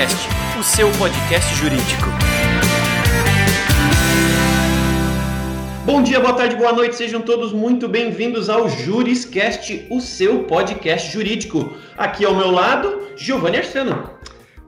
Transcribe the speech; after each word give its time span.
Juriscast, 0.00 0.28
o 0.58 0.62
seu 0.62 0.90
podcast 0.92 1.54
jurídico. 1.56 2.06
Bom 5.84 6.02
dia, 6.02 6.18
boa 6.18 6.32
tarde, 6.32 6.56
boa 6.56 6.72
noite, 6.72 6.96
sejam 6.96 7.20
todos 7.20 7.52
muito 7.52 7.86
bem-vindos 7.86 8.48
ao 8.48 8.66
Juriscast, 8.66 9.86
o 9.90 10.00
seu 10.00 10.44
podcast 10.44 11.12
jurídico. 11.12 11.74
Aqui 11.98 12.24
ao 12.24 12.34
meu 12.34 12.50
lado, 12.50 13.08
Giovanni 13.14 13.58
Arseno. 13.58 14.10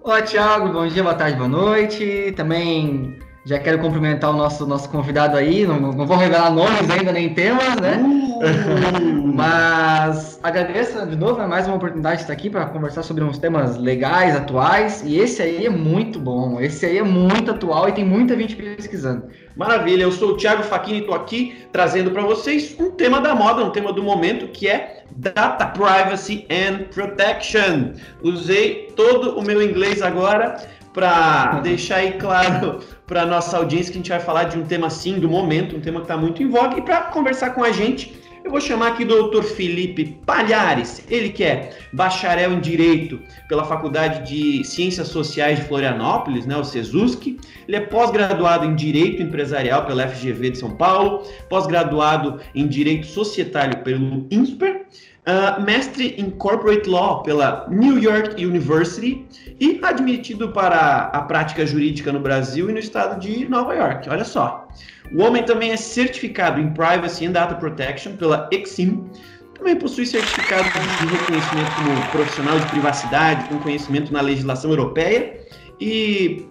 Olá, 0.02 0.20
Thiago, 0.20 0.70
bom 0.70 0.86
dia, 0.86 1.02
boa 1.02 1.14
tarde, 1.14 1.38
boa 1.38 1.48
noite. 1.48 2.34
Também 2.36 3.18
já 3.44 3.58
quero 3.58 3.78
cumprimentar 3.78 4.30
o 4.30 4.36
nosso, 4.36 4.66
nosso 4.66 4.88
convidado 4.88 5.36
aí, 5.36 5.66
não, 5.66 5.80
não 5.80 6.06
vou 6.06 6.16
revelar 6.16 6.52
nomes 6.52 6.88
ainda 6.88 7.12
nem 7.12 7.34
temas, 7.34 7.74
né? 7.76 8.00
Uh. 8.00 9.32
Mas 9.34 10.38
agradeço 10.42 11.06
de 11.06 11.16
novo, 11.16 11.40
é 11.40 11.46
mais 11.46 11.66
uma 11.66 11.76
oportunidade 11.76 12.16
de 12.16 12.22
estar 12.22 12.32
aqui 12.32 12.48
para 12.48 12.66
conversar 12.66 13.02
sobre 13.02 13.24
uns 13.24 13.38
temas 13.38 13.76
legais, 13.76 14.36
atuais, 14.36 15.02
e 15.04 15.18
esse 15.18 15.42
aí 15.42 15.66
é 15.66 15.70
muito 15.70 16.20
bom, 16.20 16.60
esse 16.60 16.86
aí 16.86 16.98
é 16.98 17.02
muito 17.02 17.50
atual 17.50 17.88
e 17.88 17.92
tem 17.92 18.04
muita 18.04 18.36
gente 18.36 18.54
pesquisando. 18.54 19.24
Maravilha, 19.56 20.02
eu 20.02 20.12
sou 20.12 20.30
o 20.30 20.36
Thiago 20.36 20.62
Faquini 20.62 20.98
e 20.98 21.00
estou 21.00 21.14
aqui 21.14 21.66
trazendo 21.72 22.10
para 22.10 22.22
vocês 22.22 22.76
um 22.78 22.90
tema 22.90 23.20
da 23.20 23.34
moda, 23.34 23.64
um 23.64 23.70
tema 23.70 23.92
do 23.92 24.02
momento 24.02 24.48
que 24.48 24.68
é 24.68 25.02
Data 25.16 25.66
Privacy 25.66 26.46
and 26.50 26.84
Protection. 26.94 27.92
Usei 28.22 28.92
todo 28.96 29.38
o 29.38 29.42
meu 29.42 29.62
inglês 29.62 30.00
agora 30.00 30.56
para 30.92 31.60
deixar 31.60 31.96
aí 31.96 32.12
claro 32.12 32.80
para 33.06 33.26
nossa 33.26 33.56
audiência 33.56 33.92
que 33.92 33.98
a 33.98 34.00
gente 34.00 34.10
vai 34.10 34.20
falar 34.20 34.44
de 34.44 34.58
um 34.58 34.64
tema 34.64 34.86
assim 34.86 35.18
do 35.18 35.28
momento, 35.28 35.76
um 35.76 35.80
tema 35.80 36.00
que 36.00 36.04
está 36.04 36.16
muito 36.16 36.42
em 36.42 36.48
voga. 36.48 36.78
E 36.78 36.82
para 36.82 37.02
conversar 37.02 37.50
com 37.50 37.64
a 37.64 37.72
gente, 37.72 38.14
eu 38.44 38.50
vou 38.50 38.60
chamar 38.60 38.88
aqui 38.88 39.04
o 39.04 39.30
Dr. 39.30 39.42
Felipe 39.42 40.18
Palhares, 40.26 41.04
ele 41.08 41.28
que 41.28 41.44
é 41.44 41.70
bacharel 41.92 42.52
em 42.52 42.60
Direito 42.60 43.20
pela 43.48 43.64
Faculdade 43.64 44.28
de 44.28 44.64
Ciências 44.64 45.08
Sociais 45.08 45.60
de 45.60 45.64
Florianópolis, 45.66 46.44
né, 46.44 46.56
o 46.56 46.64
CESUSC. 46.64 47.38
Ele 47.68 47.76
é 47.76 47.80
pós-graduado 47.80 48.66
em 48.66 48.74
Direito 48.74 49.22
Empresarial 49.22 49.86
pela 49.86 50.08
FGV 50.08 50.50
de 50.50 50.58
São 50.58 50.72
Paulo, 50.72 51.22
pós-graduado 51.48 52.40
em 52.54 52.66
Direito 52.66 53.06
Societário 53.06 53.78
pelo 53.78 54.26
INSPER, 54.30 54.86
Uh, 55.22 55.62
mestre 55.62 56.16
em 56.18 56.30
Corporate 56.30 56.90
Law 56.90 57.22
pela 57.22 57.68
New 57.70 57.96
York 57.96 58.44
University 58.44 59.24
e 59.62 59.78
admitido 59.80 60.48
para 60.48 61.04
a 61.12 61.20
prática 61.20 61.64
jurídica 61.64 62.10
no 62.10 62.18
Brasil 62.18 62.68
e 62.68 62.72
no 62.72 62.80
estado 62.80 63.20
de 63.20 63.48
Nova 63.48 63.72
York. 63.72 64.08
Olha 64.10 64.24
só. 64.24 64.66
O 65.14 65.22
homem 65.22 65.44
também 65.44 65.70
é 65.70 65.76
certificado 65.76 66.60
em 66.60 66.72
Privacy 66.72 67.26
and 67.26 67.30
Data 67.30 67.54
Protection 67.54 68.16
pela 68.16 68.48
Exim. 68.50 69.08
Também 69.56 69.76
possui 69.76 70.04
certificado 70.04 70.64
de 70.64 71.06
reconhecimento 71.06 71.70
como 71.76 72.10
profissional 72.10 72.58
de 72.58 72.66
privacidade, 72.70 73.48
com 73.48 73.58
conhecimento 73.60 74.12
na 74.12 74.20
legislação 74.20 74.68
europeia 74.68 75.38
e 75.80 76.44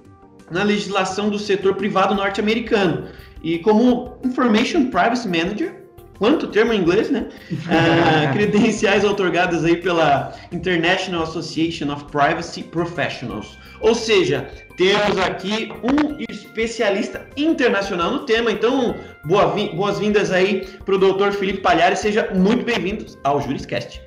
na 0.50 0.64
legislação 0.64 1.30
do 1.30 1.38
setor 1.38 1.76
privado 1.76 2.16
norte-americano. 2.16 3.10
E 3.44 3.60
como 3.60 4.18
Information 4.24 4.90
Privacy 4.90 5.28
Manager 5.28 5.81
quanto 6.22 6.50
termo 6.50 6.72
em 6.72 6.80
inglês, 6.80 7.10
né? 7.10 7.30
Uh, 7.52 8.30
credenciais 8.32 9.04
otorgadas 9.04 9.66
aí 9.66 9.78
pela 9.78 10.32
International 10.52 11.24
Association 11.24 11.92
of 11.92 12.06
Privacy 12.06 12.62
Professionals. 12.62 13.58
Ou 13.80 13.96
seja, 13.96 14.48
temos 14.78 15.18
aqui 15.18 15.74
um 15.82 16.24
especialista 16.30 17.26
internacional 17.36 18.12
no 18.12 18.20
tema. 18.20 18.52
Então, 18.52 18.94
boas-vindas 19.26 20.32
aí 20.32 20.68
para 20.86 20.94
o 20.94 21.00
doutor 21.00 21.32
Felipe 21.32 21.62
Palhares. 21.62 21.98
Seja 21.98 22.30
muito 22.36 22.64
bem-vindo 22.64 23.04
ao 23.24 23.42
Juriscast. 23.42 24.00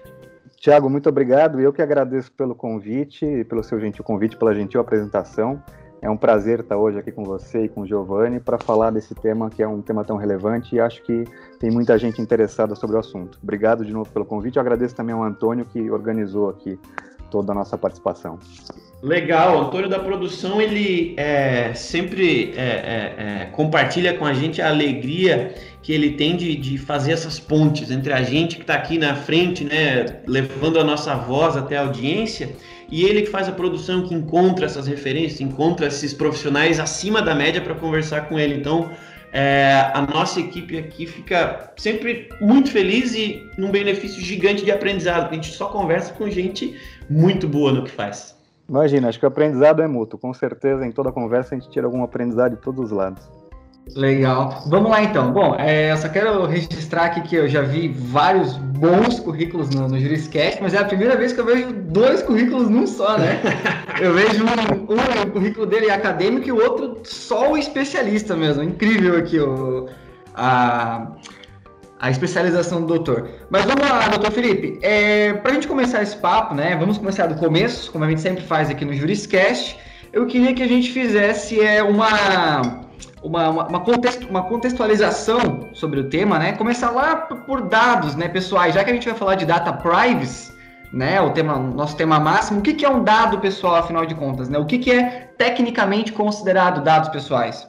Tiago, 0.57 0.89
muito 0.89 1.09
obrigado. 1.09 1.61
Eu 1.61 1.73
que 1.73 1.83
agradeço 1.83 2.31
pelo 2.31 2.55
convite, 2.55 3.45
pelo 3.49 3.65
seu 3.65 3.81
gentil 3.81 4.05
convite, 4.05 4.37
pela 4.37 4.55
gentil 4.55 4.81
apresentação. 4.81 5.61
É 6.05 6.11
um 6.11 6.19
prazer 6.19 6.61
estar 6.61 6.77
hoje 6.77 6.99
aqui 6.99 7.11
com 7.11 7.25
você 7.25 7.65
e 7.65 7.69
com 7.71 7.81
o 7.81 7.87
Giovanni 7.87 8.39
para 8.39 8.59
falar 8.59 8.91
desse 8.91 9.15
tema 9.15 9.49
que 9.49 9.63
é 9.63 9.67
um 9.67 9.81
tema 9.81 10.05
tão 10.05 10.19
relevante 10.19 10.77
e 10.77 10.79
acho 10.79 11.03
que 11.03 11.25
tem 11.59 11.71
muita 11.71 11.99
gente 11.99 12.21
interessada 12.21 12.75
sobre 12.75 12.97
o 12.97 12.99
assunto. 12.99 13.39
Obrigado 13.43 13.87
de 13.87 13.91
novo 13.91 14.11
pelo 14.11 14.27
convite. 14.27 14.57
Eu 14.57 14.61
agradeço 14.61 14.95
também 14.95 15.15
ao 15.15 15.23
Antônio 15.23 15.65
que 15.65 15.91
organizou 15.91 16.51
aqui 16.51 16.79
toda 17.31 17.53
a 17.53 17.55
nossa 17.55 17.79
participação. 17.79 18.39
Legal, 19.03 19.57
o 19.57 19.61
Antônio 19.63 19.89
da 19.89 19.99
produção 19.99 20.61
ele 20.61 21.15
é, 21.17 21.73
sempre 21.73 22.53
é, 22.55 22.61
é, 22.61 23.15
é, 23.17 23.45
compartilha 23.47 24.13
com 24.13 24.27
a 24.27 24.35
gente 24.35 24.61
a 24.61 24.69
alegria 24.69 25.55
que 25.83 25.91
ele 25.91 26.11
tem 26.11 26.37
de, 26.37 26.55
de 26.55 26.77
fazer 26.77 27.13
essas 27.13 27.41
pontes 27.41 27.91
entre 27.91 28.13
a 28.13 28.23
gente 28.23 28.57
que 28.57 28.63
está 28.63 28.75
aqui 28.75 28.99
na 28.99 29.15
frente, 29.15 29.65
né, 29.65 30.21
levando 30.27 30.79
a 30.79 30.85
nossa 30.85 31.15
voz 31.15 31.57
até 31.57 31.79
a 31.79 31.81
audiência 31.81 32.55
e 32.91 33.05
ele 33.05 33.23
que 33.23 33.31
faz 33.31 33.49
a 33.49 33.53
produção, 33.53 34.07
que 34.07 34.15
encontra 34.15 34.67
essas 34.67 34.87
referências, 34.87 35.41
encontra 35.41 35.87
esses 35.87 36.13
profissionais 36.13 36.79
acima 36.79 37.23
da 37.23 37.35
média 37.35 37.61
para 37.61 37.75
conversar 37.75 38.29
com 38.29 38.39
ele. 38.39 38.55
Então, 38.55 38.91
é, 39.33 39.91
a 39.93 40.03
nossa 40.03 40.39
equipe 40.39 40.79
aqui 40.79 41.07
fica 41.07 41.73
sempre 41.77 42.29
muito 42.41 42.71
feliz 42.71 43.15
e 43.15 43.43
num 43.59 43.71
benefício 43.71 44.23
gigante 44.23 44.65
de 44.65 44.71
aprendizado, 44.71 45.31
a 45.31 45.35
gente 45.35 45.53
só 45.53 45.67
conversa 45.67 46.13
com 46.15 46.31
gente 46.31 46.79
muito 47.11 47.49
boa 47.49 47.73
no 47.73 47.83
que 47.83 47.91
faz. 47.91 48.37
Imagina, 48.69 49.09
acho 49.09 49.19
que 49.19 49.25
o 49.25 49.29
aprendizado 49.29 49.83
é 49.83 49.89
mútuo. 49.89 50.19
Com 50.19 50.33
certeza, 50.33 50.87
em 50.87 50.93
toda 50.93 51.13
conversa, 51.13 51.55
a 51.55 51.59
gente 51.59 51.71
tira 51.71 51.87
algum 51.87 52.03
aprendizado 52.03 52.53
de 52.53 52.63
todos 52.63 52.87
os 52.87 52.91
lados. 52.91 53.29
Legal. 53.95 54.65
Vamos 54.67 54.91
lá 54.91 55.03
então. 55.03 55.33
Bom, 55.33 55.55
é, 55.59 55.93
eu 55.93 55.97
só 55.97 56.09
quero 56.09 56.47
registrar 56.47 57.05
aqui 57.05 57.21
que 57.21 57.37
eu 57.37 57.49
já 57.49 57.63
vi 57.63 57.89
vários 57.89 58.57
bons 58.57 59.21
currículos 59.21 59.71
no, 59.71 59.89
no 59.89 60.01
Juriscast, 60.01 60.61
mas 60.63 60.75
é 60.75 60.79
a 60.79 60.85
primeira 60.85 61.17
vez 61.17 61.33
que 61.33 61.41
eu 61.41 61.45
vejo 61.45 61.73
dois 61.73 62.23
currículos 62.23 62.69
num 62.69 62.87
só, 62.87 63.19
né? 63.19 63.41
Eu 64.01 64.13
vejo 64.13 64.45
um, 64.45 64.93
um 64.93 65.23
o 65.23 65.31
currículo 65.31 65.67
dele 65.67 65.89
acadêmico 65.89 66.49
e 66.49 66.53
o 66.53 66.61
outro 66.61 66.99
só 67.05 67.53
o 67.53 67.57
especialista 67.57 68.35
mesmo. 68.35 68.61
Incrível 68.61 69.17
aqui 69.17 69.39
o, 69.39 69.89
a, 70.35 71.13
a 72.01 72.11
especialização 72.11 72.81
do 72.81 72.89
doutor. 72.89 73.29
Mas 73.49 73.65
vamos 73.65 73.89
lá, 73.89 74.09
doutor 74.09 74.33
Felipe. 74.33 74.81
É, 74.83 75.35
Para 75.35 75.53
a 75.53 75.55
gente 75.55 75.69
começar 75.69 76.03
esse 76.03 76.17
papo, 76.17 76.57
né? 76.57 76.77
Vamos 76.77 76.99
começar 76.99 77.29
do 77.29 77.37
começo, 77.37 77.93
como 77.93 78.05
a 78.05 78.09
gente 78.09 78.21
sempre 78.21 78.43
faz 78.43 78.69
aqui 78.69 78.85
no 78.85 78.93
Juriscast. 78.93 79.79
Eu 80.13 80.27
queria 80.27 80.53
que 80.53 80.63
a 80.63 80.69
gente 80.69 80.91
fizesse 80.91 81.61
é, 81.61 81.81
uma 81.83 82.84
uma, 83.25 83.49
uma, 83.49 83.81
contexto, 83.81 84.29
uma 84.29 84.43
contextualização 84.43 85.71
sobre 85.73 85.99
o 86.01 86.11
tema, 86.11 86.39
né? 86.39 86.53
Começar 86.53 86.91
lá 86.91 87.17
por 87.17 87.63
dados, 87.63 88.15
né, 88.15 88.29
pessoais. 88.29 88.75
Já 88.75 88.85
que 88.85 88.91
a 88.91 88.95
gente 88.95 89.09
vai 89.09 89.19
falar 89.19 89.35
de 89.35 89.47
data 89.47 89.73
privacy, 89.73 90.53
né, 90.93 91.21
o 91.21 91.31
tema, 91.31 91.59
nosso 91.59 91.97
tema 91.97 92.21
máximo, 92.21 92.61
o 92.61 92.63
que, 92.63 92.75
que 92.75 92.85
é 92.85 92.89
um 92.89 93.03
dado 93.03 93.41
pessoal, 93.41 93.77
afinal 93.77 94.05
de 94.05 94.15
contas, 94.15 94.49
né? 94.49 94.59
O 94.59 94.67
que, 94.67 94.79
que 94.79 94.93
é 94.93 95.33
tecnicamente 95.39 96.13
considerado 96.13 96.85
dados 96.85 97.09
pessoais? 97.09 97.67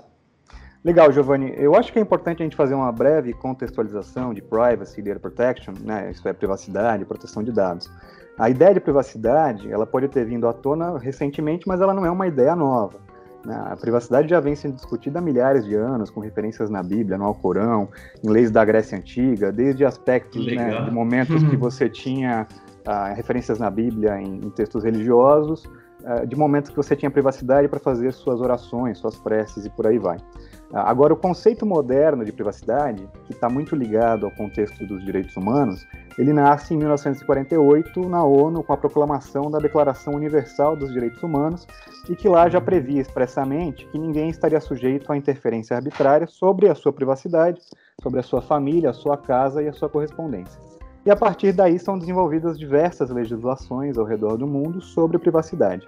Legal, 0.84 1.12
Giovanni. 1.12 1.52
Eu 1.58 1.74
acho 1.74 1.92
que 1.92 1.98
é 1.98 2.02
importante 2.02 2.44
a 2.44 2.46
gente 2.46 2.56
fazer 2.56 2.76
uma 2.76 2.92
breve 2.92 3.34
contextualização 3.34 4.34
de 4.34 4.42
privacy 4.42 5.02
data 5.02 5.20
protection, 5.20 5.74
né? 5.82 6.12
Isso 6.12 6.28
é 6.28 6.34
privacidade 6.34 7.06
proteção 7.06 7.42
de 7.42 7.52
dados. 7.52 7.90
A 8.38 8.50
ideia 8.50 8.74
de 8.74 8.82
privacidade, 8.82 9.72
ela 9.72 9.88
pode 9.88 10.10
ter 10.10 10.26
vindo 10.26 10.46
à 10.48 10.52
tona 10.52 11.00
recentemente, 11.00 11.66
mas 11.66 11.80
ela 11.80 11.94
não 11.94 12.06
é 12.06 12.12
uma 12.12 12.28
ideia 12.28 12.54
nova. 12.56 13.05
A 13.48 13.76
privacidade 13.76 14.28
já 14.28 14.40
vem 14.40 14.56
sendo 14.56 14.76
discutida 14.76 15.20
há 15.20 15.22
milhares 15.22 15.66
de 15.66 15.76
anos, 15.76 16.10
com 16.10 16.20
referências 16.20 16.70
na 16.70 16.82
Bíblia, 16.82 17.18
no 17.18 17.26
Alcorão, 17.26 17.90
em 18.24 18.30
leis 18.30 18.50
da 18.50 18.66
Grécia 18.66 18.98
Antiga, 18.98 19.52
desde 19.52 19.86
aspectos 19.86 20.46
né, 20.46 20.82
de 20.82 20.92
momentos 20.92 21.44
que 21.44 21.56
você 21.56 21.88
tinha 21.88 22.48
uh, 22.88 23.16
referências 23.16 23.60
na 23.60 23.70
Bíblia 23.70 24.20
em, 24.20 24.38
em 24.38 24.50
textos 24.50 24.84
religiosos, 24.84 25.66
uh, 26.04 26.26
de 26.26 26.36
momentos 26.36 26.72
que 26.72 26.76
você 26.76 26.96
tinha 26.96 27.12
privacidade 27.12 27.68
para 27.68 27.80
fazer 27.80 28.12
suas 28.14 28.42
orações, 28.42 28.98
suas 28.98 29.16
preces 29.16 29.66
e 29.66 29.70
por 29.70 29.86
aí 29.86 30.00
vai. 30.00 30.18
Uh, 30.18 30.78
agora, 30.78 31.14
o 31.14 31.18
conceito 31.18 31.66
moderno 31.66 32.26
de 32.26 32.32
privacidade, 32.32 33.08
que 33.26 33.34
está 33.34 33.48
muito 33.48 33.76
ligado 33.76 34.26
ao 34.26 34.32
contexto 34.32 34.86
dos 34.88 35.04
direitos 35.06 35.36
humanos, 35.36 35.86
ele 36.18 36.31
nasce 36.31 36.74
em 36.74 36.78
1948 36.78 38.08
na 38.08 38.24
ONU 38.24 38.64
com 38.64 38.72
a 38.72 38.78
proclamação 38.78 39.52
da 39.52 39.59
Declaração 39.59 40.14
Universal 40.14 40.76
dos 40.76 40.91
Direitos 40.94 41.22
Humanos 41.22 41.67
e 42.09 42.16
que 42.16 42.29
lá 42.29 42.47
já 42.47 42.62
previa 42.62 43.02
expressamente 43.02 43.85
que 43.88 44.00
ninguém 44.00 44.29
estaria 44.29 44.62
sujeito 44.62 45.12
à 45.12 45.17
interferência 45.17 45.76
arbitrária 45.76 46.26
sobre 46.26 46.70
a 46.70 46.76
sua 46.76 46.94
privacidade, 46.94 47.62
sobre 48.02 48.20
a 48.20 48.23
sua 48.23 48.41
família, 48.41 48.91
a 48.91 48.94
sua 48.94 49.17
casa 49.17 49.62
e 49.62 49.67
a 49.67 49.73
sua 49.73 49.90
correspondência. 49.90 50.59
E 51.06 51.12
a 51.12 51.16
partir 51.16 51.52
daí 51.52 51.78
são 51.78 52.00
desenvolvidas 52.00 52.58
diversas 52.58 53.09
legislações 53.09 53.97
ao 53.97 54.06
redor 54.06 54.38
do 54.38 54.47
mundo 54.47 54.82
sobre 54.82 55.20
privacidade. 55.20 55.85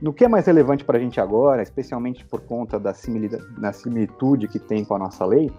No 0.00 0.12
que 0.12 0.24
é 0.24 0.28
mais 0.28 0.46
relevante 0.46 0.84
para 0.84 0.98
a 0.98 1.00
gente 1.00 1.20
agora, 1.20 1.62
especialmente 1.62 2.24
por 2.24 2.40
conta 2.40 2.78
da 2.78 2.92
similitude 2.92 4.48
que 4.48 4.58
tem 4.58 4.84
com 4.84 4.94
a 4.94 4.98
nossa 4.98 5.24
lei, 5.26 5.50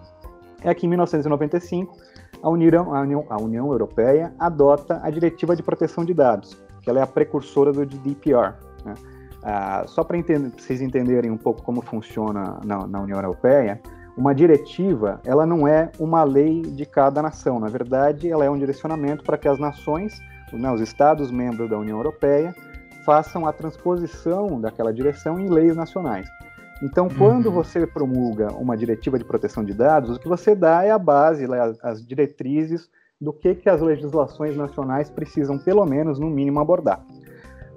é 0.64 0.74
que 0.74 0.86
em 0.86 0.90
1995 0.90 1.96
a 2.42 2.50
União, 2.50 2.94
a 2.94 3.02
União, 3.02 3.26
a 3.30 3.42
União 3.42 3.72
Europeia 3.72 4.34
adota 4.40 5.00
a 5.04 5.10
Diretiva 5.10 5.56
de 5.56 5.64
Proteção 5.64 6.06
de 6.06 6.14
Dados, 6.14 6.58
que 6.82 6.90
ela 6.90 7.00
é 7.00 7.02
a 7.04 7.08
precursora 7.08 7.72
do 7.72 7.86
GDPR. 7.86 8.54
Né? 8.86 8.94
Ah, 9.44 9.84
só 9.88 10.04
para 10.04 10.18
vocês 10.58 10.82
entenderem 10.82 11.32
um 11.32 11.38
pouco 11.38 11.62
como 11.62 11.82
funciona 11.82 12.60
na, 12.64 12.88
na, 12.88 13.02
União 13.02 13.18
Europeia, 13.18 13.80
uma 14.18 14.34
diretiva 14.34 15.22
ela 15.24 15.46
não 15.46 15.68
é 15.68 15.92
uma 16.00 16.24
lei 16.24 16.62
de 16.62 16.86
cada 16.86 17.22
nação. 17.22 17.60
Na 17.60 17.68
verdade, 17.68 18.30
ela 18.30 18.44
é 18.44 18.50
um 18.50 18.58
direcionamento 18.58 19.24
para 19.24 19.38
que 19.38 19.48
as 19.48 19.60
nações, 19.60 20.20
né, 20.52 20.72
os 20.72 20.82
Estados 20.82 21.32
membros 21.32 21.70
da 21.70 21.78
União 21.78 21.98
Europeia, 21.98 22.54
façam 23.06 23.48
a 23.48 23.54
transposição 23.54 24.60
daquela 24.60 24.94
direção 24.94 25.40
em 25.40 25.48
leis 25.48 25.76
nacionais. 25.76 26.28
Então, 26.82 27.10
quando 27.10 27.48
uhum. 27.48 27.54
você 27.54 27.88
promulga 27.88 28.54
uma 28.54 28.78
diretiva 28.78 29.18
de 29.18 29.26
proteção 29.26 29.64
de 29.64 29.74
dados, 29.74 30.16
o 30.16 30.20
que 30.20 30.28
você 30.28 30.54
dá 30.54 30.84
é 30.84 30.92
a 30.92 31.00
base, 31.00 31.46
as 31.82 32.06
diretrizes 32.06 32.90
do 33.20 33.34
que, 33.34 33.56
que 33.56 33.70
as 33.70 33.82
legislações 33.82 34.56
nacionais 34.56 35.10
precisam, 35.10 35.58
pelo 35.58 35.86
menos, 35.86 36.20
no 36.20 36.30
mínimo, 36.30 36.60
abordar. 36.60 37.04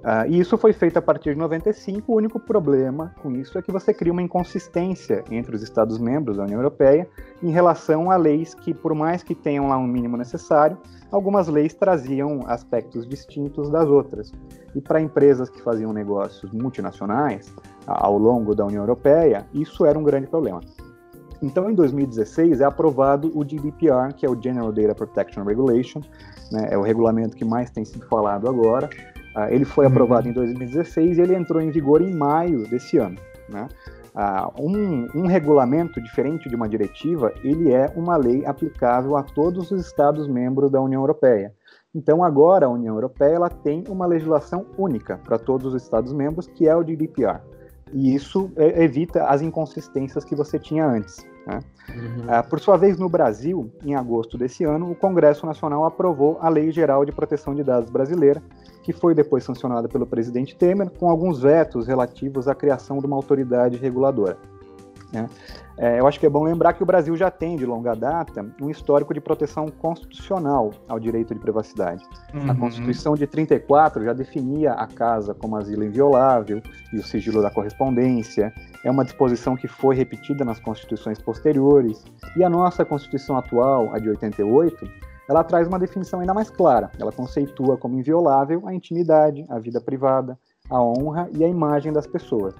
Uh, 0.01 0.27
e 0.27 0.39
isso 0.39 0.57
foi 0.57 0.73
feito 0.73 0.97
a 0.97 1.01
partir 1.01 1.33
de 1.33 1.39
95. 1.39 2.11
O 2.11 2.15
único 2.15 2.39
problema 2.39 3.13
com 3.21 3.31
isso 3.33 3.57
é 3.59 3.61
que 3.61 3.71
você 3.71 3.93
cria 3.93 4.11
uma 4.11 4.21
inconsistência 4.21 5.23
entre 5.29 5.55
os 5.55 5.61
Estados-membros 5.61 6.37
da 6.37 6.43
União 6.43 6.59
Europeia 6.59 7.07
em 7.41 7.51
relação 7.51 8.09
a 8.09 8.17
leis 8.17 8.55
que, 8.55 8.73
por 8.73 8.95
mais 8.95 9.21
que 9.21 9.35
tenham 9.35 9.67
lá 9.67 9.77
um 9.77 9.85
mínimo 9.85 10.17
necessário, 10.17 10.75
algumas 11.11 11.47
leis 11.47 11.75
traziam 11.75 12.41
aspectos 12.47 13.07
distintos 13.07 13.69
das 13.69 13.87
outras. 13.87 14.31
E 14.73 14.81
para 14.81 14.99
empresas 14.99 15.49
que 15.49 15.61
faziam 15.61 15.93
negócios 15.93 16.51
multinacionais 16.51 17.53
ao 17.85 18.17
longo 18.17 18.55
da 18.55 18.65
União 18.65 18.81
Europeia, 18.81 19.45
isso 19.53 19.85
era 19.85 19.99
um 19.99 20.03
grande 20.03 20.25
problema. 20.25 20.61
Então, 21.43 21.69
em 21.69 21.73
2016, 21.73 22.61
é 22.61 22.65
aprovado 22.65 23.31
o 23.33 23.43
GDPR, 23.43 24.13
que 24.15 24.25
é 24.25 24.29
o 24.29 24.39
General 24.39 24.71
Data 24.71 24.93
Protection 24.93 25.43
Regulation, 25.43 26.01
né, 26.51 26.67
é 26.69 26.77
o 26.77 26.81
regulamento 26.81 27.35
que 27.35 27.43
mais 27.43 27.71
tem 27.71 27.83
sido 27.83 28.05
falado 28.07 28.47
agora. 28.47 28.89
Uh, 29.35 29.49
ele 29.49 29.65
foi 29.65 29.85
uhum. 29.85 29.91
aprovado 29.91 30.27
em 30.27 30.33
2016 30.33 31.17
e 31.17 31.21
ele 31.21 31.35
entrou 31.35 31.61
em 31.61 31.71
vigor 31.71 32.01
em 32.01 32.13
maio 32.13 32.67
desse 32.67 32.97
ano. 32.97 33.17
Né? 33.49 33.67
Uh, 34.13 34.61
um, 34.61 35.07
um, 35.21 35.25
regulamento 35.25 36.01
diferente 36.01 36.49
de 36.49 36.55
uma 36.55 36.67
diretiva, 36.67 37.33
ele 37.43 37.71
é 37.71 37.91
uma 37.95 38.17
lei 38.17 38.45
aplicável 38.45 39.15
a 39.15 39.23
todos 39.23 39.71
os 39.71 39.85
Estados-membros 39.85 40.69
da 40.69 40.81
União 40.81 41.01
Europeia. 41.01 41.53
Então, 41.93 42.23
agora 42.23 42.65
a 42.65 42.69
União 42.69 42.95
Europeia 42.95 43.35
ela 43.35 43.49
tem 43.49 43.83
uma 43.89 44.05
legislação 44.05 44.65
única 44.77 45.17
para 45.17 45.37
todos 45.37 45.73
os 45.73 45.81
Estados-membros, 45.81 46.47
que 46.47 46.67
é 46.67 46.75
o 46.75 46.83
GDPR. 46.83 47.41
E 47.93 48.15
isso 48.15 48.51
é, 48.55 48.83
evita 48.83 49.25
as 49.25 49.41
inconsistências 49.41 50.23
que 50.23 50.35
você 50.35 50.57
tinha 50.57 50.85
antes. 50.85 51.25
Né? 51.45 51.59
Uhum. 51.89 52.25
Ah, 52.27 52.43
por 52.43 52.59
sua 52.59 52.77
vez, 52.77 52.97
no 52.97 53.09
Brasil, 53.09 53.71
em 53.83 53.95
agosto 53.95 54.37
desse 54.37 54.63
ano, 54.63 54.91
o 54.91 54.95
Congresso 54.95 55.45
Nacional 55.45 55.85
aprovou 55.85 56.37
a 56.41 56.49
Lei 56.49 56.71
Geral 56.71 57.03
de 57.03 57.11
Proteção 57.11 57.53
de 57.53 57.63
Dados 57.63 57.89
brasileira, 57.89 58.41
que 58.81 58.93
foi 58.93 59.13
depois 59.13 59.43
sancionada 59.43 59.87
pelo 59.87 60.05
presidente 60.05 60.55
Temer, 60.55 60.89
com 60.89 61.09
alguns 61.09 61.41
vetos 61.41 61.87
relativos 61.87 62.47
à 62.47 62.55
criação 62.55 62.99
de 62.99 63.05
uma 63.05 63.15
autoridade 63.15 63.77
reguladora. 63.77 64.37
Né? 65.11 65.29
É, 65.77 65.99
eu 65.99 66.07
acho 66.07 66.19
que 66.19 66.25
é 66.25 66.29
bom 66.29 66.43
lembrar 66.43 66.73
que 66.73 66.83
o 66.83 66.85
Brasil 66.85 67.15
já 67.17 67.29
tem, 67.29 67.55
de 67.55 67.65
longa 67.65 67.93
data, 67.93 68.45
um 68.61 68.69
histórico 68.69 69.13
de 69.13 69.19
proteção 69.19 69.67
constitucional 69.67 70.71
ao 70.87 70.99
direito 70.99 71.33
de 71.33 71.39
privacidade. 71.39 72.03
Uhum. 72.33 72.49
A 72.49 72.55
Constituição 72.55 73.15
de 73.15 73.27
34 73.27 74.03
já 74.03 74.13
definia 74.13 74.73
a 74.73 74.87
casa 74.87 75.33
como 75.33 75.55
asilo 75.57 75.83
inviolável 75.83 76.61
e 76.93 76.97
o 76.97 77.03
sigilo 77.03 77.41
da 77.41 77.49
correspondência. 77.49 78.53
É 78.85 78.91
uma 78.91 79.03
disposição 79.03 79.55
que 79.55 79.67
foi 79.67 79.95
repetida 79.95 80.45
nas 80.45 80.59
constituições 80.59 81.19
posteriores. 81.19 82.03
E 82.37 82.43
a 82.43 82.49
nossa 82.49 82.85
Constituição 82.85 83.37
atual, 83.37 83.93
a 83.93 83.99
de 83.99 84.09
88, 84.09 84.87
ela 85.31 85.45
traz 85.45 85.67
uma 85.67 85.79
definição 85.79 86.19
ainda 86.19 86.33
mais 86.33 86.49
clara. 86.49 86.91
Ela 86.99 87.11
conceitua 87.11 87.77
como 87.77 87.97
inviolável 87.97 88.67
a 88.67 88.73
intimidade, 88.73 89.45
a 89.49 89.57
vida 89.57 89.79
privada, 89.79 90.37
a 90.69 90.83
honra 90.83 91.29
e 91.33 91.43
a 91.43 91.47
imagem 91.47 91.93
das 91.93 92.05
pessoas. 92.05 92.53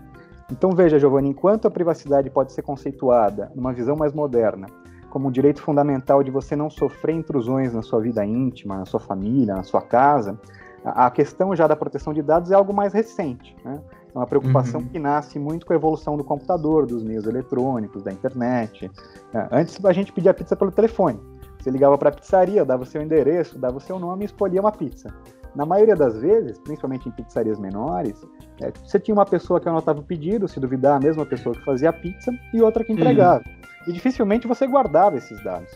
Então 0.50 0.71
veja, 0.71 0.97
Giovanni, 0.97 1.29
enquanto 1.29 1.68
a 1.68 1.71
privacidade 1.71 2.29
pode 2.29 2.53
ser 2.53 2.62
conceituada 2.62 3.51
numa 3.53 3.73
visão 3.73 3.95
mais 3.95 4.13
moderna 4.13 4.68
como 5.09 5.27
um 5.27 5.31
direito 5.31 5.62
fundamental 5.62 6.23
de 6.23 6.31
você 6.31 6.56
não 6.56 6.69
sofrer 6.69 7.13
intrusões 7.13 7.73
na 7.73 7.81
sua 7.81 8.00
vida 8.00 8.25
íntima, 8.25 8.77
na 8.77 8.85
sua 8.85 9.00
família, 9.01 9.53
na 9.53 9.63
sua 9.63 9.81
casa, 9.81 10.39
a 10.85 11.12
questão 11.12 11.53
já 11.53 11.68
da 11.68 11.75
proteção 11.75 12.13
de 12.13 12.21
dados 12.21 12.50
é 12.50 12.56
algo 12.56 12.73
mais 12.73 12.94
recente. 12.94 13.53
Né? 13.65 13.81
É 14.15 14.18
uma 14.18 14.25
preocupação 14.25 14.79
uhum. 14.79 14.88
que 14.88 14.97
nasce 14.97 15.38
muito 15.38 15.65
com 15.65 15.73
a 15.73 15.75
evolução 15.75 16.15
do 16.15 16.23
computador, 16.23 16.85
dos 16.85 17.03
meios 17.03 17.27
eletrônicos, 17.27 18.01
da 18.03 18.12
internet. 18.13 18.89
É, 19.33 19.47
antes 19.51 19.83
a 19.83 19.91
gente 19.91 20.13
pedia 20.13 20.33
pizza 20.33 20.56
pelo 20.56 20.71
telefone. 20.71 21.19
Você 21.61 21.69
ligava 21.69 21.97
para 21.97 22.09
a 22.09 22.11
pizzaria, 22.11 22.65
dava 22.65 22.83
o 22.83 22.85
seu 22.85 23.01
endereço, 23.01 23.59
dava 23.59 23.77
o 23.77 23.79
seu 23.79 23.99
nome 23.99 24.23
e 24.23 24.25
escolhia 24.25 24.59
uma 24.59 24.71
pizza. 24.71 25.13
Na 25.55 25.65
maioria 25.65 25.95
das 25.95 26.17
vezes, 26.17 26.57
principalmente 26.59 27.07
em 27.07 27.11
pizzarias 27.11 27.59
menores, 27.59 28.25
é, 28.59 28.71
você 28.83 28.99
tinha 28.99 29.13
uma 29.13 29.25
pessoa 29.25 29.59
que 29.59 29.69
anotava 29.69 29.99
o 29.99 30.03
pedido, 30.03 30.47
se 30.47 30.59
duvidar, 30.59 30.97
a 30.97 30.99
mesma 30.99 31.25
pessoa 31.25 31.53
que 31.53 31.63
fazia 31.63 31.89
a 31.89 31.93
pizza, 31.93 32.31
e 32.53 32.61
outra 32.61 32.83
que 32.83 32.93
entregava. 32.93 33.43
Uhum. 33.45 33.89
E 33.89 33.93
dificilmente 33.93 34.47
você 34.47 34.65
guardava 34.65 35.17
esses 35.17 35.43
dados. 35.43 35.71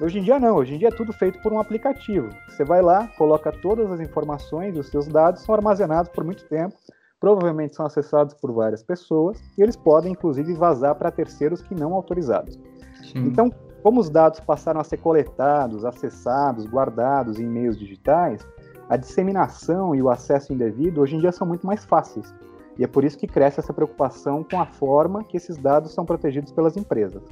Hoje 0.00 0.18
em 0.18 0.22
dia 0.22 0.38
não, 0.38 0.56
hoje 0.56 0.74
em 0.74 0.78
dia 0.78 0.88
é 0.88 0.90
tudo 0.90 1.12
feito 1.12 1.40
por 1.42 1.52
um 1.52 1.60
aplicativo. 1.60 2.28
Você 2.48 2.64
vai 2.64 2.82
lá, 2.82 3.06
coloca 3.16 3.52
todas 3.52 3.90
as 3.92 4.00
informações, 4.00 4.76
os 4.76 4.88
seus 4.88 5.06
dados 5.06 5.42
são 5.42 5.54
armazenados 5.54 6.10
por 6.10 6.24
muito 6.24 6.44
tempo, 6.48 6.74
provavelmente 7.20 7.76
são 7.76 7.84
acessados 7.84 8.34
por 8.34 8.50
várias 8.50 8.82
pessoas, 8.82 9.38
e 9.56 9.62
eles 9.62 9.76
podem 9.76 10.12
inclusive 10.12 10.54
vazar 10.54 10.94
para 10.94 11.10
terceiros 11.10 11.62
que 11.62 11.74
não 11.74 11.92
autorizados. 11.94 12.58
Sim. 13.02 13.26
Então, 13.26 13.52
como 13.82 14.00
os 14.00 14.10
dados 14.10 14.40
passaram 14.40 14.80
a 14.80 14.84
ser 14.84 14.98
coletados, 14.98 15.84
acessados, 15.84 16.66
guardados 16.66 17.38
em 17.38 17.46
meios 17.46 17.78
digitais, 17.78 18.46
a 18.88 18.96
disseminação 18.96 19.94
e 19.94 20.02
o 20.02 20.10
acesso 20.10 20.52
indevido 20.52 21.00
hoje 21.00 21.16
em 21.16 21.20
dia 21.20 21.32
são 21.32 21.46
muito 21.46 21.66
mais 21.66 21.84
fáceis. 21.84 22.34
E 22.78 22.84
é 22.84 22.86
por 22.86 23.04
isso 23.04 23.18
que 23.18 23.26
cresce 23.26 23.60
essa 23.60 23.72
preocupação 23.72 24.42
com 24.42 24.60
a 24.60 24.66
forma 24.66 25.22
que 25.22 25.36
esses 25.36 25.56
dados 25.56 25.92
são 25.92 26.04
protegidos 26.04 26.52
pelas 26.52 26.76
empresas. 26.76 27.22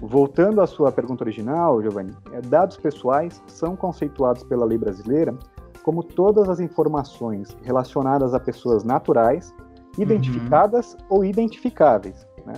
Voltando 0.00 0.62
à 0.62 0.66
sua 0.66 0.90
pergunta 0.90 1.22
original, 1.22 1.82
Giovanni, 1.82 2.16
é, 2.32 2.40
dados 2.40 2.78
pessoais 2.78 3.42
são 3.46 3.76
conceituados 3.76 4.42
pela 4.44 4.64
lei 4.64 4.78
brasileira 4.78 5.36
como 5.82 6.02
todas 6.02 6.48
as 6.48 6.60
informações 6.60 7.56
relacionadas 7.62 8.34
a 8.34 8.40
pessoas 8.40 8.84
naturais, 8.84 9.54
uhum. 9.96 10.02
identificadas 10.04 10.94
uhum. 10.94 11.06
ou 11.08 11.24
identificáveis. 11.24 12.26
Né? 12.46 12.54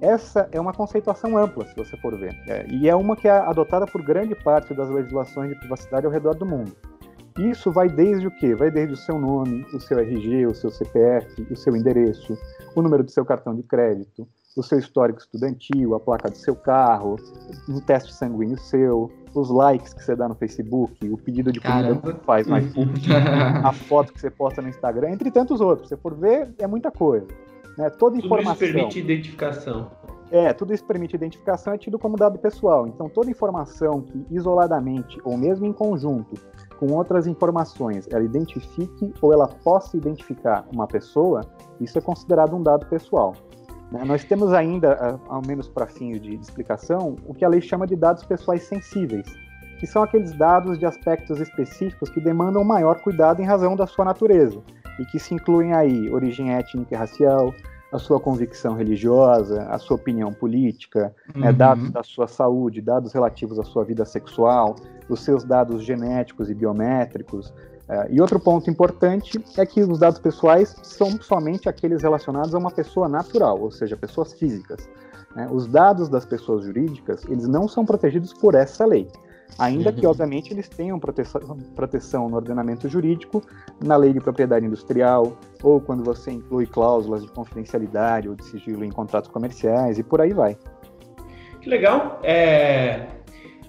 Essa 0.00 0.48
é 0.52 0.60
uma 0.60 0.72
conceituação 0.72 1.38
ampla, 1.38 1.64
se 1.66 1.74
você 1.74 1.96
for 1.96 2.16
ver, 2.18 2.34
é, 2.46 2.66
e 2.68 2.88
é 2.88 2.94
uma 2.94 3.16
que 3.16 3.26
é 3.26 3.30
adotada 3.30 3.86
por 3.86 4.02
grande 4.02 4.34
parte 4.34 4.74
das 4.74 4.90
legislações 4.90 5.50
de 5.50 5.58
privacidade 5.58 6.04
ao 6.04 6.12
redor 6.12 6.34
do 6.34 6.44
mundo. 6.44 6.72
Isso 7.38 7.70
vai 7.70 7.88
desde 7.88 8.26
o 8.26 8.30
quê? 8.30 8.54
Vai 8.54 8.70
desde 8.70 8.94
o 8.94 8.96
seu 8.96 9.18
nome, 9.18 9.66
o 9.74 9.80
seu 9.80 9.98
RG, 9.98 10.46
o 10.46 10.54
seu 10.54 10.70
CPF, 10.70 11.46
o 11.50 11.56
seu 11.56 11.76
endereço, 11.76 12.36
o 12.74 12.80
número 12.80 13.02
do 13.02 13.10
seu 13.10 13.24
cartão 13.26 13.54
de 13.54 13.62
crédito, 13.62 14.26
o 14.56 14.62
seu 14.62 14.78
histórico 14.78 15.20
estudantil, 15.20 15.94
a 15.94 16.00
placa 16.00 16.30
do 16.30 16.36
seu 16.36 16.56
carro, 16.56 17.16
um 17.68 17.78
teste 17.78 18.14
sanguíneo 18.14 18.58
seu, 18.58 19.10
os 19.34 19.50
likes 19.50 19.92
que 19.92 20.02
você 20.02 20.16
dá 20.16 20.26
no 20.26 20.34
Facebook, 20.34 21.10
o 21.10 21.18
pedido 21.18 21.52
de 21.52 21.60
comida 21.60 21.94
que 21.94 22.06
você 22.06 22.14
faz 22.24 22.46
no 22.46 22.56
iFood, 22.58 23.08
a 23.62 23.72
foto 23.72 24.14
que 24.14 24.20
você 24.20 24.30
posta 24.30 24.62
no 24.62 24.68
Instagram, 24.68 25.10
entre 25.10 25.30
tantos 25.30 25.60
outros. 25.60 25.88
Se 25.88 25.94
você 25.94 26.00
for 26.00 26.14
ver, 26.14 26.54
é 26.58 26.66
muita 26.66 26.90
coisa. 26.90 27.26
Né? 27.76 27.90
Toda 27.90 28.16
informação. 28.16 28.54
Tudo 28.54 28.64
isso 28.64 28.74
permite 28.74 28.98
identificação. 28.98 29.90
É, 30.30 30.52
tudo 30.52 30.74
isso 30.74 30.84
permite 30.84 31.14
identificação 31.14 31.72
é 31.72 31.78
tido 31.78 31.98
como 31.98 32.16
dado 32.16 32.38
pessoal. 32.38 32.86
Então, 32.86 33.08
toda 33.08 33.30
informação 33.30 34.02
que 34.02 34.26
isoladamente 34.30 35.18
ou 35.24 35.36
mesmo 35.36 35.66
em 35.66 35.72
conjunto 35.72 36.34
com 36.78 36.92
outras 36.92 37.26
informações 37.26 38.06
ela 38.10 38.24
identifique 38.24 39.12
ou 39.22 39.32
ela 39.32 39.48
possa 39.48 39.96
identificar 39.96 40.66
uma 40.72 40.86
pessoa, 40.86 41.42
isso 41.80 41.96
é 41.96 42.00
considerado 42.00 42.54
um 42.56 42.62
dado 42.62 42.86
pessoal. 42.86 43.34
Né? 43.90 44.04
Nós 44.04 44.24
temos 44.24 44.52
ainda, 44.52 45.18
ao 45.28 45.42
menos 45.46 45.68
para 45.68 45.86
fins 45.86 46.20
de 46.20 46.34
explicação, 46.34 47.16
o 47.26 47.32
que 47.32 47.44
a 47.44 47.48
lei 47.48 47.60
chama 47.60 47.86
de 47.86 47.94
dados 47.94 48.24
pessoais 48.24 48.64
sensíveis, 48.64 49.26
que 49.78 49.86
são 49.86 50.02
aqueles 50.02 50.32
dados 50.36 50.78
de 50.78 50.86
aspectos 50.86 51.40
específicos 51.40 52.08
que 52.10 52.20
demandam 52.20 52.64
maior 52.64 53.00
cuidado 53.00 53.40
em 53.40 53.44
razão 53.44 53.76
da 53.76 53.86
sua 53.86 54.04
natureza, 54.04 54.60
e 54.98 55.04
que 55.04 55.18
se 55.18 55.34
incluem 55.34 55.72
aí 55.72 56.10
origem 56.10 56.54
étnica 56.54 56.94
e 56.94 56.96
racial, 56.96 57.54
a 57.92 57.98
sua 57.98 58.18
convicção 58.18 58.74
religiosa, 58.74 59.62
a 59.64 59.78
sua 59.78 59.96
opinião 59.96 60.32
política, 60.32 61.14
né, 61.28 61.34
uhum. 61.34 61.40
né, 61.42 61.52
dados 61.52 61.90
da 61.90 62.02
sua 62.02 62.26
saúde, 62.26 62.80
dados 62.80 63.12
relativos 63.12 63.58
à 63.58 63.64
sua 63.64 63.84
vida 63.84 64.04
sexual, 64.04 64.76
os 65.08 65.20
seus 65.20 65.44
dados 65.44 65.82
genéticos 65.84 66.50
e 66.50 66.54
biométricos. 66.54 67.50
Uh, 67.88 68.10
e 68.10 68.20
outro 68.20 68.40
ponto 68.40 68.68
importante 68.68 69.40
é 69.56 69.64
que 69.64 69.80
os 69.80 69.98
dados 69.98 70.18
pessoais 70.18 70.74
são 70.82 71.10
somente 71.22 71.68
aqueles 71.68 72.02
relacionados 72.02 72.54
a 72.54 72.58
uma 72.58 72.70
pessoa 72.70 73.08
natural, 73.08 73.60
ou 73.60 73.70
seja, 73.70 73.96
pessoas 73.96 74.32
físicas. 74.32 74.88
Né? 75.36 75.48
Os 75.52 75.68
dados 75.68 76.08
das 76.08 76.26
pessoas 76.26 76.64
jurídicas, 76.64 77.24
eles 77.26 77.46
não 77.46 77.68
são 77.68 77.84
protegidos 77.84 78.32
por 78.32 78.56
essa 78.56 78.84
lei. 78.84 79.08
Ainda 79.58 79.90
uhum. 79.90 79.96
que, 79.96 80.06
obviamente, 80.06 80.52
eles 80.52 80.68
tenham 80.68 80.98
proteção, 80.98 81.40
proteção 81.74 82.28
no 82.28 82.36
ordenamento 82.36 82.88
jurídico, 82.88 83.42
na 83.82 83.96
lei 83.96 84.12
de 84.12 84.20
propriedade 84.20 84.66
industrial, 84.66 85.38
ou 85.62 85.80
quando 85.80 86.04
você 86.04 86.30
inclui 86.30 86.66
cláusulas 86.66 87.22
de 87.22 87.28
confidencialidade 87.30 88.28
ou 88.28 88.34
de 88.34 88.44
sigilo 88.44 88.84
em 88.84 88.90
contratos 88.90 89.30
comerciais, 89.30 89.98
e 89.98 90.02
por 90.02 90.20
aí 90.20 90.34
vai. 90.34 90.58
Que 91.60 91.70
legal. 91.70 92.20
É, 92.22 93.06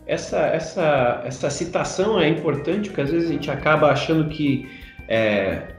essa, 0.05 0.39
essa, 0.39 1.22
essa 1.25 1.50
citação 1.50 2.19
é 2.19 2.27
importante, 2.27 2.89
porque 2.89 3.01
às 3.01 3.10
vezes 3.10 3.29
a 3.29 3.34
gente 3.34 3.50
acaba 3.50 3.89
achando 3.89 4.29
que 4.29 4.69
é, 5.07 5.74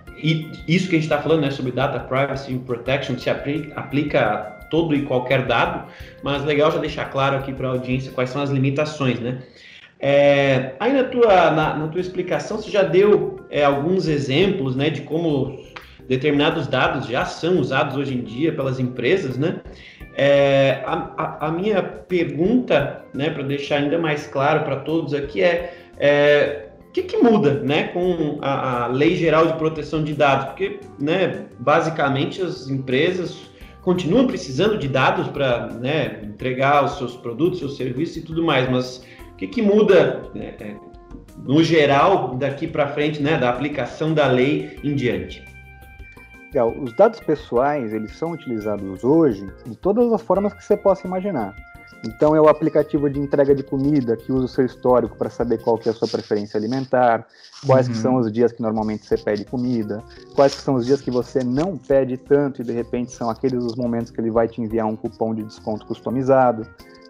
isso 0.66 0.88
que 0.88 0.96
a 0.96 0.98
gente 0.98 1.04
está 1.04 1.20
falando 1.20 1.42
né, 1.42 1.50
sobre 1.50 1.72
data 1.72 2.00
privacy 2.00 2.54
and 2.54 2.60
protection 2.60 3.16
se 3.18 3.30
aplica, 3.30 3.78
aplica 3.78 4.20
a 4.20 4.40
todo 4.68 4.94
e 4.94 5.02
qualquer 5.02 5.46
dado, 5.46 5.88
mas 6.22 6.44
legal 6.44 6.70
já 6.70 6.78
deixar 6.78 7.06
claro 7.06 7.36
aqui 7.36 7.52
para 7.52 7.68
a 7.68 7.70
audiência 7.72 8.12
quais 8.12 8.30
são 8.30 8.42
as 8.42 8.50
limitações, 8.50 9.20
né? 9.20 9.38
É, 10.00 10.74
aí 10.78 10.92
na 10.92 11.04
tua, 11.04 11.50
na, 11.50 11.76
na, 11.76 11.88
tua 11.88 12.00
explicação 12.00 12.58
você 12.58 12.70
já 12.70 12.82
deu 12.82 13.40
é, 13.50 13.64
alguns 13.64 14.06
exemplos 14.06 14.76
né, 14.76 14.90
de 14.90 15.00
como 15.00 15.58
determinados 16.08 16.68
dados 16.68 17.06
já 17.06 17.24
são 17.24 17.58
usados 17.58 17.96
hoje 17.96 18.14
em 18.14 18.22
dia 18.22 18.52
pelas 18.52 18.78
empresas, 18.78 19.36
né? 19.36 19.60
É, 20.16 20.82
a, 20.84 21.46
a, 21.46 21.50
minha 21.52 21.80
pergunta, 21.80 23.04
né, 23.14 23.30
para 23.30 23.44
deixar 23.44 23.76
ainda 23.76 23.98
mais 23.98 24.26
claro 24.26 24.64
para 24.64 24.76
todos 24.76 25.14
aqui 25.14 25.40
é, 25.40 25.72
é 25.96 26.68
o 26.88 26.92
que, 26.92 27.02
que, 27.02 27.18
muda, 27.18 27.60
né, 27.60 27.88
com 27.88 28.38
a, 28.40 28.84
a, 28.84 28.86
Lei 28.88 29.14
Geral 29.14 29.46
de 29.46 29.52
Proteção 29.52 30.02
de 30.02 30.14
Dados? 30.14 30.46
Porque, 30.46 30.80
né, 30.98 31.46
basicamente 31.60 32.42
as 32.42 32.68
empresas 32.68 33.48
continuam 33.82 34.26
precisando 34.26 34.76
de 34.76 34.88
dados 34.88 35.28
para, 35.28 35.68
né, 35.68 36.20
entregar 36.24 36.84
os 36.84 36.98
seus 36.98 37.14
produtos, 37.14 37.60
seus 37.60 37.76
serviços 37.76 38.16
e 38.16 38.22
tudo 38.22 38.42
mais, 38.42 38.68
mas 38.68 39.04
que, 39.38 39.46
que 39.46 39.62
muda 39.62 40.30
né, 40.34 40.54
é, 40.60 40.74
no 41.38 41.62
geral 41.62 42.34
daqui 42.34 42.66
para 42.66 42.88
frente, 42.88 43.22
né, 43.22 43.38
da 43.38 43.48
aplicação 43.48 44.12
da 44.12 44.26
lei 44.26 44.78
em 44.82 44.94
diante? 44.94 45.44
Legal. 46.48 46.74
Os 46.78 46.94
dados 46.96 47.20
pessoais, 47.20 47.92
eles 47.92 48.16
são 48.16 48.32
utilizados 48.32 49.04
hoje 49.04 49.46
de 49.64 49.76
todas 49.76 50.12
as 50.12 50.20
formas 50.22 50.52
que 50.52 50.64
você 50.64 50.76
possa 50.76 51.06
imaginar. 51.06 51.54
Então 52.04 52.34
é 52.34 52.40
o 52.40 52.48
aplicativo 52.48 53.10
de 53.10 53.18
entrega 53.18 53.54
de 53.54 53.62
comida 53.62 54.16
que 54.16 54.32
usa 54.32 54.44
o 54.44 54.48
seu 54.48 54.64
histórico 54.64 55.16
para 55.16 55.28
saber 55.30 55.60
qual 55.60 55.76
que 55.76 55.88
é 55.88 55.92
a 55.92 55.94
sua 55.94 56.06
preferência 56.06 56.56
alimentar, 56.56 57.26
quais 57.66 57.88
uhum. 57.88 57.94
são 57.94 58.16
os 58.16 58.32
dias 58.32 58.52
que 58.52 58.62
normalmente 58.62 59.04
você 59.04 59.16
pede 59.16 59.44
comida, 59.44 60.02
quais 60.34 60.52
são 60.52 60.74
os 60.74 60.86
dias 60.86 61.00
que 61.00 61.10
você 61.10 61.42
não 61.42 61.76
pede 61.76 62.16
tanto 62.16 62.62
e 62.62 62.64
de 62.64 62.72
repente 62.72 63.10
são 63.10 63.28
aqueles 63.28 63.64
os 63.64 63.74
momentos 63.74 64.12
que 64.12 64.20
ele 64.20 64.30
vai 64.30 64.46
te 64.46 64.60
enviar 64.60 64.86
um 64.86 64.94
cupom 64.94 65.34
de 65.34 65.42
desconto 65.42 65.86
customizado. 65.86 66.66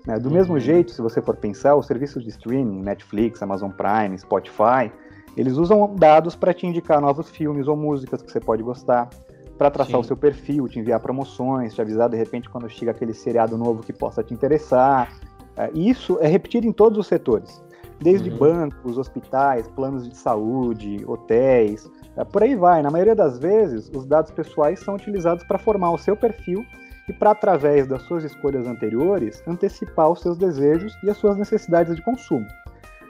Né? 0.09 0.19
Do 0.19 0.31
uhum. 0.31 0.35
mesmo 0.35 0.59
jeito, 0.59 0.91
se 0.91 1.03
você 1.03 1.21
for 1.21 1.37
pensar, 1.37 1.77
os 1.77 1.87
serviços 1.87 2.25
de 2.25 2.31
streaming, 2.31 2.81
Netflix, 2.81 3.43
Amazon 3.43 3.71
Prime, 3.71 4.19
Spotify, 4.19 4.91
eles 5.37 5.59
usam 5.59 5.95
dados 5.95 6.35
para 6.35 6.55
te 6.55 6.67
indicar 6.67 6.99
novos 6.99 7.29
filmes 7.29 7.69
ou 7.69 7.77
músicas 7.77 8.23
que 8.23 8.33
você 8.33 8.41
pode 8.41 8.63
gostar 8.63 9.11
para 9.59 9.71
traçar 9.71 9.97
Sim. 9.97 10.01
o 10.01 10.05
seu 10.05 10.17
perfil, 10.17 10.67
te 10.67 10.79
enviar 10.79 10.99
promoções, 10.99 11.75
te 11.75 11.83
avisar 11.83 12.09
de 12.09 12.17
repente 12.17 12.49
quando 12.49 12.71
chega 12.71 12.91
aquele 12.91 13.13
seriado 13.13 13.59
novo 13.59 13.83
que 13.83 13.93
possa 13.93 14.23
te 14.23 14.33
interessar. 14.33 15.13
É, 15.55 15.71
isso 15.75 16.17
é 16.23 16.27
repetido 16.27 16.67
em 16.67 16.73
todos 16.73 16.97
os 16.97 17.07
setores, 17.07 17.63
desde 18.01 18.31
uhum. 18.31 18.39
bancos, 18.39 18.97
hospitais, 18.97 19.69
planos 19.69 20.09
de 20.09 20.17
saúde, 20.17 21.05
hotéis, 21.07 21.87
é, 22.17 22.25
por 22.25 22.43
aí 22.43 22.55
vai. 22.55 22.81
Na 22.81 22.91
maioria 22.91 23.15
das 23.15 23.39
vezes, 23.39 23.91
os 23.95 24.07
dados 24.07 24.31
pessoais 24.31 24.81
são 24.81 24.95
utilizados 24.95 25.45
para 25.45 25.59
formar 25.59 25.91
o 25.91 25.99
seu 25.99 26.17
perfil 26.17 26.65
e 27.09 27.13
para, 27.13 27.31
através 27.31 27.87
das 27.87 28.03
suas 28.03 28.25
escolhas 28.25 28.67
anteriores, 28.67 29.43
antecipar 29.47 30.11
os 30.11 30.21
seus 30.21 30.37
desejos 30.37 30.97
e 31.03 31.11
as 31.11 31.17
suas 31.17 31.37
necessidades 31.37 31.97
de 31.97 32.03
consumo. 32.03 32.47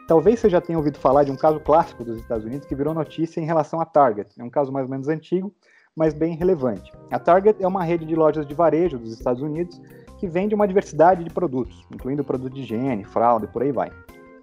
Talvez 0.06 0.40
você 0.40 0.48
já 0.48 0.60
tenha 0.60 0.78
ouvido 0.78 0.98
falar 0.98 1.24
de 1.24 1.30
um 1.30 1.36
caso 1.36 1.60
clássico 1.60 2.04
dos 2.04 2.18
Estados 2.18 2.44
Unidos 2.44 2.66
que 2.66 2.74
virou 2.74 2.94
notícia 2.94 3.40
em 3.40 3.44
relação 3.44 3.80
à 3.80 3.84
Target. 3.84 4.40
É 4.40 4.44
um 4.44 4.48
caso 4.48 4.72
mais 4.72 4.86
ou 4.86 4.90
menos 4.90 5.08
antigo, 5.08 5.52
mas 5.94 6.14
bem 6.14 6.34
relevante. 6.34 6.90
A 7.10 7.18
Target 7.18 7.62
é 7.62 7.68
uma 7.68 7.84
rede 7.84 8.06
de 8.06 8.14
lojas 8.14 8.46
de 8.46 8.54
varejo 8.54 8.98
dos 8.98 9.12
Estados 9.12 9.42
Unidos 9.42 9.80
que 10.16 10.26
vende 10.26 10.54
uma 10.54 10.66
diversidade 10.66 11.22
de 11.22 11.30
produtos, 11.30 11.86
incluindo 11.92 12.24
produtos 12.24 12.54
de 12.54 12.62
higiene, 12.62 13.04
fralda 13.04 13.44
e 13.44 13.48
por 13.48 13.62
aí 13.62 13.70
vai. 13.70 13.90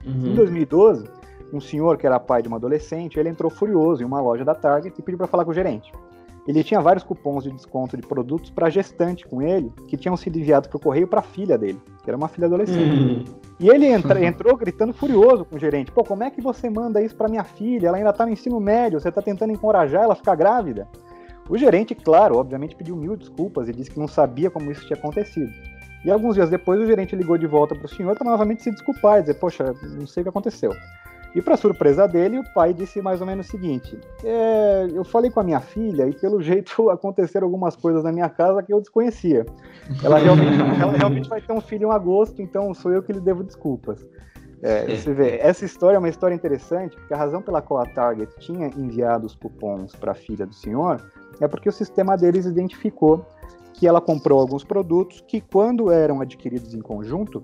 Uhum. 0.05 0.27
Em 0.27 0.35
2012, 0.35 1.09
um 1.51 1.59
senhor 1.59 1.97
que 1.97 2.05
era 2.05 2.19
pai 2.19 2.41
de 2.41 2.47
uma 2.47 2.57
adolescente, 2.57 3.19
ele 3.19 3.29
entrou 3.29 3.49
furioso 3.49 4.03
em 4.03 4.05
uma 4.05 4.21
loja 4.21 4.45
da 4.45 4.53
Target 4.53 4.99
e 4.99 5.01
pediu 5.01 5.17
para 5.17 5.27
falar 5.27 5.45
com 5.45 5.51
o 5.51 5.53
gerente. 5.53 5.91
Ele 6.47 6.63
tinha 6.63 6.79
vários 6.79 7.03
cupons 7.03 7.43
de 7.43 7.51
desconto 7.51 7.97
de 7.97 8.03
produtos 8.03 8.51
para 8.51 8.69
gestante 8.69 9.27
com 9.27 9.41
ele, 9.41 9.71
que 9.87 9.97
tinham 9.97 10.15
sido 10.15 10.37
enviados 10.37 10.67
para 10.67 10.77
o 10.77 10.79
correio 10.79 11.07
para 11.07 11.19
a 11.19 11.23
filha 11.23 11.57
dele, 11.57 11.81
que 12.03 12.09
era 12.09 12.15
uma 12.15 12.27
filha 12.27 12.45
adolescente. 12.45 12.79
Uhum. 12.79 13.25
E 13.59 13.69
ele 13.69 13.87
entra, 13.87 14.21
entrou 14.23 14.55
gritando 14.55 14.93
furioso 14.93 15.43
com 15.43 15.55
o 15.55 15.59
gerente: 15.59 15.91
Pô, 15.91 16.03
como 16.03 16.23
é 16.23 16.29
que 16.29 16.41
você 16.41 16.69
manda 16.69 17.01
isso 17.01 17.15
para 17.15 17.27
minha 17.27 17.43
filha? 17.43 17.87
Ela 17.87 17.97
ainda 17.97 18.11
está 18.11 18.25
no 18.25 18.31
ensino 18.31 18.59
médio, 18.59 18.99
você 18.99 19.09
está 19.09 19.21
tentando 19.21 19.53
encorajar 19.53 20.03
ela 20.03 20.13
a 20.13 20.15
ficar 20.15 20.35
grávida? 20.35 20.87
O 21.49 21.57
gerente, 21.57 21.93
claro, 21.93 22.37
obviamente 22.37 22.75
pediu 22.75 22.95
mil 22.95 23.15
desculpas 23.15 23.69
e 23.69 23.71
disse 23.71 23.91
que 23.91 23.99
não 23.99 24.07
sabia 24.07 24.49
como 24.49 24.71
isso 24.71 24.85
tinha 24.85 24.97
acontecido. 24.97 25.51
E 26.03 26.11
alguns 26.11 26.35
dias 26.35 26.49
depois 26.49 26.79
o 26.79 26.85
gerente 26.85 27.15
ligou 27.15 27.37
de 27.37 27.47
volta 27.47 27.75
para 27.75 27.85
o 27.85 27.89
senhor 27.89 28.15
para 28.15 28.29
novamente 28.29 28.61
se 28.61 28.71
desculpar 28.71 29.17
e 29.17 29.21
dizer, 29.21 29.35
poxa, 29.35 29.73
não 29.97 30.05
sei 30.05 30.21
o 30.21 30.23
que 30.25 30.29
aconteceu. 30.29 30.71
E 31.35 31.41
para 31.41 31.57
surpresa 31.57 32.07
dele, 32.07 32.39
o 32.39 32.53
pai 32.53 32.73
disse 32.73 33.01
mais 33.01 33.19
ou 33.19 33.27
menos 33.27 33.47
o 33.47 33.51
seguinte: 33.51 33.99
é, 34.23 34.87
eu 34.93 35.03
falei 35.03 35.29
com 35.29 35.41
a 35.41 35.43
minha 35.43 35.59
filha 35.59 36.07
e 36.07 36.13
pelo 36.13 36.41
jeito 36.41 36.87
aconteceram 36.89 37.45
algumas 37.45 37.75
coisas 37.75 38.05
na 38.05 38.11
minha 38.11 38.29
casa 38.29 38.63
que 38.63 38.73
eu 38.73 38.79
desconhecia. 38.79 39.45
Ela 40.01 40.17
realmente, 40.17 40.61
ela 40.81 40.93
realmente 40.93 41.27
vai 41.27 41.41
ter 41.41 41.51
um 41.51 41.59
filho 41.59 41.89
em 41.89 41.91
agosto, 41.91 42.41
então 42.41 42.73
sou 42.73 42.93
eu 42.93 43.03
que 43.03 43.11
lhe 43.11 43.19
devo 43.19 43.43
desculpas. 43.43 44.05
É, 44.61 44.95
você 44.95 45.13
vê, 45.13 45.37
essa 45.41 45.65
história 45.65 45.97
é 45.97 45.99
uma 45.99 46.07
história 46.07 46.33
interessante, 46.33 46.95
porque 46.95 47.13
a 47.13 47.17
razão 47.17 47.41
pela 47.41 47.61
qual 47.61 47.83
a 47.83 47.85
Target 47.85 48.33
tinha 48.39 48.67
enviado 48.67 49.25
os 49.27 49.35
cupons 49.35 49.93
para 49.95 50.13
a 50.13 50.15
filha 50.15 50.45
do 50.45 50.55
senhor 50.55 51.05
é 51.41 51.47
porque 51.47 51.67
o 51.67 51.71
sistema 51.71 52.15
deles 52.15 52.45
identificou 52.45 53.25
que 53.73 53.85
ela 53.85 53.99
comprou 53.99 54.39
alguns 54.39 54.63
produtos 54.63 55.21
que, 55.27 55.41
quando 55.41 55.91
eram 55.91 56.21
adquiridos 56.21 56.73
em 56.73 56.79
conjunto, 56.79 57.43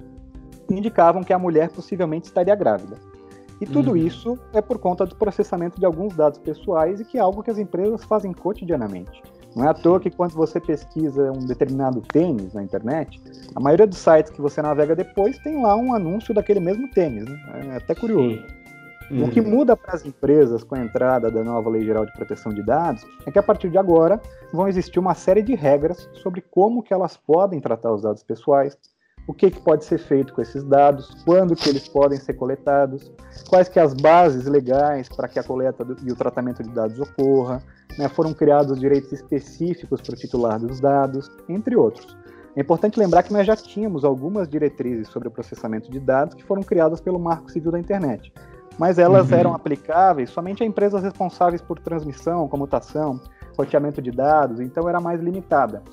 indicavam 0.69 1.24
que 1.24 1.33
a 1.33 1.38
mulher 1.38 1.69
possivelmente 1.69 2.27
estaria 2.27 2.55
grávida. 2.55 2.95
E 3.62 3.65
tudo 3.68 3.91
uhum. 3.91 3.98
isso 3.98 4.39
é 4.53 4.60
por 4.60 4.80
conta 4.80 5.06
do 5.06 5.15
processamento 5.15 5.80
de 5.80 5.86
alguns 5.86 6.15
dados 6.15 6.39
pessoais 6.39 7.00
e 7.00 7.06
que 7.06 7.20
é 7.20 7.22
algo 7.22 7.44
que 7.44 7.51
as 7.51 7.60
empresas 7.60 8.03
fazem 8.03 8.34
cotidianamente. 8.34 9.22
Não 9.56 9.65
é 9.65 9.70
à 9.70 9.74
toa 9.74 10.00
que 10.00 10.10
quando 10.10 10.32
você 10.32 10.60
pesquisa 10.60 11.32
um 11.32 11.46
determinado 11.46 12.01
tênis 12.01 12.53
na 12.53 12.63
internet, 12.63 13.22
a 13.56 13.60
maioria 13.60 13.86
dos 13.86 14.00
sites 14.00 14.32
que 14.32 14.41
você 14.41 14.62
navega 14.62 14.96
depois 14.96 15.38
tem 15.39 15.62
lá 15.62 15.75
um 15.75 15.94
anúncio 15.94 16.34
daquele 16.34 16.60
mesmo 16.60 16.89
tênis. 16.89 17.25
Né? 17.25 17.38
É 17.74 17.75
até 17.77 17.94
curioso. 17.94 18.41
Uhum. 19.12 19.25
O 19.25 19.30
que 19.30 19.41
muda 19.41 19.75
para 19.75 19.94
as 19.94 20.06
empresas 20.06 20.63
com 20.63 20.75
a 20.75 20.80
entrada 20.80 21.30
da 21.30 21.44
nova 21.44 21.70
Lei 21.70 21.84
Geral 21.84 22.06
de 22.06 22.13
Proteção 22.13 22.53
de 22.53 22.63
Dados 22.63 23.03
é 23.25 23.32
que 23.32 23.38
a 23.38 23.44
partir 23.44 23.70
de 23.70 23.77
agora 23.77 24.22
vão 24.53 24.70
existir 24.70 25.00
uma 25.00 25.13
série 25.13 25.41
de 25.41 25.53
regras 25.53 26.10
sobre 26.13 26.41
como 26.41 26.82
que 26.82 26.94
elas 26.94 27.18
podem 27.18 27.60
tratar 27.60 27.91
os 27.91 28.01
dados 28.01 28.24
pessoais, 28.24 28.77
o 29.27 29.33
que, 29.33 29.51
que 29.51 29.59
pode 29.59 29.85
ser 29.85 29.97
feito 29.97 30.33
com 30.33 30.41
esses 30.41 30.63
dados, 30.63 31.15
quando 31.25 31.55
que 31.55 31.69
eles 31.69 31.87
podem 31.87 32.19
ser 32.19 32.33
coletados, 32.33 33.11
quais 33.49 33.69
que 33.69 33.79
as 33.79 33.93
bases 33.93 34.45
legais 34.45 35.07
para 35.07 35.27
que 35.27 35.39
a 35.39 35.43
coleta 35.43 35.85
e 36.03 36.11
o 36.11 36.15
tratamento 36.15 36.63
de 36.63 36.69
dados 36.69 36.99
ocorra, 36.99 37.61
né, 37.97 38.09
foram 38.09 38.33
criados 38.33 38.79
direitos 38.79 39.11
específicos 39.11 40.01
para 40.01 40.13
o 40.13 40.17
titular 40.17 40.59
dos 40.59 40.79
dados, 40.79 41.29
entre 41.47 41.75
outros. 41.75 42.17
É 42.55 42.61
importante 42.61 42.99
lembrar 42.99 43.23
que 43.23 43.31
nós 43.31 43.47
já 43.47 43.55
tínhamos 43.55 44.03
algumas 44.03 44.47
diretrizes 44.47 45.07
sobre 45.07 45.29
o 45.29 45.31
processamento 45.31 45.89
de 45.89 45.99
dados 45.99 46.35
que 46.35 46.43
foram 46.43 46.63
criadas 46.63 46.99
pelo 46.99 47.19
Marco 47.19 47.49
Civil 47.49 47.71
da 47.71 47.79
Internet 47.79 48.33
mas 48.77 48.97
elas 48.97 49.29
uhum. 49.29 49.37
eram 49.37 49.53
aplicáveis 49.53 50.29
somente 50.29 50.63
a 50.63 50.65
empresas 50.65 51.03
responsáveis 51.03 51.61
por 51.61 51.79
transmissão, 51.79 52.47
comutação, 52.47 53.19
roteamento 53.57 54.01
de 54.01 54.11
dados, 54.11 54.59
então 54.59 54.87
era 54.87 54.99
mais 54.99 55.21
limitada. 55.21 55.83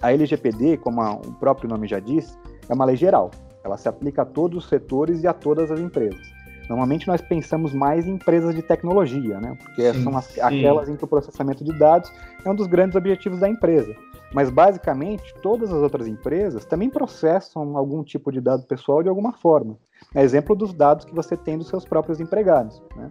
A 0.00 0.12
LGPD, 0.12 0.76
como 0.78 1.02
o 1.02 1.32
próprio 1.34 1.68
nome 1.68 1.86
já 1.86 1.98
diz, 1.98 2.38
é 2.68 2.74
uma 2.74 2.84
lei 2.84 2.96
geral. 2.96 3.30
Ela 3.64 3.76
se 3.76 3.88
aplica 3.88 4.22
a 4.22 4.24
todos 4.24 4.64
os 4.64 4.68
setores 4.68 5.22
e 5.22 5.26
a 5.26 5.32
todas 5.32 5.70
as 5.70 5.80
empresas. 5.80 6.20
Normalmente 6.68 7.06
nós 7.06 7.20
pensamos 7.20 7.72
mais 7.72 8.06
em 8.06 8.14
empresas 8.14 8.54
de 8.54 8.62
tecnologia, 8.62 9.40
né? 9.40 9.56
Porque 9.62 9.92
sim, 9.92 10.02
são 10.02 10.16
as, 10.16 10.38
aquelas 10.38 10.88
em 10.88 10.96
que 10.96 11.04
o 11.04 11.08
processamento 11.08 11.64
de 11.64 11.76
dados 11.78 12.12
é 12.44 12.50
um 12.50 12.54
dos 12.54 12.66
grandes 12.66 12.96
objetivos 12.96 13.38
da 13.38 13.48
empresa. 13.48 13.94
Mas 14.34 14.50
basicamente 14.50 15.32
todas 15.40 15.72
as 15.72 15.80
outras 15.80 16.06
empresas 16.08 16.64
também 16.64 16.90
processam 16.90 17.76
algum 17.76 18.02
tipo 18.02 18.32
de 18.32 18.40
dado 18.40 18.64
pessoal 18.64 19.02
de 19.02 19.08
alguma 19.08 19.32
forma. 19.32 19.78
É 20.14 20.22
exemplo 20.22 20.56
dos 20.56 20.74
dados 20.74 21.04
que 21.04 21.14
você 21.14 21.36
tem 21.36 21.56
dos 21.56 21.68
seus 21.68 21.84
próprios 21.84 22.20
empregados. 22.20 22.82
Né? 22.96 23.10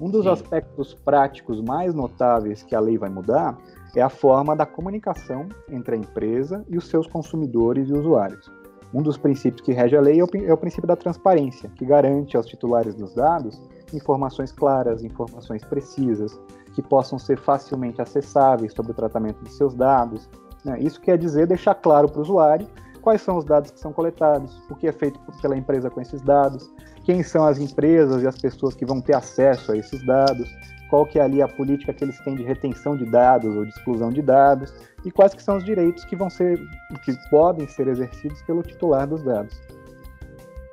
Um 0.00 0.10
dos 0.10 0.24
Sim. 0.24 0.30
aspectos 0.30 0.94
práticos 0.94 1.60
mais 1.60 1.94
notáveis 1.94 2.62
que 2.62 2.74
a 2.74 2.80
lei 2.80 2.98
vai 2.98 3.08
mudar 3.08 3.56
é 3.96 4.02
a 4.02 4.08
forma 4.08 4.54
da 4.54 4.66
comunicação 4.66 5.48
entre 5.68 5.94
a 5.94 5.98
empresa 5.98 6.64
e 6.68 6.76
os 6.76 6.88
seus 6.88 7.06
consumidores 7.06 7.88
e 7.88 7.92
usuários. 7.92 8.50
Um 8.92 9.02
dos 9.02 9.18
princípios 9.18 9.60
que 9.60 9.72
rege 9.72 9.96
a 9.96 10.00
lei 10.00 10.18
é 10.20 10.24
o, 10.24 10.28
é 10.46 10.52
o 10.52 10.56
princípio 10.56 10.88
da 10.88 10.96
transparência, 10.96 11.70
que 11.76 11.84
garante 11.84 12.36
aos 12.36 12.46
titulares 12.46 12.94
dos 12.94 13.14
dados 13.14 13.60
informações 13.92 14.52
claras, 14.52 15.02
informações 15.02 15.64
precisas, 15.64 16.38
que 16.74 16.82
possam 16.82 17.18
ser 17.18 17.38
facilmente 17.38 18.00
acessáveis 18.00 18.72
sobre 18.72 18.92
o 18.92 18.94
tratamento 18.94 19.42
de 19.42 19.52
seus 19.52 19.74
dados. 19.74 20.28
Né? 20.64 20.78
Isso 20.80 21.00
quer 21.00 21.18
dizer 21.18 21.46
deixar 21.46 21.74
claro 21.74 22.08
para 22.08 22.18
o 22.18 22.22
usuário 22.22 22.66
quais 23.00 23.22
são 23.22 23.36
os 23.36 23.44
dados 23.44 23.70
que 23.70 23.80
são 23.80 23.92
coletados, 23.92 24.60
o 24.70 24.74
que 24.74 24.86
é 24.86 24.92
feito 24.92 25.18
pela 25.40 25.56
empresa 25.56 25.88
com 25.88 26.00
esses 26.00 26.20
dados, 26.20 26.70
quem 27.04 27.22
são 27.22 27.44
as 27.44 27.58
empresas 27.58 28.22
e 28.22 28.26
as 28.26 28.38
pessoas 28.38 28.74
que 28.74 28.84
vão 28.84 29.00
ter 29.00 29.16
acesso 29.16 29.72
a 29.72 29.76
esses 29.76 30.04
dados, 30.04 30.48
qual 30.88 31.06
que 31.06 31.18
é 31.18 31.22
ali 31.22 31.40
a 31.42 31.48
política 31.48 31.92
que 31.92 32.04
eles 32.04 32.18
têm 32.20 32.34
de 32.34 32.42
retenção 32.42 32.96
de 32.96 33.04
dados 33.04 33.54
ou 33.54 33.64
de 33.64 33.70
exclusão 33.70 34.10
de 34.10 34.22
dados 34.22 34.72
e 35.04 35.10
quais 35.10 35.34
que 35.34 35.42
são 35.42 35.56
os 35.56 35.64
direitos 35.64 36.04
que 36.04 36.16
vão 36.16 36.28
ser 36.28 36.58
que 37.04 37.12
podem 37.30 37.66
ser 37.68 37.88
exercidos 37.88 38.42
pelo 38.42 38.62
titular 38.62 39.06
dos 39.06 39.22
dados. 39.22 39.60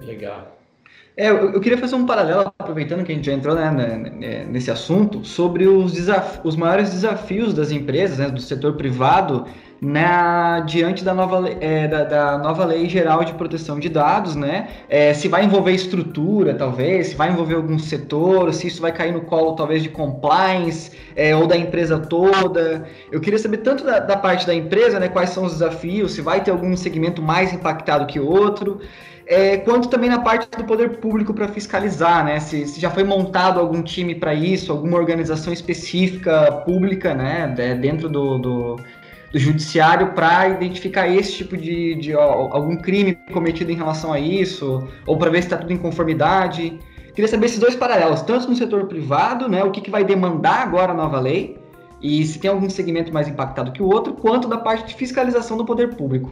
Legal. 0.02 0.56
É, 1.18 1.30
eu, 1.30 1.54
eu, 1.54 1.62
queria 1.62 1.78
fazer 1.78 1.96
um 1.96 2.06
paralelo, 2.06 2.54
aproveitando 2.60 3.04
que 3.06 3.12
a 3.12 3.16
gente 3.16 3.26
já 3.26 3.32
entrou 3.32 3.56
né, 3.56 4.46
nesse 4.50 4.70
assunto, 4.70 5.24
sobre 5.24 5.66
os, 5.66 5.94
os 6.44 6.56
maiores 6.58 6.90
desafios 6.90 7.54
das 7.54 7.72
empresas, 7.72 8.18
né, 8.18 8.30
do 8.30 8.42
setor 8.42 8.74
privado, 8.74 9.46
na, 9.82 10.62
diante 10.62 11.04
da 11.04 11.14
nova, 11.14 11.48
é, 11.60 11.88
da, 11.88 12.04
da, 12.04 12.38
nova 12.38 12.66
lei 12.66 12.88
geral 12.88 13.24
de 13.24 13.34
proteção 13.34 13.80
de 13.80 13.90
dados, 13.90 14.36
né? 14.36 14.70
É, 14.90 15.14
se 15.14 15.28
vai 15.28 15.46
envolver 15.46 15.72
estrutura, 15.72 16.54
talvez, 16.54 17.08
se 17.08 17.16
vai 17.16 17.30
envolver 17.30 17.56
algum 17.56 17.78
setor, 17.78 18.54
se 18.54 18.68
isso 18.68 18.82
vai 18.82 18.92
cair 18.92 19.12
no 19.12 19.22
colo, 19.22 19.54
talvez, 19.54 19.84
de 19.84 19.90
compliance 19.90 20.92
é, 21.16 21.36
ou 21.36 21.46
da 21.46 21.58
empresa 21.58 22.00
toda. 22.00 22.86
Eu 23.12 23.20
queria 23.20 23.40
saber 23.40 23.58
tanto 23.58 23.84
da, 23.84 24.00
da, 24.00 24.18
parte 24.18 24.48
da 24.48 24.54
empresa, 24.54 25.00
né? 25.00 25.10
Quais 25.10 25.32
são 25.32 25.46
os 25.46 25.54
desafios, 25.54 26.14
se 26.14 26.22
vai 26.22 26.42
ter 26.42 26.52
algum 26.52 26.76
segmento 26.76 27.22
mais 27.22 27.54
impactado 27.54 28.06
que 28.06 28.20
outro. 28.20 28.80
É, 29.28 29.58
quanto 29.58 29.90
também 29.90 30.08
na 30.08 30.20
parte 30.20 30.48
do 30.56 30.64
poder 30.66 30.98
público 30.98 31.34
para 31.34 31.48
fiscalizar, 31.48 32.24
né? 32.24 32.40
Se, 32.40 32.68
se, 32.68 32.80
já 32.80 32.92
foi 32.92 33.04
montado 33.04 33.60
algum 33.60 33.82
time 33.82 34.14
para 34.14 34.34
isso, 34.36 34.72
alguma 34.72 34.98
organização 34.98 35.52
específica 35.52 36.52
pública, 36.64 37.16
né? 37.16 37.48
dentro 37.82 38.08
do, 38.08 38.38
do 38.38 38.76
do 39.32 39.40
judiciário 39.40 40.14
para 40.14 40.50
identificar 40.50 41.08
esse 41.08 41.34
tipo 41.34 41.58
de, 41.58 41.96
de 41.96 42.16
ó, 42.16 42.50
algum 42.52 42.76
crime 42.78 43.16
cometido 43.34 43.72
em 43.72 43.76
relação 43.76 44.14
a 44.14 44.20
isso, 44.20 44.88
ou 45.06 45.18
para 45.18 45.30
ver 45.30 45.42
se 45.42 45.48
está 45.48 45.58
tudo 45.58 45.74
em 45.74 45.78
conformidade. 45.78 46.80
Queria 47.14 47.28
saber 47.28 47.46
esses 47.48 47.60
dois 47.60 47.76
paralelos, 47.76 48.22
tanto 48.22 48.50
no 48.50 48.56
setor 48.56 48.86
privado, 48.88 49.48
né, 49.48 49.64
o 49.64 49.72
que, 49.72 49.82
que 49.82 49.92
vai 49.92 50.04
demandar 50.04 50.62
agora 50.62 50.92
a 50.92 50.96
nova 50.96 51.20
lei, 51.20 51.58
e 52.02 52.26
se 52.26 52.40
tem 52.40 52.50
algum 52.50 52.70
segmento 52.70 53.14
mais 53.14 53.28
impactado 53.28 53.72
que 53.72 53.82
o 53.82 53.88
outro, 53.88 54.14
quanto 54.14 54.48
da 54.48 54.58
parte 54.58 54.88
de 54.88 54.96
fiscalização 54.96 55.58
do 55.58 55.66
poder 55.66 55.96
público. 55.96 56.32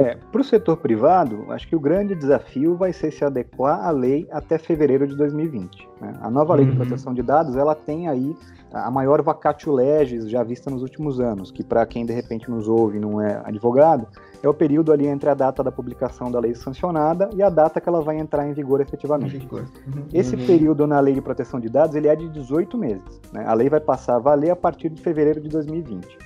É, 0.00 0.16
para 0.32 0.40
o 0.40 0.44
setor 0.44 0.78
privado, 0.78 1.44
acho 1.50 1.68
que 1.68 1.76
o 1.76 1.80
grande 1.80 2.14
desafio 2.14 2.74
vai 2.74 2.90
ser 2.90 3.12
se 3.12 3.22
adequar 3.22 3.84
à 3.84 3.90
lei 3.90 4.26
até 4.32 4.56
fevereiro 4.56 5.06
de 5.06 5.14
2020. 5.14 5.88
Né? 6.00 6.14
A 6.22 6.30
nova 6.30 6.54
lei 6.54 6.64
uhum. 6.64 6.70
de 6.70 6.76
proteção 6.76 7.12
de 7.12 7.22
dados, 7.22 7.54
ela 7.54 7.74
tem 7.74 8.08
aí 8.08 8.34
a 8.72 8.90
maior 8.90 9.20
vacatio 9.22 9.72
legis 9.72 10.28
já 10.28 10.42
vista 10.42 10.70
nos 10.70 10.82
últimos 10.82 11.20
anos, 11.20 11.50
que 11.50 11.64
para 11.64 11.84
quem 11.84 12.06
de 12.06 12.12
repente 12.12 12.50
nos 12.50 12.68
ouve 12.68 12.98
e 12.98 13.00
não 13.00 13.20
é 13.20 13.40
advogado, 13.44 14.06
é 14.42 14.48
o 14.48 14.54
período 14.54 14.92
ali 14.92 15.06
entre 15.06 15.28
a 15.28 15.34
data 15.34 15.62
da 15.62 15.72
publicação 15.72 16.30
da 16.30 16.38
lei 16.38 16.54
sancionada 16.54 17.28
e 17.34 17.42
a 17.42 17.50
data 17.50 17.80
que 17.80 17.88
ela 17.88 18.00
vai 18.00 18.18
entrar 18.18 18.48
em 18.48 18.52
vigor 18.52 18.80
efetivamente. 18.80 19.46
Uhum. 19.52 20.06
Esse 20.12 20.36
uhum. 20.36 20.46
período 20.46 20.86
na 20.86 21.00
lei 21.00 21.14
de 21.14 21.20
proteção 21.20 21.60
de 21.60 21.68
dados 21.68 21.94
ele 21.94 22.08
é 22.08 22.16
de 22.16 22.28
18 22.28 22.78
meses. 22.78 23.20
Né? 23.32 23.44
A 23.46 23.54
lei 23.54 23.68
vai 23.68 23.80
passar 23.80 24.16
a 24.16 24.18
valer 24.18 24.50
a 24.50 24.56
partir 24.56 24.88
de 24.88 25.00
fevereiro 25.00 25.40
de 25.40 25.48
2020. 25.48 26.18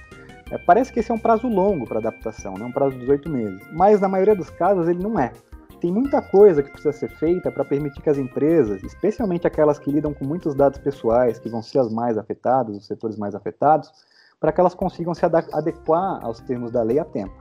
É, 0.50 0.58
parece 0.58 0.92
que 0.92 1.00
esse 1.00 1.10
é 1.10 1.14
um 1.14 1.18
prazo 1.18 1.48
longo 1.48 1.86
para 1.86 1.98
adaptação, 1.98 2.54
né? 2.54 2.64
um 2.64 2.72
prazo 2.72 2.92
de 2.92 3.00
18 3.00 3.28
meses, 3.28 3.60
mas 3.72 4.00
na 4.00 4.08
maioria 4.08 4.36
dos 4.36 4.50
casos 4.50 4.86
ele 4.86 5.02
não 5.02 5.18
é 5.18 5.32
tem 5.84 5.92
muita 5.92 6.22
coisa 6.22 6.62
que 6.62 6.70
precisa 6.70 6.94
ser 6.94 7.10
feita 7.10 7.52
para 7.52 7.62
permitir 7.62 8.00
que 8.00 8.08
as 8.08 8.16
empresas, 8.16 8.82
especialmente 8.82 9.46
aquelas 9.46 9.78
que 9.78 9.92
lidam 9.92 10.14
com 10.14 10.24
muitos 10.24 10.54
dados 10.54 10.78
pessoais, 10.78 11.38
que 11.38 11.46
vão 11.46 11.60
ser 11.60 11.78
as 11.78 11.92
mais 11.92 12.16
afetadas, 12.16 12.74
os 12.74 12.86
setores 12.86 13.18
mais 13.18 13.34
afetados, 13.34 13.92
para 14.40 14.50
que 14.50 14.58
elas 14.58 14.74
consigam 14.74 15.12
se 15.12 15.26
adequar 15.26 16.24
aos 16.24 16.40
termos 16.40 16.70
da 16.70 16.82
lei 16.82 16.98
a 16.98 17.04
tempo. 17.04 17.34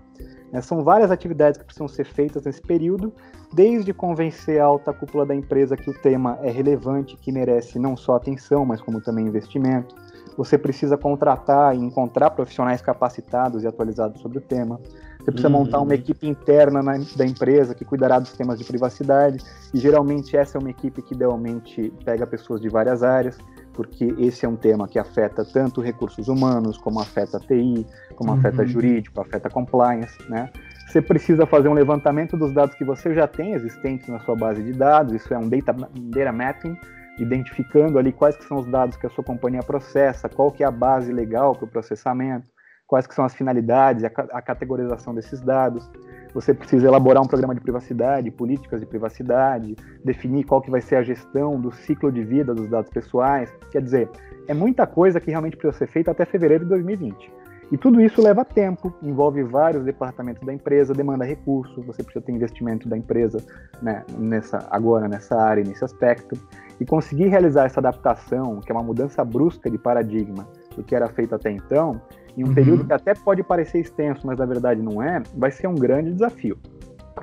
Né, 0.52 0.60
são 0.60 0.84
várias 0.84 1.10
atividades 1.10 1.58
que 1.58 1.64
precisam 1.64 1.88
ser 1.88 2.04
feitas 2.04 2.44
nesse 2.44 2.62
período, 2.62 3.14
desde 3.54 3.94
convencer 3.94 4.60
a 4.60 4.66
alta 4.66 4.92
cúpula 4.92 5.26
da 5.26 5.34
empresa 5.34 5.78
que 5.78 5.90
o 5.90 6.02
tema 6.02 6.38
é 6.42 6.52
relevante, 6.52 7.16
que 7.16 7.32
merece 7.32 7.80
não 7.80 7.96
só 7.96 8.18
atenção, 8.18 8.66
mas 8.66 8.82
como 8.82 9.00
também 9.00 9.26
investimento. 9.26 9.96
Você 10.36 10.58
precisa 10.58 10.98
contratar 10.98 11.76
e 11.76 11.80
encontrar 11.80 12.32
profissionais 12.32 12.82
capacitados 12.82 13.64
e 13.64 13.68
atualizados 13.68 14.22
sobre 14.22 14.40
o 14.40 14.42
tema. 14.42 14.82
Você 15.24 15.32
precisa 15.32 15.48
uhum. 15.48 15.60
montar 15.60 15.80
uma 15.80 15.96
equipe 15.96 16.27
interna 16.27 16.84
na, 16.84 16.98
da 17.15 17.25
empresa 17.25 17.74
que 17.74 17.86
cuidará 17.86 18.20
dos 18.20 18.34
temas 18.34 18.60
de 18.60 18.65
privacidade, 18.65 19.39
e 19.74 19.80
geralmente 19.80 20.36
essa 20.36 20.58
é 20.58 20.60
uma 20.60 20.70
equipe 20.70 21.01
que 21.01 21.13
idealmente 21.13 21.94
pega 22.03 22.27
pessoas 22.27 22.60
de 22.60 22.68
várias 22.68 23.03
áreas, 23.03 23.38
porque 23.72 24.13
esse 24.20 24.46
é 24.46 24.50
um 24.50 24.58
tema 24.58 24.86
que 24.86 25.00
afeta 25.00 25.46
tanto 25.46 25.82
recursos 25.82 26.27
humanos, 26.27 26.77
como 26.77 27.00
afeta 27.00 27.39
TI, 27.39 27.88
como 28.15 28.32
uhum. 28.32 28.38
afeta 28.38 28.65
jurídico, 28.65 29.22
afeta 29.22 29.50
compliance, 29.50 30.18
né? 30.30 30.50
Você 30.88 31.01
precisa 31.01 31.46
fazer 31.46 31.70
um 31.70 31.74
levantamento 31.74 32.36
dos 32.36 32.53
dados 32.53 32.75
que 32.75 32.84
você 32.84 33.15
já 33.15 33.25
tem 33.25 33.53
existentes 33.53 34.10
na 34.10 34.20
sua 34.20 34.36
base 34.36 34.62
de 34.62 34.74
dados, 34.74 35.13
isso 35.13 35.34
é 35.34 35.38
um 35.38 35.48
data, 35.48 35.74
data 35.74 36.32
mapping, 36.34 36.77
identificando 37.18 37.98
ali 37.98 38.12
quais 38.12 38.36
que 38.36 38.44
são 38.44 38.58
os 38.58 38.68
dados 38.68 38.98
que 38.98 39.08
a 39.08 39.10
sua 39.10 39.24
companhia 39.24 39.63
processa, 39.63 40.27
qual 40.27 40.51
que 40.51 40.63
é 40.63 40.68
a 40.68 40.72
base 40.72 41.13
legal 41.13 41.56
para 41.56 41.65
o 41.65 41.68
processamento, 41.68 42.46
quais 42.88 43.08
que 43.08 43.16
são 43.16 43.25
as 43.25 43.34
finalidades, 43.34 44.04
a, 44.04 44.08
a 44.32 44.42
categorização 44.42 45.13
desses 45.13 45.41
dados. 45.41 45.89
Você 46.34 46.54
precisa 46.54 46.88
elaborar 46.88 47.22
um 47.24 47.28
programa 47.28 47.54
de 47.54 47.62
privacidade, 47.62 48.32
políticas 48.32 48.80
de 48.80 48.86
privacidade, 48.86 49.76
definir 50.04 50.43
qual 50.46 50.62
que 50.62 50.72
vai 50.72 50.82
ser 50.82 50.96
a 50.96 51.04
gestão 51.04 51.60
do 51.60 51.72
ciclo 51.72 52.12
de 52.12 52.24
vida 52.24 52.54
dos 52.54 52.69
dados 52.69 52.89
pessoais. 52.89 53.54
Quer 53.72 53.82
dizer, 53.82 54.10
é 54.48 54.54
muita 54.54 54.86
coisa 54.88 55.19
que 55.19 55.30
realmente 55.30 55.56
precisa 55.56 55.78
ser 55.78 55.91
feita 55.91 56.12
até 56.12 56.26
fevereiro 56.26 56.63
de 56.63 56.69
2020. 56.72 57.32
E 57.72 57.78
tudo 57.78 58.00
isso 58.02 58.22
leva 58.22 58.46
tempo, 58.46 58.93
envolve 59.02 59.41
vários 59.41 59.84
departamentos 59.84 60.46
da 60.46 60.54
empresa, 60.54 60.93
demanda 60.93 61.26
recurso, 61.26 61.82
você 61.82 62.04
precisa 62.04 62.24
ter 62.24 62.32
investimento 62.32 62.88
da 62.88 62.96
empresa 62.96 63.43
né, 63.82 64.04
nessa, 64.15 64.67
agora 64.69 65.08
nessa 65.08 65.36
área, 65.36 65.63
nesse 65.63 65.84
aspecto. 65.84 66.38
E 66.80 66.86
conseguir 66.86 67.30
realizar 67.30 67.65
essa 67.65 67.80
adaptação, 67.80 68.60
que 68.60 68.72
é 68.72 68.76
uma 68.76 68.84
mudança 68.84 69.24
brusca 69.24 69.72
de 69.72 69.78
paradigma 69.78 70.48
do 70.76 70.84
que 70.84 70.96
era 70.96 71.08
feito 71.08 71.34
até 71.34 71.50
então, 71.50 72.00
em 72.38 72.43
um 72.43 72.48
uhum. 72.48 72.54
período 72.54 72.86
que 72.86 72.93
até 72.93 73.13
pode 73.13 73.43
parecer 73.43 73.80
extenso, 73.80 74.26
mas 74.26 74.38
na 74.38 74.46
verdade 74.46 74.82
não 74.82 75.02
é, 75.02 75.22
vai 75.36 75.52
ser 75.52 75.67
um 75.67 75.76
grande 75.76 76.12
desafio. 76.12 76.58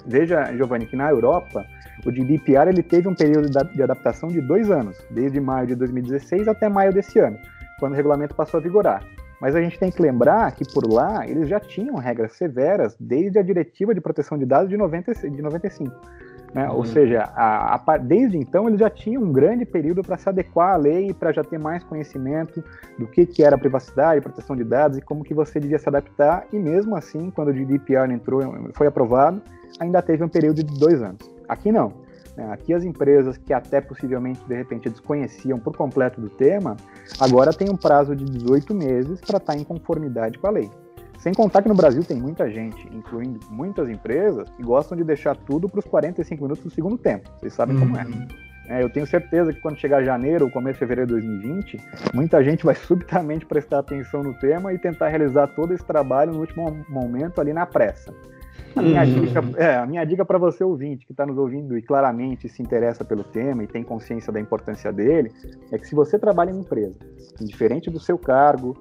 Veja, 0.07 0.53
Giovanni, 0.57 0.87
que 0.87 0.97
na 0.97 1.11
Europa, 1.11 1.65
o 2.07 2.11
GDPR 2.11 2.69
ele 2.69 2.83
teve 2.83 3.09
um 3.09 3.15
período 3.15 3.51
de 3.51 3.83
adaptação 3.83 4.29
de 4.29 4.41
dois 4.41 4.71
anos, 4.71 4.97
desde 5.11 5.41
maio 5.41 5.67
de 5.67 5.75
2016 5.75 6.49
até 6.49 6.69
maio 6.69 6.93
desse 6.93 7.19
ano, 7.19 7.37
quando 7.79 7.93
o 7.93 7.97
regulamento 7.97 8.35
passou 8.35 8.59
a 8.59 8.63
vigorar. 8.63 9.05
Mas 9.41 9.57
a 9.57 9.61
gente 9.61 9.79
tem 9.79 9.91
que 9.91 10.03
lembrar 10.03 10.53
que 10.53 10.71
por 10.71 10.87
lá 10.87 11.27
eles 11.27 11.49
já 11.49 11.59
tinham 11.59 11.97
regras 11.97 12.33
severas 12.33 12.95
desde 13.01 13.39
a 13.39 13.43
Diretiva 13.43 13.95
de 13.95 14.01
Proteção 14.01 14.37
de 14.37 14.45
Dados 14.45 14.69
de, 14.69 14.77
90, 14.77 15.15
de 15.31 15.43
95. 15.43 15.91
Né? 16.55 16.69
Uhum. 16.69 16.77
Ou 16.77 16.85
seja, 16.85 17.23
a, 17.35 17.75
a, 17.75 17.97
desde 17.97 18.37
então 18.37 18.67
eles 18.67 18.81
já 18.81 18.91
tinham 18.91 19.23
um 19.23 19.33
grande 19.33 19.65
período 19.65 20.03
para 20.03 20.17
se 20.17 20.29
adequar 20.29 20.75
à 20.75 20.77
lei, 20.77 21.15
para 21.15 21.33
já 21.33 21.45
ter 21.45 21.59
mais 21.59 21.85
conhecimento 21.85 22.63
do 22.99 23.07
que, 23.07 23.25
que 23.25 23.43
era 23.43 23.57
privacidade, 23.57 24.21
proteção 24.21 24.57
de 24.57 24.65
dados 24.65 24.99
e 24.99 25.01
como 25.01 25.23
que 25.23 25.33
você 25.33 25.61
devia 25.61 25.79
se 25.79 25.89
adaptar. 25.89 26.47
E 26.53 26.59
mesmo 26.59 26.97
assim, 26.97 27.31
quando 27.31 27.49
o 27.49 27.53
GDPR 27.53 28.13
entrou, 28.13 28.43
foi 28.75 28.87
aprovado, 28.87 29.41
ainda 29.79 30.03
teve 30.03 30.25
um 30.25 30.29
período 30.29 30.65
de 30.65 30.79
dois 30.79 31.01
anos. 31.01 31.19
Aqui 31.49 31.71
não. 31.71 31.93
Né? 32.37 32.51
Aqui 32.53 32.75
as 32.75 32.83
empresas 32.83 33.37
que 33.37 33.53
até 33.53 33.81
possivelmente 33.81 34.41
de 34.47 34.55
repente 34.55 34.89
desconheciam 34.89 35.59
por 35.59 35.77
completo 35.77 36.21
do 36.21 36.29
tema, 36.29 36.77
agora 37.21 37.53
tem 37.53 37.71
um 37.71 37.77
prazo 37.77 38.17
de 38.17 38.25
18 38.25 38.75
meses 38.75 39.21
para 39.21 39.37
estar 39.37 39.53
tá 39.53 39.59
em 39.59 39.63
conformidade 39.63 40.39
com 40.39 40.49
a 40.49 40.51
lei. 40.51 40.71
Sem 41.21 41.35
contar 41.35 41.61
que 41.63 41.69
no 41.69 41.75
Brasil 41.75 42.03
tem 42.03 42.17
muita 42.17 42.51
gente, 42.51 42.89
incluindo 42.95 43.39
muitas 43.51 43.91
empresas, 43.91 44.49
que 44.51 44.63
gostam 44.63 44.97
de 44.97 45.05
deixar 45.05 45.37
tudo 45.37 45.69
para 45.69 45.79
os 45.79 45.85
45 45.85 46.43
minutos 46.43 46.65
do 46.65 46.71
segundo 46.71 46.97
tempo. 46.97 47.31
Vocês 47.39 47.53
sabem 47.53 47.77
uhum. 47.77 47.83
como 47.83 47.97
é. 47.99 48.05
Uhum. 48.05 48.27
é. 48.69 48.83
Eu 48.83 48.89
tenho 48.89 49.07
certeza 49.07 49.53
que 49.53 49.61
quando 49.61 49.77
chegar 49.77 50.03
janeiro 50.03 50.47
ou 50.47 50.51
começo 50.51 50.75
de 50.75 50.79
fevereiro 50.79 51.09
de 51.09 51.21
2020, 51.21 51.79
muita 52.15 52.43
gente 52.43 52.65
vai 52.65 52.75
subitamente 52.87 53.45
prestar 53.45 53.81
atenção 53.81 54.23
no 54.23 54.33
tema 54.39 54.73
e 54.73 54.79
tentar 54.79 55.09
realizar 55.09 55.47
todo 55.49 55.75
esse 55.75 55.85
trabalho 55.85 56.33
no 56.33 56.41
último 56.41 56.85
momento 56.89 57.39
ali 57.39 57.53
na 57.53 57.67
pressa. 57.67 58.15
A 58.75 58.81
minha 58.81 59.03
uhum. 59.03 59.21
dica, 59.21 59.45
é, 59.59 59.77
a 59.77 59.87
minha 59.87 60.05
dica 60.07 60.25
para 60.25 60.39
você 60.39 60.65
ouvinte 60.65 61.05
que 61.05 61.13
está 61.13 61.27
nos 61.27 61.37
ouvindo 61.37 61.77
e 61.77 61.83
claramente 61.83 62.49
se 62.49 62.63
interessa 62.63 63.05
pelo 63.05 63.25
tema 63.25 63.63
e 63.63 63.67
tem 63.67 63.83
consciência 63.83 64.33
da 64.33 64.41
importância 64.41 64.91
dele, 64.91 65.31
é 65.71 65.77
que 65.77 65.87
se 65.87 65.95
você 65.95 66.19
trabalha 66.19 66.51
em 66.51 66.61
empresa, 66.61 66.97
indiferente 67.41 67.91
do 67.91 67.99
seu 67.99 68.17
cargo, 68.17 68.75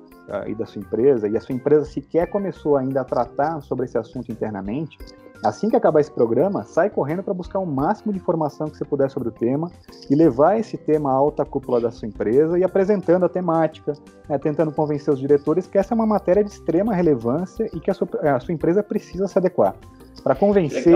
e 0.48 0.56
da 0.56 0.66
sua 0.66 0.82
empresa, 0.82 1.28
e 1.28 1.38
a 1.38 1.42
sua 1.42 1.56
empresa 1.56 1.86
sequer 1.86 2.28
começou 2.28 2.78
ainda 2.78 3.02
a 3.02 3.04
tratar 3.04 3.62
sobre 3.62 3.86
esse 3.86 3.98
assunto 3.98 4.32
internamente, 4.32 4.98
assim 5.44 5.70
que 5.70 5.76
acabar 5.76 6.02
esse 6.02 6.12
programa, 6.12 6.64
sai 6.64 6.90
correndo 6.90 7.24
para 7.24 7.34
buscar 7.34 7.60
o 7.60 7.66
máximo 7.66 8.12
de 8.12 8.20
informação 8.20 8.68
que 8.70 8.78
você 8.78 8.86
puder 8.86 9.10
sobre 9.10 9.30
o 9.30 9.32
tema 9.32 9.72
e 10.10 10.16
levar 10.16 10.60
esse 10.60 10.78
tema 10.78 11.12
à 11.12 11.14
alta 11.14 11.46
cúpula 11.46 11.80
da 11.80 11.92
sua 11.92 12.08
empresa 12.08 12.60
e 12.60 12.64
apresentando 12.64 13.26
a 13.26 13.30
temática, 13.30 13.94
né, 14.28 14.38
tentando 14.38 14.72
convencer 14.72 15.14
os 15.14 15.20
diretores 15.20 15.66
que 15.68 15.78
essa 15.78 15.94
é 15.94 15.96
uma 15.96 16.06
matéria 16.06 16.44
de 16.44 16.52
extrema 16.52 16.94
relevância 16.94 17.70
e 17.74 17.80
que 17.80 17.90
a 17.90 17.94
sua, 17.94 18.08
a 18.36 18.40
sua 18.40 18.54
empresa 18.54 18.84
precisa 18.84 19.28
se 19.28 19.38
adequar. 19.38 19.76
Para 20.24 20.36
convencer, 20.36 20.96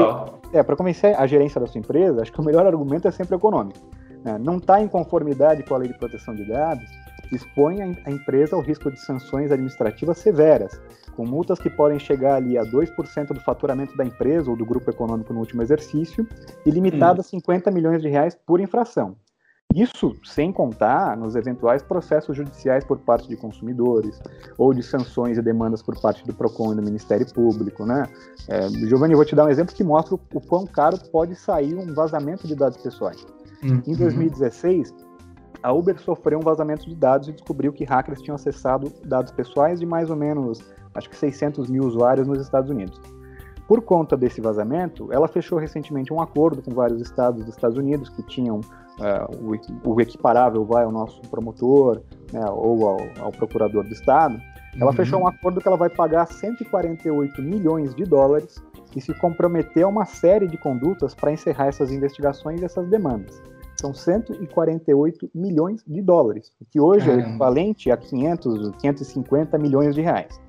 é, 0.51 0.61
para 0.61 0.75
convencer 0.75 1.15
a 1.17 1.25
gerência 1.25 1.59
da 1.59 1.67
sua 1.67 1.79
empresa, 1.79 2.21
acho 2.21 2.31
que 2.31 2.41
o 2.41 2.43
melhor 2.43 2.65
argumento 2.65 3.07
é 3.07 3.11
sempre 3.11 3.35
econômico. 3.35 3.79
Né? 4.23 4.37
Não 4.39 4.57
está 4.57 4.81
em 4.81 4.87
conformidade 4.87 5.63
com 5.63 5.75
a 5.75 5.77
lei 5.77 5.87
de 5.87 5.97
proteção 5.97 6.33
de 6.35 6.45
dados, 6.45 6.89
expõe 7.31 7.81
a 7.81 8.11
empresa 8.11 8.55
ao 8.55 8.61
risco 8.61 8.91
de 8.91 8.99
sanções 8.99 9.51
administrativas 9.51 10.17
severas, 10.17 10.79
com 11.15 11.25
multas 11.25 11.59
que 11.59 11.69
podem 11.69 11.99
chegar 11.99 12.35
ali 12.35 12.57
a 12.57 12.63
2% 12.63 13.27
do 13.27 13.39
faturamento 13.39 13.95
da 13.95 14.05
empresa 14.05 14.49
ou 14.49 14.57
do 14.57 14.65
grupo 14.65 14.89
econômico 14.89 15.33
no 15.33 15.39
último 15.39 15.61
exercício 15.61 16.27
e 16.65 16.71
limitada 16.71 17.19
hum. 17.19 17.21
a 17.21 17.23
50 17.23 17.71
milhões 17.71 18.01
de 18.01 18.09
reais 18.09 18.35
por 18.35 18.59
infração. 18.59 19.15
Isso 19.73 20.15
sem 20.23 20.51
contar 20.51 21.17
nos 21.17 21.35
eventuais 21.35 21.81
processos 21.81 22.37
judiciais 22.37 22.83
por 22.83 22.99
parte 22.99 23.27
de 23.27 23.35
consumidores 23.35 24.21
ou 24.55 24.71
de 24.71 24.83
sanções 24.83 25.35
e 25.37 25.41
demandas 25.41 25.81
por 25.81 25.99
parte 25.99 26.23
do 26.27 26.33
PROCON 26.33 26.73
e 26.73 26.75
do 26.75 26.83
Ministério 26.83 27.25
Público. 27.33 27.83
Né? 27.83 28.07
É, 28.47 28.69
Giovanni, 28.69 29.13
eu 29.13 29.17
vou 29.17 29.25
te 29.25 29.35
dar 29.35 29.45
um 29.45 29.49
exemplo 29.49 29.73
que 29.73 29.83
mostra 29.83 30.13
o 30.13 30.41
quão 30.41 30.67
caro 30.67 30.99
pode 31.11 31.35
sair 31.35 31.73
um 31.73 31.91
vazamento 31.91 32.47
de 32.47 32.53
dados 32.53 32.77
pessoais. 32.77 33.25
Uhum. 33.63 33.81
Em 33.87 33.95
2016, 33.95 34.93
a 35.61 35.71
Uber 35.71 35.97
sofreu 35.99 36.39
um 36.39 36.41
vazamento 36.41 36.85
de 36.87 36.95
dados 36.95 37.29
e 37.29 37.31
descobriu 37.31 37.71
que 37.71 37.85
hackers 37.85 38.21
tinham 38.21 38.35
acessado 38.35 38.91
dados 39.05 39.31
pessoais 39.31 39.79
de 39.79 39.85
mais 39.85 40.09
ou 40.09 40.15
menos 40.15 40.59
acho 40.93 41.09
que 41.09 41.15
600 41.15 41.69
mil 41.69 41.83
usuários 41.83 42.27
nos 42.27 42.41
Estados 42.41 42.69
Unidos. 42.69 42.99
Por 43.67 43.81
conta 43.81 44.17
desse 44.17 44.41
vazamento, 44.41 45.11
ela 45.11 45.27
fechou 45.27 45.57
recentemente 45.57 46.13
um 46.13 46.21
acordo 46.21 46.61
com 46.61 46.71
vários 46.71 47.01
estados 47.01 47.45
dos 47.45 47.55
Estados 47.55 47.77
Unidos 47.77 48.09
que 48.09 48.21
tinham 48.23 48.59
uh, 48.59 49.53
o, 49.85 49.93
o, 49.93 50.01
equiparável 50.01 50.65
vai 50.65 50.83
ao 50.83 50.91
nosso 50.91 51.21
promotor 51.23 52.01
né, 52.31 52.41
ou 52.49 52.87
ao, 52.87 52.97
ao, 53.19 53.31
procurador 53.31 53.83
do 53.83 53.93
estado. 53.93 54.37
Ela 54.75 54.91
uhum. 54.91 54.97
fechou 54.97 55.21
um 55.21 55.27
acordo 55.27 55.61
que 55.61 55.67
ela 55.67 55.77
vai 55.77 55.89
pagar 55.89 56.27
148 56.27 57.41
milhões 57.41 57.95
de 57.95 58.03
dólares 58.03 58.61
e 58.95 59.01
se 59.01 59.13
comprometer 59.13 59.83
a 59.83 59.87
uma 59.87 60.05
série 60.05 60.47
de 60.47 60.57
condutas 60.57 61.15
para 61.15 61.31
encerrar 61.31 61.67
essas 61.67 61.91
investigações 61.91 62.61
e 62.61 62.65
essas 62.65 62.87
demandas. 62.89 63.41
São 63.83 63.93
148 63.93 65.29
milhões 65.35 65.83
de 65.85 66.01
dólares, 66.01 66.53
o 66.61 66.63
que 66.63 66.79
hoje 66.79 67.11
é 67.11 67.15
equivalente 67.15 67.91
a 67.91 67.97
500, 67.97 68.71
550 68.77 69.57
milhões 69.57 69.93
de 69.93 69.99
reais. 69.99 70.39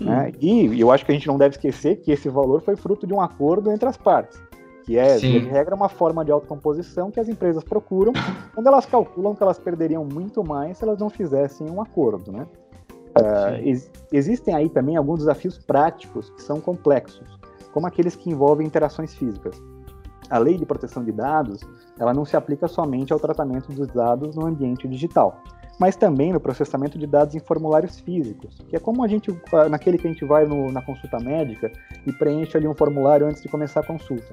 Né? 0.00 0.32
E 0.40 0.80
eu 0.80 0.90
acho 0.90 1.06
que 1.06 1.12
a 1.12 1.14
gente 1.14 1.28
não 1.28 1.38
deve 1.38 1.54
esquecer 1.54 2.00
que 2.00 2.10
esse 2.10 2.28
valor 2.28 2.60
foi 2.60 2.74
fruto 2.74 3.06
de 3.06 3.14
um 3.14 3.20
acordo 3.20 3.70
entre 3.70 3.88
as 3.88 3.96
partes, 3.96 4.36
que 4.84 4.98
é, 4.98 5.16
de 5.16 5.38
regra, 5.38 5.76
uma 5.76 5.88
forma 5.88 6.24
de 6.24 6.32
autocomposição 6.32 7.08
que 7.08 7.20
as 7.20 7.28
empresas 7.28 7.62
procuram 7.62 8.12
quando 8.52 8.66
elas 8.66 8.84
calculam 8.84 9.32
que 9.36 9.44
elas 9.44 9.60
perderiam 9.60 10.04
muito 10.04 10.42
mais 10.42 10.78
se 10.78 10.82
elas 10.82 10.98
não 10.98 11.08
fizessem 11.08 11.70
um 11.70 11.80
acordo. 11.80 12.32
Né? 12.32 12.48
Uh, 13.16 13.62
ex 13.64 13.88
existem 14.12 14.56
aí 14.56 14.68
também 14.68 14.96
alguns 14.96 15.20
desafios 15.20 15.56
práticos 15.56 16.30
que 16.30 16.42
são 16.42 16.60
complexos, 16.60 17.38
como 17.72 17.86
aqueles 17.86 18.16
que 18.16 18.28
envolvem 18.28 18.66
interações 18.66 19.14
físicas. 19.14 19.62
A 20.32 20.38
lei 20.38 20.56
de 20.56 20.66
proteção 20.66 21.04
de 21.04 21.12
dados 21.12 21.60
ela 21.98 22.12
não 22.14 22.24
se 22.24 22.36
aplica 22.36 22.66
somente 22.66 23.12
ao 23.12 23.20
tratamento 23.20 23.70
dos 23.72 23.86
dados 23.88 24.34
no 24.34 24.46
ambiente 24.46 24.88
digital 24.88 25.42
mas 25.78 25.96
também 25.96 26.32
no 26.32 26.40
processamento 26.40 26.98
de 26.98 27.06
dados 27.08 27.34
em 27.34 27.40
formulários 27.40 27.98
físicos, 27.98 28.56
que 28.68 28.76
é 28.76 28.78
como 28.78 29.02
a 29.02 29.08
gente, 29.08 29.36
naquele 29.70 29.98
que 29.98 30.06
a 30.06 30.12
gente 30.12 30.24
vai 30.24 30.46
no, 30.46 30.70
na 30.70 30.82
consulta 30.82 31.18
médica 31.18 31.72
e 32.06 32.12
preenche 32.12 32.56
ali 32.56 32.68
um 32.68 32.74
formulário 32.74 33.26
antes 33.26 33.42
de 33.42 33.48
começar 33.48 33.80
a 33.80 33.86
consulta. 33.86 34.32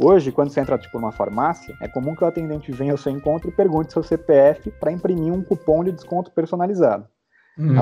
Hoje, 0.00 0.30
quando 0.30 0.50
você 0.50 0.60
entra 0.60 0.78
tipo 0.78 0.98
numa 0.98 1.12
farmácia, 1.12 1.74
é 1.82 1.88
comum 1.88 2.14
que 2.14 2.24
o 2.24 2.26
atendente 2.26 2.70
venha 2.72 2.92
ao 2.92 2.98
seu 2.98 3.12
encontro 3.12 3.50
e 3.50 3.52
pergunte 3.52 3.92
seu 3.92 4.02
CPF 4.02 4.70
para 4.80 4.92
imprimir 4.92 5.32
um 5.32 5.42
cupom 5.42 5.84
de 5.84 5.92
desconto 5.92 6.30
personalizado. 6.30 7.06
Uhum. 7.58 7.76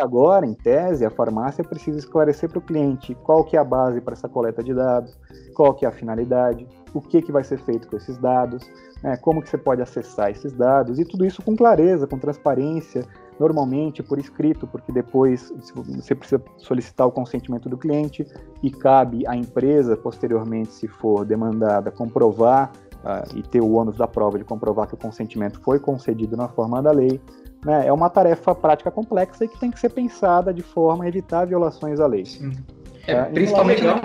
Agora, 0.00 0.46
em 0.46 0.54
tese, 0.54 1.04
a 1.04 1.10
farmácia 1.10 1.62
precisa 1.62 1.98
esclarecer 1.98 2.48
para 2.48 2.58
o 2.58 2.62
cliente 2.62 3.14
qual 3.14 3.44
que 3.44 3.56
é 3.56 3.60
a 3.60 3.64
base 3.64 4.00
para 4.00 4.14
essa 4.14 4.28
coleta 4.28 4.62
de 4.62 4.72
dados, 4.72 5.16
qual 5.54 5.74
que 5.74 5.84
é 5.84 5.88
a 5.88 5.92
finalidade, 5.92 6.66
o 6.94 7.00
que, 7.00 7.22
que 7.22 7.32
vai 7.32 7.44
ser 7.44 7.58
feito 7.58 7.88
com 7.88 7.96
esses 7.96 8.16
dados, 8.18 8.68
né, 9.02 9.16
como 9.16 9.42
que 9.42 9.48
você 9.48 9.58
pode 9.58 9.82
acessar 9.82 10.30
esses 10.30 10.52
dados, 10.52 10.98
e 10.98 11.04
tudo 11.04 11.24
isso 11.24 11.42
com 11.42 11.56
clareza, 11.56 12.06
com 12.06 12.18
transparência, 12.18 13.04
normalmente 13.38 14.02
por 14.02 14.18
escrito, 14.18 14.66
porque 14.66 14.92
depois 14.92 15.52
você 15.76 16.14
precisa 16.14 16.42
solicitar 16.58 17.06
o 17.06 17.10
consentimento 17.10 17.68
do 17.68 17.76
cliente 17.76 18.26
e 18.62 18.70
cabe 18.70 19.26
à 19.26 19.34
empresa, 19.34 19.96
posteriormente, 19.96 20.72
se 20.72 20.86
for 20.86 21.24
demandada, 21.24 21.90
comprovar 21.90 22.70
uh, 23.02 23.36
e 23.36 23.42
ter 23.42 23.60
o 23.60 23.72
ônus 23.72 23.96
da 23.96 24.06
prova 24.06 24.38
de 24.38 24.44
comprovar 24.44 24.86
que 24.86 24.94
o 24.94 24.98
consentimento 24.98 25.60
foi 25.60 25.80
concedido 25.80 26.36
na 26.36 26.48
forma 26.48 26.82
da 26.82 26.92
lei. 26.92 27.20
Né? 27.64 27.86
É 27.86 27.92
uma 27.92 28.10
tarefa 28.10 28.54
prática 28.54 28.90
complexa 28.90 29.44
e 29.44 29.48
que 29.48 29.58
tem 29.58 29.70
que 29.70 29.80
ser 29.80 29.90
pensada 29.90 30.52
de 30.52 30.62
forma 30.62 31.04
a 31.04 31.08
evitar 31.08 31.46
violações 31.46 32.00
à 32.00 32.06
lei. 32.06 32.26
Sim. 32.26 32.52
É, 33.06 33.12
é, 33.12 33.22
principalmente, 33.24 33.82
na, 33.82 34.00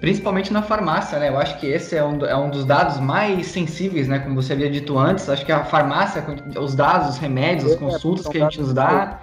principalmente 0.00 0.52
na 0.52 0.62
farmácia, 0.62 1.18
né? 1.18 1.28
Eu 1.28 1.38
acho 1.38 1.58
que 1.58 1.66
esse 1.66 1.96
é 1.96 2.04
um, 2.04 2.24
é 2.24 2.36
um 2.36 2.50
dos 2.50 2.64
dados 2.64 3.00
mais 3.00 3.46
sensíveis, 3.46 4.08
né? 4.08 4.18
Como 4.18 4.34
você 4.34 4.52
havia 4.52 4.70
dito 4.70 4.98
antes, 4.98 5.28
acho 5.28 5.44
que 5.44 5.52
a 5.52 5.64
farmácia, 5.64 6.24
os 6.60 6.74
dados, 6.74 7.10
os 7.10 7.18
remédios, 7.18 7.72
as 7.72 7.76
é, 7.76 7.78
consultas 7.78 8.28
que 8.28 8.38
a 8.40 8.44
gente 8.44 8.60
nos 8.60 8.72
dá, 8.72 9.20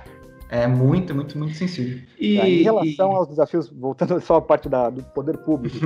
é 0.50 0.68
muito, 0.68 1.16
muito, 1.16 1.38
muito 1.38 1.56
sensível. 1.56 2.00
E, 2.20 2.38
em 2.38 2.64
relação 2.64 3.12
e... 3.12 3.16
aos 3.16 3.28
desafios, 3.28 3.70
voltando 3.70 4.20
só 4.22 4.36
à 4.36 4.42
parte 4.42 4.70
da, 4.70 4.90
do 4.90 5.02
poder 5.04 5.38
público 5.38 5.80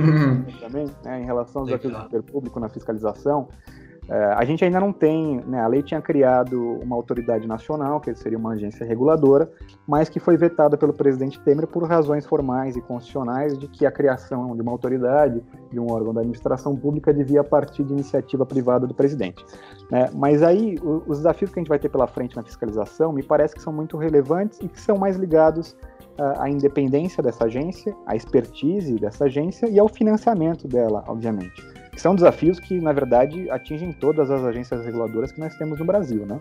também, 0.60 0.86
né? 1.04 1.22
Em 1.22 1.24
relação 1.24 1.62
aos 1.62 1.70
desafios 1.70 1.92
do 1.92 2.02
poder 2.02 2.22
público 2.22 2.60
na 2.60 2.68
fiscalização, 2.68 3.48
é, 3.66 3.77
a 4.10 4.44
gente 4.44 4.64
ainda 4.64 4.80
não 4.80 4.90
tem, 4.90 5.42
né, 5.46 5.60
a 5.60 5.66
lei 5.66 5.82
tinha 5.82 6.00
criado 6.00 6.78
uma 6.82 6.96
autoridade 6.96 7.46
nacional, 7.46 8.00
que 8.00 8.14
seria 8.14 8.38
uma 8.38 8.52
agência 8.52 8.86
reguladora, 8.86 9.50
mas 9.86 10.08
que 10.08 10.18
foi 10.18 10.36
vetada 10.36 10.78
pelo 10.78 10.94
presidente 10.94 11.38
Temer 11.40 11.66
por 11.66 11.84
razões 11.84 12.24
formais 12.24 12.74
e 12.74 12.80
constitucionais 12.80 13.58
de 13.58 13.68
que 13.68 13.84
a 13.84 13.92
criação 13.92 14.56
de 14.56 14.62
uma 14.62 14.72
autoridade, 14.72 15.42
de 15.70 15.78
um 15.78 15.90
órgão 15.90 16.14
da 16.14 16.20
administração 16.20 16.74
pública, 16.74 17.12
devia 17.12 17.44
partir 17.44 17.84
de 17.84 17.92
iniciativa 17.92 18.46
privada 18.46 18.86
do 18.86 18.94
presidente. 18.94 19.44
Né? 19.90 20.08
Mas 20.14 20.42
aí, 20.42 20.78
os 20.82 21.18
desafios 21.18 21.50
que 21.50 21.58
a 21.58 21.60
gente 21.60 21.68
vai 21.68 21.78
ter 21.78 21.90
pela 21.90 22.06
frente 22.06 22.34
na 22.34 22.42
fiscalização 22.42 23.12
me 23.12 23.22
parece 23.22 23.54
que 23.54 23.62
são 23.62 23.72
muito 23.72 23.98
relevantes 23.98 24.58
e 24.60 24.68
que 24.68 24.80
são 24.80 24.96
mais 24.96 25.16
ligados 25.16 25.72
uh, 26.18 26.40
à 26.40 26.48
independência 26.48 27.22
dessa 27.22 27.44
agência, 27.44 27.94
à 28.06 28.16
expertise 28.16 28.94
dessa 28.96 29.26
agência 29.26 29.68
e 29.68 29.78
ao 29.78 29.88
financiamento 29.88 30.66
dela, 30.66 31.04
obviamente 31.06 31.67
que 31.98 32.02
são 32.02 32.14
desafios 32.14 32.60
que, 32.60 32.80
na 32.80 32.92
verdade, 32.92 33.50
atingem 33.50 33.92
todas 33.92 34.30
as 34.30 34.44
agências 34.44 34.84
reguladoras 34.84 35.32
que 35.32 35.40
nós 35.40 35.56
temos 35.56 35.80
no 35.80 35.84
Brasil, 35.84 36.24
né? 36.24 36.40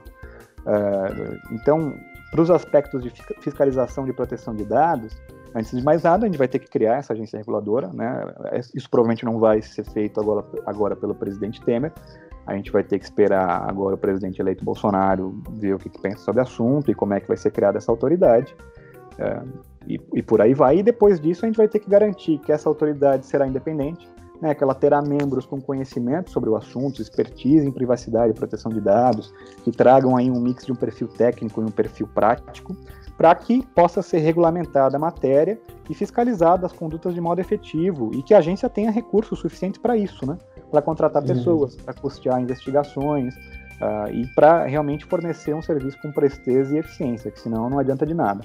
Uh, 0.59 1.39
então, 1.51 1.95
para 2.29 2.41
os 2.41 2.51
aspectos 2.51 3.01
de 3.01 3.11
fiscalização 3.41 4.05
de 4.05 4.13
proteção 4.13 4.53
de 4.53 4.63
dados, 4.63 5.19
antes 5.55 5.75
de 5.75 5.83
mais 5.83 6.03
nada, 6.03 6.25
a 6.25 6.27
gente 6.27 6.37
vai 6.37 6.47
ter 6.47 6.59
que 6.59 6.69
criar 6.69 6.97
essa 6.97 7.13
agência 7.13 7.39
reguladora, 7.39 7.87
né? 7.91 8.35
Isso 8.75 8.87
provavelmente 8.87 9.25
não 9.25 9.39
vai 9.39 9.59
ser 9.63 9.83
feito 9.85 10.21
agora, 10.21 10.45
agora 10.63 10.95
pelo 10.95 11.15
presidente 11.15 11.59
Temer. 11.61 11.91
A 12.45 12.53
gente 12.55 12.71
vai 12.71 12.83
ter 12.83 12.99
que 12.99 13.05
esperar 13.05 13.67
agora 13.67 13.95
o 13.95 13.97
presidente 13.97 14.39
eleito 14.39 14.63
Bolsonaro 14.63 15.41
ver 15.53 15.73
o 15.73 15.79
que, 15.79 15.89
que 15.89 15.99
pensa 15.99 16.19
sobre 16.19 16.39
o 16.39 16.43
assunto 16.43 16.91
e 16.91 16.93
como 16.93 17.15
é 17.15 17.19
que 17.19 17.27
vai 17.27 17.35
ser 17.35 17.49
criada 17.49 17.79
essa 17.79 17.91
autoridade. 17.91 18.55
Uh, 19.13 19.57
e, 19.87 19.99
e 20.13 20.21
por 20.21 20.39
aí 20.39 20.53
vai. 20.53 20.77
E 20.77 20.83
depois 20.83 21.19
disso, 21.19 21.45
a 21.45 21.47
gente 21.47 21.57
vai 21.57 21.67
ter 21.67 21.79
que 21.79 21.89
garantir 21.89 22.37
que 22.37 22.51
essa 22.51 22.69
autoridade 22.69 23.25
será 23.25 23.47
independente, 23.47 24.07
né, 24.41 24.53
que 24.53 24.63
ela 24.63 24.75
terá 24.75 25.01
membros 25.01 25.45
com 25.45 25.59
conhecimento 25.59 26.29
sobre 26.29 26.49
o 26.49 26.55
assunto, 26.55 27.01
expertise 27.01 27.65
em 27.65 27.71
privacidade 27.71 28.31
e 28.31 28.35
proteção 28.35 28.71
de 28.71 28.79
dados, 28.79 29.33
que 29.63 29.71
tragam 29.71 30.15
aí 30.15 30.29
um 30.29 30.39
mix 30.39 30.65
de 30.65 30.71
um 30.71 30.75
perfil 30.75 31.07
técnico 31.07 31.61
e 31.61 31.65
um 31.65 31.71
perfil 31.71 32.07
prático, 32.07 32.75
para 33.17 33.33
que 33.33 33.65
possa 33.73 34.01
ser 34.01 34.19
regulamentada 34.19 34.95
a 34.95 34.99
matéria 34.99 35.59
e 35.89 35.93
fiscalizada 35.93 36.65
as 36.65 36.71
condutas 36.71 37.13
de 37.13 37.21
modo 37.21 37.41
efetivo 37.41 38.11
e 38.13 38.21
que 38.21 38.33
a 38.33 38.37
agência 38.37 38.69
tenha 38.69 38.91
recursos 38.91 39.39
suficientes 39.39 39.81
para 39.81 39.97
isso, 39.97 40.25
né? 40.25 40.37
Para 40.69 40.81
contratar 40.81 41.23
uhum. 41.23 41.27
pessoas, 41.27 41.75
para 41.75 41.93
custear 41.95 42.39
investigações 42.39 43.33
uh, 43.35 44.11
e 44.11 44.27
para 44.35 44.65
realmente 44.65 45.05
fornecer 45.05 45.55
um 45.55 45.61
serviço 45.61 45.99
com 46.01 46.11
presteza 46.11 46.75
e 46.75 46.79
eficiência, 46.79 47.31
que 47.31 47.39
senão 47.39 47.69
não 47.69 47.79
adianta 47.79 48.05
de 48.05 48.13
nada. 48.13 48.41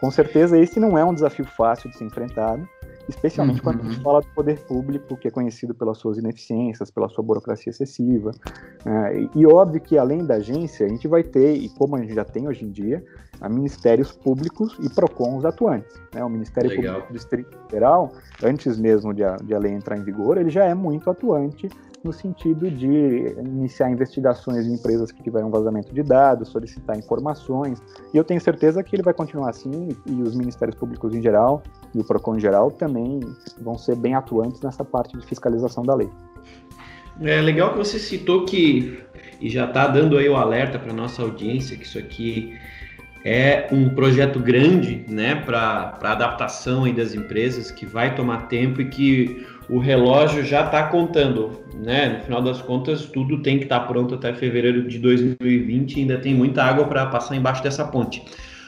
Com 0.00 0.10
certeza 0.10 0.58
esse 0.58 0.80
não 0.80 0.98
é 0.98 1.04
um 1.04 1.14
desafio 1.14 1.44
fácil 1.44 1.88
de 1.88 1.96
ser 1.96 2.04
enfrentado, 2.04 2.68
especialmente 3.08 3.58
uhum. 3.58 3.64
quando 3.64 3.80
a 3.80 3.84
gente 3.84 3.96
uhum. 3.98 4.02
fala 4.02 4.20
do 4.20 4.28
poder 4.28 4.58
público, 4.60 5.16
que 5.16 5.28
é 5.28 5.30
conhecido 5.30 5.74
pelas 5.74 5.98
suas 5.98 6.18
ineficiências, 6.18 6.90
pela 6.90 7.08
sua 7.08 7.22
burocracia 7.22 7.70
excessiva. 7.70 8.32
É, 8.84 9.20
e, 9.20 9.30
e, 9.34 9.46
óbvio 9.46 9.80
que, 9.80 9.96
além 9.96 10.24
da 10.24 10.34
agência, 10.34 10.86
a 10.86 10.88
gente 10.88 11.06
vai 11.06 11.22
ter, 11.22 11.54
e 11.54 11.68
como 11.68 11.96
a 11.96 12.00
gente 12.00 12.14
já 12.14 12.24
tem 12.24 12.48
hoje 12.48 12.64
em 12.64 12.70
dia, 12.70 13.04
a 13.40 13.48
ministérios 13.48 14.12
públicos 14.12 14.76
e 14.80 14.88
PROCONs 14.88 15.44
atuantes. 15.44 15.94
Né? 16.14 16.24
O 16.24 16.28
Ministério 16.28 16.70
Legal. 16.70 16.94
Público 16.94 17.12
do 17.12 17.16
Distrito 17.16 17.58
Federal, 17.68 18.12
antes 18.42 18.78
mesmo 18.78 19.12
de 19.12 19.24
a, 19.24 19.36
de 19.36 19.54
a 19.54 19.58
lei 19.58 19.72
entrar 19.72 19.96
em 19.96 20.02
vigor, 20.02 20.38
ele 20.38 20.50
já 20.50 20.64
é 20.64 20.74
muito 20.74 21.10
atuante 21.10 21.68
no 22.06 22.12
sentido 22.12 22.70
de 22.70 23.34
iniciar 23.38 23.90
investigações 23.90 24.64
de 24.64 24.72
empresas 24.72 25.10
que 25.10 25.22
tiveram 25.22 25.50
vazamento 25.50 25.92
de 25.92 26.02
dados, 26.02 26.48
solicitar 26.48 26.96
informações. 26.96 27.82
E 28.14 28.16
eu 28.16 28.22
tenho 28.22 28.40
certeza 28.40 28.82
que 28.82 28.94
ele 28.94 29.02
vai 29.02 29.12
continuar 29.12 29.50
assim, 29.50 29.88
e 30.06 30.22
os 30.22 30.34
ministérios 30.34 30.78
públicos 30.78 31.14
em 31.14 31.20
geral 31.20 31.62
e 31.96 32.00
o 32.00 32.04
PROCON 32.04 32.38
geral 32.38 32.70
também 32.70 33.20
vão 33.60 33.78
ser 33.78 33.96
bem 33.96 34.14
atuantes 34.14 34.60
nessa 34.60 34.84
parte 34.84 35.16
de 35.16 35.26
fiscalização 35.26 35.82
da 35.82 35.94
lei. 35.94 36.10
É 37.22 37.40
legal 37.40 37.72
que 37.72 37.78
você 37.78 37.98
citou 37.98 38.44
que, 38.44 38.98
e 39.40 39.48
já 39.48 39.64
está 39.64 39.86
dando 39.86 40.18
aí 40.18 40.28
o 40.28 40.36
alerta 40.36 40.78
para 40.78 40.92
nossa 40.92 41.22
audiência, 41.22 41.76
que 41.76 41.84
isso 41.84 41.98
aqui 41.98 42.54
é 43.24 43.68
um 43.72 43.88
projeto 43.88 44.38
grande 44.38 45.04
né, 45.08 45.34
para 45.34 45.98
adaptação 46.02 46.84
aí 46.84 46.92
das 46.92 47.14
empresas, 47.14 47.70
que 47.70 47.86
vai 47.86 48.14
tomar 48.14 48.48
tempo 48.48 48.82
e 48.82 48.84
que 48.84 49.46
o 49.68 49.78
relógio 49.78 50.44
já 50.44 50.64
está 50.64 50.84
contando. 50.84 51.58
Né? 51.74 52.18
No 52.18 52.24
final 52.24 52.42
das 52.42 52.60
contas, 52.60 53.06
tudo 53.06 53.42
tem 53.42 53.58
que 53.58 53.64
estar 53.64 53.80
tá 53.80 53.86
pronto 53.86 54.14
até 54.14 54.34
fevereiro 54.34 54.86
de 54.86 54.98
2020 54.98 55.96
e 55.96 56.00
ainda 56.00 56.18
tem 56.18 56.34
muita 56.34 56.62
água 56.62 56.84
para 56.84 57.06
passar 57.06 57.34
embaixo 57.34 57.62
dessa 57.62 57.84
ponte. 57.84 58.22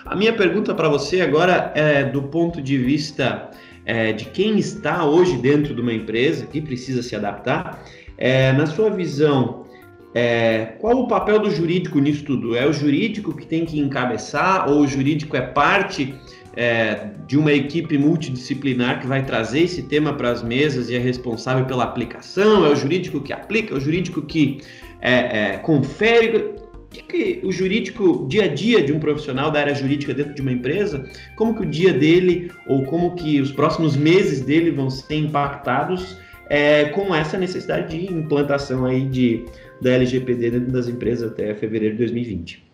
A 0.08 0.16
minha 0.16 0.32
pergunta 0.32 0.74
para 0.74 0.88
você 0.88 1.20
agora 1.20 1.70
é 1.74 2.02
do 2.02 2.22
ponto 2.22 2.62
de 2.62 2.78
vista 2.78 3.50
é, 3.84 4.10
de 4.10 4.24
quem 4.24 4.58
está 4.58 5.04
hoje 5.04 5.36
dentro 5.36 5.74
de 5.74 5.82
uma 5.82 5.92
empresa 5.92 6.46
que 6.46 6.62
precisa 6.62 7.02
se 7.02 7.14
adaptar. 7.14 7.84
É, 8.16 8.52
na 8.52 8.64
sua 8.64 8.88
visão, 8.88 9.66
é, 10.14 10.76
qual 10.80 10.98
o 10.98 11.06
papel 11.06 11.38
do 11.40 11.50
jurídico 11.50 11.98
nisso 11.98 12.24
tudo? 12.24 12.56
É 12.56 12.66
o 12.66 12.72
jurídico 12.72 13.36
que 13.36 13.44
tem 13.44 13.66
que 13.66 13.78
encabeçar 13.78 14.70
ou 14.70 14.80
o 14.80 14.86
jurídico 14.86 15.36
é 15.36 15.42
parte 15.42 16.14
é, 16.56 17.10
de 17.26 17.36
uma 17.36 17.52
equipe 17.52 17.98
multidisciplinar 17.98 19.00
que 19.00 19.06
vai 19.06 19.22
trazer 19.26 19.60
esse 19.64 19.82
tema 19.82 20.14
para 20.14 20.30
as 20.30 20.42
mesas 20.42 20.88
e 20.88 20.96
é 20.96 20.98
responsável 20.98 21.66
pela 21.66 21.84
aplicação? 21.84 22.64
É 22.64 22.70
o 22.70 22.74
jurídico 22.74 23.20
que 23.20 23.34
aplica? 23.34 23.74
É 23.74 23.76
o 23.76 23.80
jurídico 23.80 24.22
que 24.22 24.62
é, 25.02 25.12
é, 25.52 25.58
confere? 25.58 26.57
Que, 26.90 27.02
que 27.02 27.46
o 27.46 27.52
jurídico, 27.52 28.26
dia 28.28 28.44
a 28.44 28.48
dia 28.48 28.82
de 28.82 28.92
um 28.92 29.00
profissional 29.00 29.50
da 29.50 29.60
área 29.60 29.74
jurídica 29.74 30.14
dentro 30.14 30.34
de 30.34 30.42
uma 30.42 30.52
empresa, 30.52 31.08
como 31.36 31.54
que 31.54 31.62
o 31.62 31.66
dia 31.66 31.92
dele 31.92 32.50
ou 32.66 32.84
como 32.84 33.14
que 33.14 33.40
os 33.40 33.52
próximos 33.52 33.96
meses 33.96 34.40
dele 34.40 34.70
vão 34.70 34.88
ser 34.90 35.16
impactados 35.16 36.16
é, 36.48 36.86
com 36.86 37.14
essa 37.14 37.36
necessidade 37.36 37.96
de 37.96 38.12
implantação 38.12 38.84
aí 38.84 39.04
de, 39.04 39.44
da 39.80 39.90
LGPD 39.90 40.50
dentro 40.50 40.72
das 40.72 40.88
empresas 40.88 41.30
até 41.30 41.54
fevereiro 41.54 41.94
de 41.94 41.98
2020. 42.04 42.68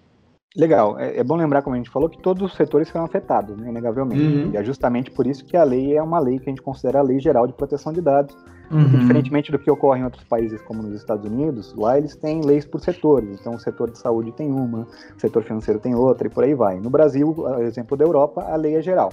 Legal. 0.57 0.99
É, 0.99 1.19
é, 1.19 1.25
bom 1.25 1.35
lembrar, 1.35 1.63
como 1.63 1.75
a 1.75 1.79
gente 1.79 1.91
falou, 1.91 2.09
que 2.09 2.19
todos 2.19 2.43
os 2.43 2.57
setores 2.57 2.89
serão 2.89 3.05
afetados, 3.05 3.57
né, 3.57 3.69
inegavelmente. 3.69 4.23
Uhum. 4.23 4.51
E 4.53 4.57
é 4.57 4.63
justamente 4.63 5.11
por 5.11 5.27
isso 5.27 5.45
que 5.45 5.57
a 5.57 5.65
lei 5.65 5.97
é 5.97 6.03
uma 6.03 6.21
lei 6.21 6.39
que 6.39 6.49
a 6.49 6.53
gente 6.53 6.63
considera 6.63 7.01
a 7.01 7.03
Lei 7.03 7.19
Geral 7.19 7.47
de 7.47 7.53
Proteção 7.53 7.93
de 7.93 8.01
Dados. 8.01 8.37
Uhum. 8.71 9.01
Diferentemente 9.01 9.53
do 9.53 9.59
que 9.59 9.71
ocorre 9.71 10.01
em 10.01 10.05
outros 10.05 10.25
países, 10.25 10.61
como 10.63 10.83
nos 10.83 10.95
Estados 10.95 11.31
Unidos, 11.31 11.75
lá 11.77 11.99
eles 11.99 12.17
têm 12.17 12.41
leis 12.41 12.65
por 12.65 12.81
setores. 12.81 13.39
Então, 13.41 13.55
o 13.55 13.59
setor 13.59 13.91
de 13.91 13.99
saúde 13.99 14.33
tem 14.33 14.51
uma, 14.51 14.81
o 14.81 15.21
setor 15.21 15.43
financeiro 15.43 15.79
tem 15.79 15.95
outra, 15.95 16.27
e 16.27 16.31
por 16.31 16.45
aí 16.45 16.55
vai. 16.55 16.81
No 16.81 16.91
Brasil, 16.91 17.35
exemplo 17.61 17.97
da 17.97 18.05
Europa, 18.05 18.43
a 18.43 18.57
lei 18.57 18.77
é 18.77 18.83
geral. 18.83 19.13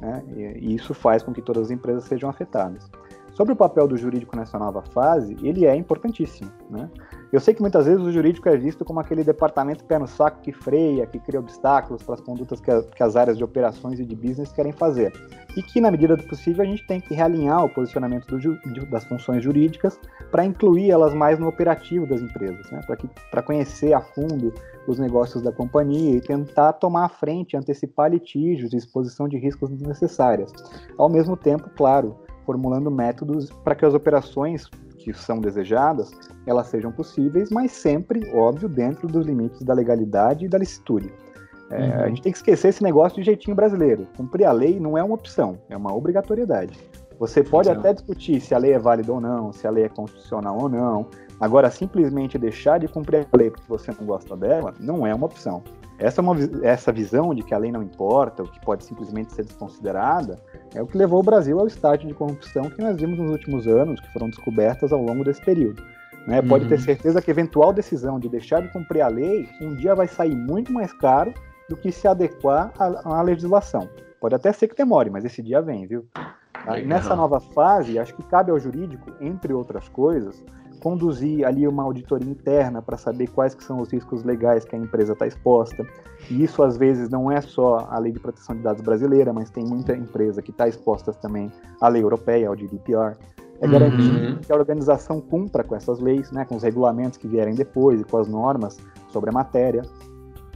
Né, 0.00 0.22
e 0.30 0.74
isso 0.74 0.94
faz 0.94 1.22
com 1.22 1.32
que 1.32 1.42
todas 1.42 1.64
as 1.64 1.70
empresas 1.70 2.04
sejam 2.04 2.30
afetadas. 2.30 2.88
Sobre 3.32 3.52
o 3.52 3.56
papel 3.56 3.86
do 3.86 3.96
jurídico 3.96 4.36
nessa 4.36 4.58
nova 4.58 4.82
fase, 4.82 5.36
ele 5.42 5.64
é 5.64 5.74
importantíssimo. 5.74 6.50
Né? 6.68 6.88
Eu 7.30 7.40
sei 7.40 7.52
que 7.52 7.60
muitas 7.60 7.84
vezes 7.84 8.00
o 8.00 8.10
jurídico 8.10 8.48
é 8.48 8.56
visto 8.56 8.84
como 8.84 9.00
aquele 9.00 9.22
departamento 9.22 9.84
pé 9.84 9.98
no 9.98 10.06
saco 10.06 10.40
que 10.40 10.50
freia, 10.50 11.06
que 11.06 11.18
cria 11.18 11.38
obstáculos 11.38 12.02
para 12.02 12.14
as 12.14 12.20
condutas 12.22 12.58
que, 12.58 12.70
a, 12.70 12.82
que 12.82 13.02
as 13.02 13.16
áreas 13.16 13.36
de 13.36 13.44
operações 13.44 14.00
e 14.00 14.04
de 14.04 14.16
business 14.16 14.50
querem 14.50 14.72
fazer. 14.72 15.12
E 15.54 15.62
que, 15.62 15.78
na 15.78 15.90
medida 15.90 16.16
do 16.16 16.24
possível, 16.24 16.62
a 16.62 16.66
gente 16.66 16.86
tem 16.86 17.00
que 17.00 17.14
realinhar 17.14 17.64
o 17.64 17.68
posicionamento 17.68 18.26
do, 18.38 18.86
das 18.86 19.04
funções 19.04 19.44
jurídicas 19.44 20.00
para 20.30 20.44
incluir 20.44 20.90
elas 20.90 21.12
mais 21.12 21.38
no 21.38 21.48
operativo 21.48 22.06
das 22.06 22.22
empresas, 22.22 22.70
né? 22.70 22.80
para 23.30 23.42
conhecer 23.42 23.92
a 23.92 24.00
fundo 24.00 24.54
os 24.86 24.98
negócios 24.98 25.42
da 25.42 25.52
companhia 25.52 26.16
e 26.16 26.20
tentar 26.20 26.72
tomar 26.74 27.04
a 27.04 27.08
frente, 27.10 27.56
antecipar 27.56 28.10
litígios 28.10 28.72
e 28.72 28.76
exposição 28.76 29.28
de 29.28 29.36
riscos 29.36 29.68
desnecessárias. 29.68 30.50
Ao 30.96 31.10
mesmo 31.10 31.36
tempo, 31.36 31.68
claro, 31.76 32.16
formulando 32.48 32.90
métodos 32.90 33.50
para 33.62 33.74
que 33.74 33.84
as 33.84 33.92
operações 33.92 34.70
que 34.96 35.12
são 35.12 35.38
desejadas, 35.38 36.10
elas 36.46 36.68
sejam 36.68 36.90
possíveis, 36.90 37.50
mas 37.50 37.72
sempre, 37.72 38.26
óbvio, 38.34 38.70
dentro 38.70 39.06
dos 39.06 39.26
limites 39.26 39.62
da 39.62 39.74
legalidade 39.74 40.46
e 40.46 40.48
da 40.48 40.56
licitude. 40.56 41.12
É, 41.70 41.76
uhum. 41.78 42.02
A 42.04 42.08
gente 42.08 42.22
tem 42.22 42.32
que 42.32 42.38
esquecer 42.38 42.68
esse 42.68 42.82
negócio 42.82 43.18
de 43.18 43.26
jeitinho 43.26 43.54
brasileiro. 43.54 44.06
Cumprir 44.16 44.46
a 44.46 44.52
lei 44.52 44.80
não 44.80 44.96
é 44.96 45.04
uma 45.04 45.14
opção, 45.14 45.58
é 45.68 45.76
uma 45.76 45.94
obrigatoriedade. 45.94 46.78
Você 47.18 47.42
pode 47.42 47.68
até 47.68 47.92
discutir 47.92 48.40
se 48.40 48.54
a 48.54 48.58
lei 48.58 48.72
é 48.72 48.78
válida 48.78 49.12
ou 49.12 49.20
não, 49.20 49.52
se 49.52 49.66
a 49.66 49.70
lei 49.70 49.84
é 49.84 49.88
constitucional 49.90 50.56
ou 50.58 50.70
não. 50.70 51.06
Agora, 51.38 51.70
simplesmente 51.70 52.38
deixar 52.38 52.78
de 52.78 52.88
cumprir 52.88 53.26
a 53.30 53.36
lei 53.36 53.50
porque 53.50 53.68
você 53.68 53.92
não 53.92 54.06
gosta 54.06 54.34
dela, 54.34 54.72
não 54.80 55.06
é 55.06 55.14
uma 55.14 55.26
opção. 55.26 55.62
Essa, 55.98 56.20
é 56.20 56.22
uma, 56.22 56.36
essa 56.62 56.92
visão 56.92 57.34
de 57.34 57.42
que 57.42 57.52
a 57.52 57.58
lei 57.58 57.72
não 57.72 57.82
importa, 57.82 58.42
ou 58.42 58.48
que 58.48 58.60
pode 58.60 58.84
simplesmente 58.84 59.32
ser 59.32 59.44
desconsiderada, 59.44 60.38
é 60.74 60.80
o 60.80 60.86
que 60.86 60.96
levou 60.96 61.20
o 61.20 61.24
Brasil 61.24 61.58
ao 61.58 61.66
estágio 61.66 62.06
de 62.06 62.14
corrupção 62.14 62.70
que 62.70 62.80
nós 62.80 62.96
vimos 62.96 63.18
nos 63.18 63.30
últimos 63.30 63.66
anos, 63.66 64.00
que 64.00 64.12
foram 64.12 64.28
descobertas 64.28 64.92
ao 64.92 65.02
longo 65.02 65.24
desse 65.24 65.44
período. 65.44 65.82
Né? 66.26 66.40
Pode 66.42 66.64
uhum. 66.64 66.70
ter 66.70 66.80
certeza 66.80 67.20
que 67.20 67.30
eventual 67.30 67.72
decisão 67.72 68.20
de 68.20 68.28
deixar 68.28 68.62
de 68.62 68.68
cumprir 68.68 69.00
a 69.00 69.08
lei 69.08 69.48
um 69.60 69.74
dia 69.74 69.94
vai 69.94 70.06
sair 70.06 70.36
muito 70.36 70.72
mais 70.72 70.92
caro 70.92 71.34
do 71.68 71.76
que 71.76 71.90
se 71.90 72.06
adequar 72.06 72.72
à, 72.78 73.18
à 73.18 73.22
legislação. 73.22 73.88
Pode 74.20 74.34
até 74.34 74.52
ser 74.52 74.68
que 74.68 74.76
demore, 74.76 75.10
mas 75.10 75.24
esse 75.24 75.42
dia 75.42 75.60
vem, 75.60 75.86
viu? 75.86 76.06
Nessa 76.84 77.16
nova 77.16 77.40
fase, 77.40 77.98
acho 77.98 78.14
que 78.14 78.22
cabe 78.24 78.50
ao 78.50 78.58
jurídico, 78.58 79.10
entre 79.20 79.52
outras 79.54 79.88
coisas, 79.88 80.44
conduzir 80.78 81.46
ali 81.46 81.66
uma 81.66 81.82
auditoria 81.82 82.28
interna 82.28 82.80
para 82.80 82.96
saber 82.96 83.28
quais 83.28 83.54
que 83.54 83.62
são 83.62 83.80
os 83.80 83.92
riscos 83.92 84.24
legais 84.24 84.64
que 84.64 84.74
a 84.74 84.78
empresa 84.78 85.12
está 85.12 85.26
exposta. 85.26 85.86
E 86.30 86.42
isso 86.42 86.62
às 86.62 86.76
vezes 86.76 87.08
não 87.08 87.30
é 87.30 87.40
só 87.40 87.86
a 87.90 87.98
lei 87.98 88.12
de 88.12 88.18
proteção 88.18 88.56
de 88.56 88.62
dados 88.62 88.82
brasileira, 88.82 89.32
mas 89.32 89.50
tem 89.50 89.64
muita 89.64 89.96
empresa 89.96 90.42
que 90.42 90.50
está 90.50 90.68
exposta 90.68 91.12
também 91.12 91.52
à 91.80 91.88
lei 91.88 92.02
europeia, 92.02 92.48
ao 92.48 92.56
GDPR. 92.56 93.16
É 93.60 93.66
garantir 93.66 94.02
uhum. 94.02 94.36
que 94.36 94.52
a 94.52 94.56
organização 94.56 95.20
cumpra 95.20 95.64
com 95.64 95.74
essas 95.74 95.98
leis, 95.98 96.30
né, 96.30 96.44
com 96.44 96.54
os 96.54 96.62
regulamentos 96.62 97.18
que 97.18 97.26
vierem 97.26 97.54
depois 97.54 98.00
e 98.00 98.04
com 98.04 98.16
as 98.16 98.28
normas 98.28 98.78
sobre 99.08 99.30
a 99.30 99.32
matéria. 99.32 99.82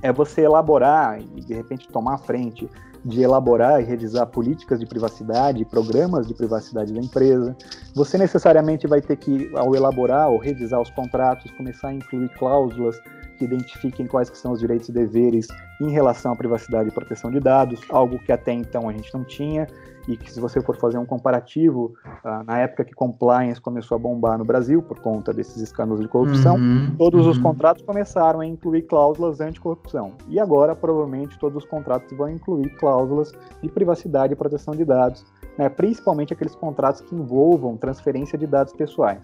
É 0.00 0.12
você 0.12 0.42
elaborar 0.42 1.20
e 1.20 1.40
de 1.40 1.54
repente 1.54 1.88
tomar 1.88 2.14
a 2.14 2.18
frente 2.18 2.68
de 3.04 3.22
elaborar 3.22 3.80
e 3.80 3.84
revisar 3.84 4.26
políticas 4.26 4.78
de 4.78 4.86
privacidade, 4.86 5.64
programas 5.64 6.26
de 6.26 6.34
privacidade 6.34 6.92
da 6.92 7.00
empresa. 7.00 7.56
Você 7.94 8.16
necessariamente 8.16 8.86
vai 8.86 9.00
ter 9.00 9.16
que, 9.16 9.50
ao 9.54 9.74
elaborar 9.74 10.30
ou 10.30 10.38
revisar 10.38 10.80
os 10.80 10.90
contratos, 10.90 11.50
começar 11.52 11.88
a 11.88 11.94
incluir 11.94 12.28
cláusulas 12.30 13.00
que 13.42 13.44
identifiquem 13.44 14.06
quais 14.06 14.30
que 14.30 14.38
são 14.38 14.52
os 14.52 14.60
direitos 14.60 14.88
e 14.88 14.92
deveres 14.92 15.48
em 15.80 15.90
relação 15.90 16.32
à 16.32 16.36
privacidade 16.36 16.88
e 16.88 16.92
proteção 16.92 17.30
de 17.30 17.40
dados, 17.40 17.80
algo 17.88 18.18
que 18.18 18.30
até 18.30 18.52
então 18.52 18.88
a 18.88 18.92
gente 18.92 19.12
não 19.12 19.24
tinha 19.24 19.66
e 20.08 20.16
que 20.16 20.32
se 20.32 20.40
você 20.40 20.60
for 20.60 20.76
fazer 20.76 20.98
um 20.98 21.06
comparativo, 21.06 21.94
uh, 22.24 22.42
na 22.44 22.58
época 22.58 22.84
que 22.84 22.92
compliance 22.92 23.60
começou 23.60 23.94
a 23.96 23.98
bombar 23.98 24.36
no 24.36 24.44
Brasil 24.44 24.82
por 24.82 24.98
conta 24.98 25.32
desses 25.32 25.62
escândalos 25.62 26.00
de 26.00 26.08
corrupção, 26.08 26.56
uhum, 26.56 26.94
todos 26.98 27.24
uhum. 27.24 27.30
os 27.30 27.38
contratos 27.38 27.84
começaram 27.84 28.40
a 28.40 28.46
incluir 28.46 28.82
cláusulas 28.82 29.40
anticorrupção. 29.40 30.12
E 30.28 30.40
agora, 30.40 30.74
provavelmente, 30.74 31.38
todos 31.38 31.62
os 31.62 31.68
contratos 31.68 32.16
vão 32.16 32.28
incluir 32.28 32.68
cláusulas 32.76 33.32
de 33.62 33.68
privacidade 33.68 34.32
e 34.32 34.36
proteção 34.36 34.74
de 34.74 34.84
dados, 34.84 35.24
né, 35.56 35.68
principalmente 35.68 36.32
aqueles 36.32 36.54
contratos 36.56 37.00
que 37.02 37.14
envolvam 37.14 37.76
transferência 37.76 38.36
de 38.36 38.46
dados 38.46 38.72
pessoais. 38.72 39.22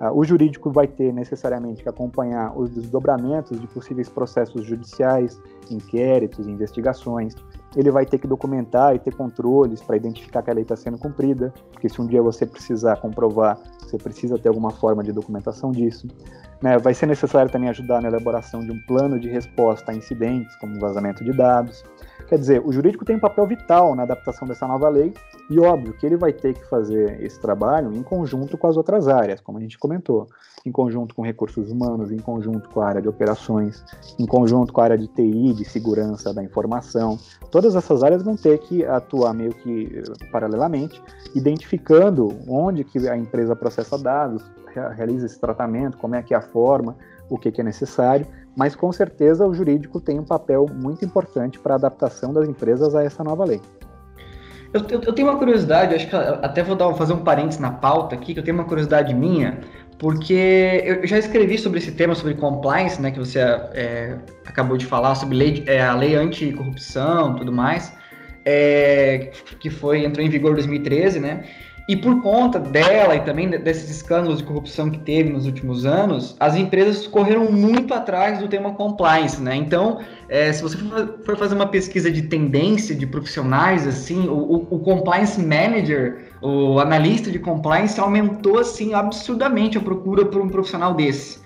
Uh, 0.00 0.18
o 0.18 0.24
jurídico 0.24 0.70
vai 0.70 0.86
ter 0.86 1.12
necessariamente 1.12 1.82
que 1.82 1.88
acompanhar 1.88 2.56
os 2.56 2.70
desdobramentos 2.70 3.60
de 3.60 3.66
possíveis 3.66 4.08
processos 4.08 4.64
judiciais, 4.64 5.38
inquéritos, 5.70 6.48
investigações. 6.48 7.34
Ele 7.76 7.90
vai 7.90 8.06
ter 8.06 8.18
que 8.18 8.26
documentar 8.26 8.96
e 8.96 8.98
ter 8.98 9.14
controles 9.14 9.82
para 9.82 9.96
identificar 9.96 10.42
que 10.42 10.50
a 10.50 10.54
lei 10.54 10.62
está 10.62 10.74
sendo 10.74 10.96
cumprida, 10.96 11.52
porque 11.70 11.88
se 11.88 12.00
um 12.00 12.06
dia 12.06 12.22
você 12.22 12.46
precisar 12.46 12.96
comprovar, 12.96 13.58
você 13.78 13.98
precisa 13.98 14.38
ter 14.38 14.48
alguma 14.48 14.70
forma 14.70 15.02
de 15.02 15.12
documentação 15.12 15.70
disso. 15.70 16.08
Né? 16.62 16.78
Vai 16.78 16.94
ser 16.94 17.06
necessário 17.06 17.52
também 17.52 17.68
ajudar 17.68 18.00
na 18.00 18.08
elaboração 18.08 18.60
de 18.60 18.72
um 18.72 18.80
plano 18.86 19.20
de 19.20 19.28
resposta 19.28 19.92
a 19.92 19.94
incidentes, 19.94 20.56
como 20.56 20.80
vazamento 20.80 21.22
de 21.22 21.32
dados. 21.32 21.84
Quer 22.30 22.38
dizer, 22.38 22.62
o 22.64 22.70
jurídico 22.70 23.04
tem 23.04 23.16
um 23.16 23.18
papel 23.18 23.44
vital 23.44 23.92
na 23.96 24.04
adaptação 24.04 24.46
dessa 24.46 24.64
nova 24.64 24.88
lei, 24.88 25.12
e 25.50 25.58
óbvio 25.58 25.92
que 25.94 26.06
ele 26.06 26.16
vai 26.16 26.32
ter 26.32 26.54
que 26.54 26.64
fazer 26.68 27.20
esse 27.20 27.40
trabalho 27.40 27.92
em 27.92 28.04
conjunto 28.04 28.56
com 28.56 28.68
as 28.68 28.76
outras 28.76 29.08
áreas, 29.08 29.40
como 29.40 29.58
a 29.58 29.60
gente 29.60 29.76
comentou, 29.76 30.28
em 30.64 30.70
conjunto 30.70 31.12
com 31.12 31.22
recursos 31.22 31.72
humanos, 31.72 32.12
em 32.12 32.20
conjunto 32.20 32.68
com 32.68 32.82
a 32.82 32.86
área 32.86 33.02
de 33.02 33.08
operações, 33.08 33.84
em 34.16 34.26
conjunto 34.26 34.72
com 34.72 34.80
a 34.80 34.84
área 34.84 34.96
de 34.96 35.08
TI, 35.08 35.54
de 35.54 35.64
segurança 35.64 36.32
da 36.32 36.40
informação. 36.40 37.18
Todas 37.50 37.74
essas 37.74 38.04
áreas 38.04 38.22
vão 38.22 38.36
ter 38.36 38.58
que 38.58 38.84
atuar 38.84 39.34
meio 39.34 39.52
que 39.52 39.92
eh, 39.92 40.30
paralelamente, 40.30 41.02
identificando 41.34 42.28
onde 42.46 42.84
que 42.84 43.08
a 43.08 43.16
empresa 43.16 43.56
processa 43.56 43.98
dados, 43.98 44.48
realiza 44.94 45.26
esse 45.26 45.40
tratamento, 45.40 45.98
como 45.98 46.14
é 46.14 46.22
que 46.22 46.32
é 46.32 46.36
a 46.36 46.40
forma, 46.40 46.96
o 47.30 47.38
que, 47.38 47.50
que 47.50 47.60
é 47.60 47.64
necessário, 47.64 48.26
mas 48.56 48.74
com 48.74 48.92
certeza 48.92 49.46
o 49.46 49.54
jurídico 49.54 50.00
tem 50.00 50.18
um 50.18 50.24
papel 50.24 50.66
muito 50.70 51.04
importante 51.04 51.58
para 51.58 51.74
a 51.74 51.76
adaptação 51.76 52.34
das 52.34 52.48
empresas 52.48 52.94
a 52.94 53.04
essa 53.04 53.22
nova 53.22 53.44
lei. 53.44 53.60
Eu, 54.74 54.82
eu, 54.88 55.00
eu, 55.00 55.12
tenho 55.12 55.28
uma 55.28 55.38
curiosidade, 55.38 55.94
acho 55.94 56.08
que 56.08 56.14
até 56.14 56.62
vou 56.62 56.76
dar, 56.76 56.92
fazer 56.94 57.12
um 57.12 57.24
parênteses 57.24 57.60
na 57.60 57.72
pauta 57.72 58.14
aqui, 58.14 58.34
que 58.34 58.40
eu 58.40 58.44
tenho 58.44 58.56
uma 58.56 58.64
curiosidade 58.64 59.12
minha, 59.14 59.60
porque 59.98 60.82
eu 60.84 61.06
já 61.06 61.18
escrevi 61.18 61.58
sobre 61.58 61.78
esse 61.78 61.92
tema, 61.92 62.14
sobre 62.14 62.34
compliance, 62.34 63.00
né, 63.02 63.10
que 63.10 63.18
você 63.18 63.40
é, 63.40 64.16
acabou 64.46 64.76
de 64.76 64.86
falar, 64.86 65.14
sobre 65.16 65.36
lei, 65.36 65.64
é, 65.66 65.82
a 65.82 65.94
lei 65.94 66.14
anticorrupção 66.14 67.34
e 67.34 67.38
tudo 67.38 67.52
mais, 67.52 67.92
é, 68.44 69.32
que 69.58 69.70
foi, 69.70 70.04
entrou 70.04 70.24
em 70.24 70.28
vigor 70.28 70.52
em 70.52 70.54
2013, 70.54 71.18
né, 71.18 71.44
e 71.90 71.96
por 71.96 72.22
conta 72.22 72.60
dela 72.60 73.16
e 73.16 73.20
também 73.22 73.50
desses 73.50 73.90
escândalos 73.90 74.38
de 74.38 74.44
corrupção 74.44 74.88
que 74.88 74.98
teve 75.00 75.28
nos 75.28 75.44
últimos 75.44 75.84
anos, 75.84 76.36
as 76.38 76.54
empresas 76.54 77.04
correram 77.04 77.50
muito 77.50 77.92
atrás 77.92 78.38
do 78.38 78.46
tema 78.46 78.74
compliance, 78.74 79.42
né? 79.42 79.56
Então, 79.56 79.98
é, 80.28 80.52
se 80.52 80.62
você 80.62 80.78
for 81.24 81.36
fazer 81.36 81.56
uma 81.56 81.66
pesquisa 81.66 82.08
de 82.08 82.22
tendência 82.22 82.94
de 82.94 83.08
profissionais, 83.08 83.88
assim, 83.88 84.28
o, 84.28 84.68
o, 84.70 84.78
compliance 84.78 85.44
manager, 85.44 86.28
o 86.40 86.78
analista 86.78 87.28
de 87.28 87.40
compliance 87.40 87.98
aumentou 87.98 88.60
assim 88.60 88.94
absurdamente 88.94 89.76
a 89.76 89.80
procura 89.80 90.24
por 90.24 90.40
um 90.40 90.48
profissional 90.48 90.94
desse. 90.94 91.39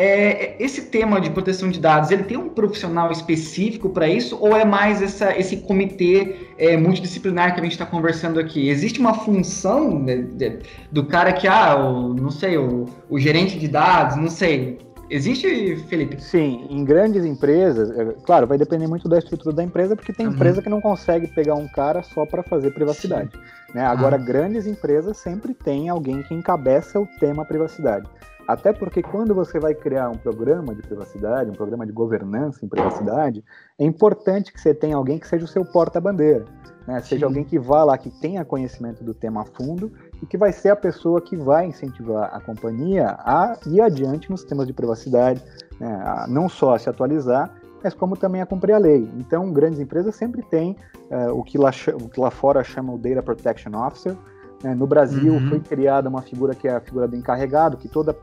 É, 0.00 0.54
esse 0.60 0.82
tema 0.82 1.20
de 1.20 1.28
proteção 1.28 1.68
de 1.68 1.80
dados, 1.80 2.12
ele 2.12 2.22
tem 2.22 2.36
um 2.36 2.48
profissional 2.50 3.10
específico 3.10 3.90
para 3.90 4.06
isso 4.06 4.38
ou 4.40 4.56
é 4.56 4.64
mais 4.64 5.02
essa, 5.02 5.36
esse 5.36 5.56
comitê 5.56 6.36
é, 6.56 6.76
multidisciplinar 6.76 7.52
que 7.52 7.58
a 7.58 7.62
gente 7.64 7.72
está 7.72 7.84
conversando 7.84 8.38
aqui? 8.38 8.68
Existe 8.68 9.00
uma 9.00 9.12
função 9.12 10.04
de, 10.04 10.22
de, 10.22 10.58
do 10.92 11.04
cara 11.04 11.32
que, 11.32 11.48
ah, 11.48 11.74
o, 11.74 12.14
não 12.14 12.30
sei, 12.30 12.56
o, 12.56 12.86
o 13.10 13.18
gerente 13.18 13.58
de 13.58 13.66
dados, 13.66 14.16
não 14.16 14.30
sei, 14.30 14.78
Existe, 15.10 15.74
Felipe? 15.88 16.22
Sim, 16.22 16.66
em 16.68 16.84
grandes 16.84 17.24
empresas, 17.24 17.90
é, 17.90 18.14
claro, 18.24 18.46
vai 18.46 18.58
depender 18.58 18.86
muito 18.86 19.08
da 19.08 19.18
estrutura 19.18 19.56
da 19.56 19.64
empresa, 19.64 19.96
porque 19.96 20.12
tem 20.12 20.26
uhum. 20.26 20.34
empresa 20.34 20.60
que 20.60 20.68
não 20.68 20.82
consegue 20.82 21.26
pegar 21.26 21.54
um 21.54 21.66
cara 21.66 22.02
só 22.02 22.26
para 22.26 22.42
fazer 22.42 22.72
privacidade. 22.72 23.30
Né? 23.74 23.84
Agora, 23.84 24.16
ah. 24.16 24.18
grandes 24.18 24.66
empresas 24.66 25.16
sempre 25.16 25.54
tem 25.54 25.88
alguém 25.88 26.22
que 26.22 26.34
encabeça 26.34 27.00
o 27.00 27.08
tema 27.18 27.44
privacidade. 27.44 28.06
Até 28.48 28.72
porque 28.72 29.02
quando 29.02 29.34
você 29.34 29.60
vai 29.60 29.74
criar 29.74 30.08
um 30.08 30.16
programa 30.16 30.74
de 30.74 30.80
privacidade, 30.80 31.50
um 31.50 31.54
programa 31.54 31.84
de 31.84 31.92
governança 31.92 32.64
em 32.64 32.68
privacidade, 32.68 33.44
é 33.78 33.84
importante 33.84 34.50
que 34.50 34.58
você 34.58 34.72
tenha 34.72 34.96
alguém 34.96 35.18
que 35.18 35.28
seja 35.28 35.44
o 35.44 35.48
seu 35.48 35.66
porta-bandeira. 35.66 36.46
Né? 36.86 36.98
Seja 37.02 37.26
alguém 37.26 37.44
que 37.44 37.58
vá 37.58 37.84
lá, 37.84 37.98
que 37.98 38.08
tenha 38.08 38.42
conhecimento 38.46 39.04
do 39.04 39.12
tema 39.12 39.42
a 39.42 39.44
fundo 39.44 39.92
e 40.22 40.24
que 40.24 40.38
vai 40.38 40.50
ser 40.50 40.70
a 40.70 40.76
pessoa 40.76 41.20
que 41.20 41.36
vai 41.36 41.66
incentivar 41.66 42.34
a 42.34 42.40
companhia 42.40 43.08
a 43.18 43.58
ir 43.66 43.82
adiante 43.82 44.30
nos 44.30 44.42
temas 44.42 44.66
de 44.66 44.72
privacidade, 44.72 45.44
né? 45.78 46.00
a 46.02 46.26
não 46.26 46.48
só 46.48 46.74
a 46.74 46.78
se 46.78 46.88
atualizar, 46.88 47.54
mas 47.84 47.92
como 47.92 48.16
também 48.16 48.40
a 48.40 48.46
cumprir 48.46 48.72
a 48.72 48.78
lei. 48.78 49.06
Então, 49.18 49.52
grandes 49.52 49.78
empresas 49.78 50.16
sempre 50.16 50.40
têm 50.40 50.74
uh, 51.10 51.38
o, 51.38 51.44
que 51.44 51.58
lá, 51.58 51.70
o 52.02 52.08
que 52.08 52.18
lá 52.18 52.30
fora 52.30 52.64
chama 52.64 52.94
o 52.94 52.98
Data 52.98 53.22
Protection 53.22 53.72
Officer. 53.74 54.16
Né? 54.62 54.74
No 54.74 54.86
Brasil 54.86 55.34
uhum. 55.34 55.48
foi 55.50 55.60
criada 55.60 56.08
uma 56.08 56.22
figura 56.22 56.54
que 56.54 56.66
é 56.66 56.74
a 56.74 56.80
figura 56.80 57.06
do 57.06 57.14
encarregado, 57.14 57.76
que 57.76 57.88
toda, 57.88 58.16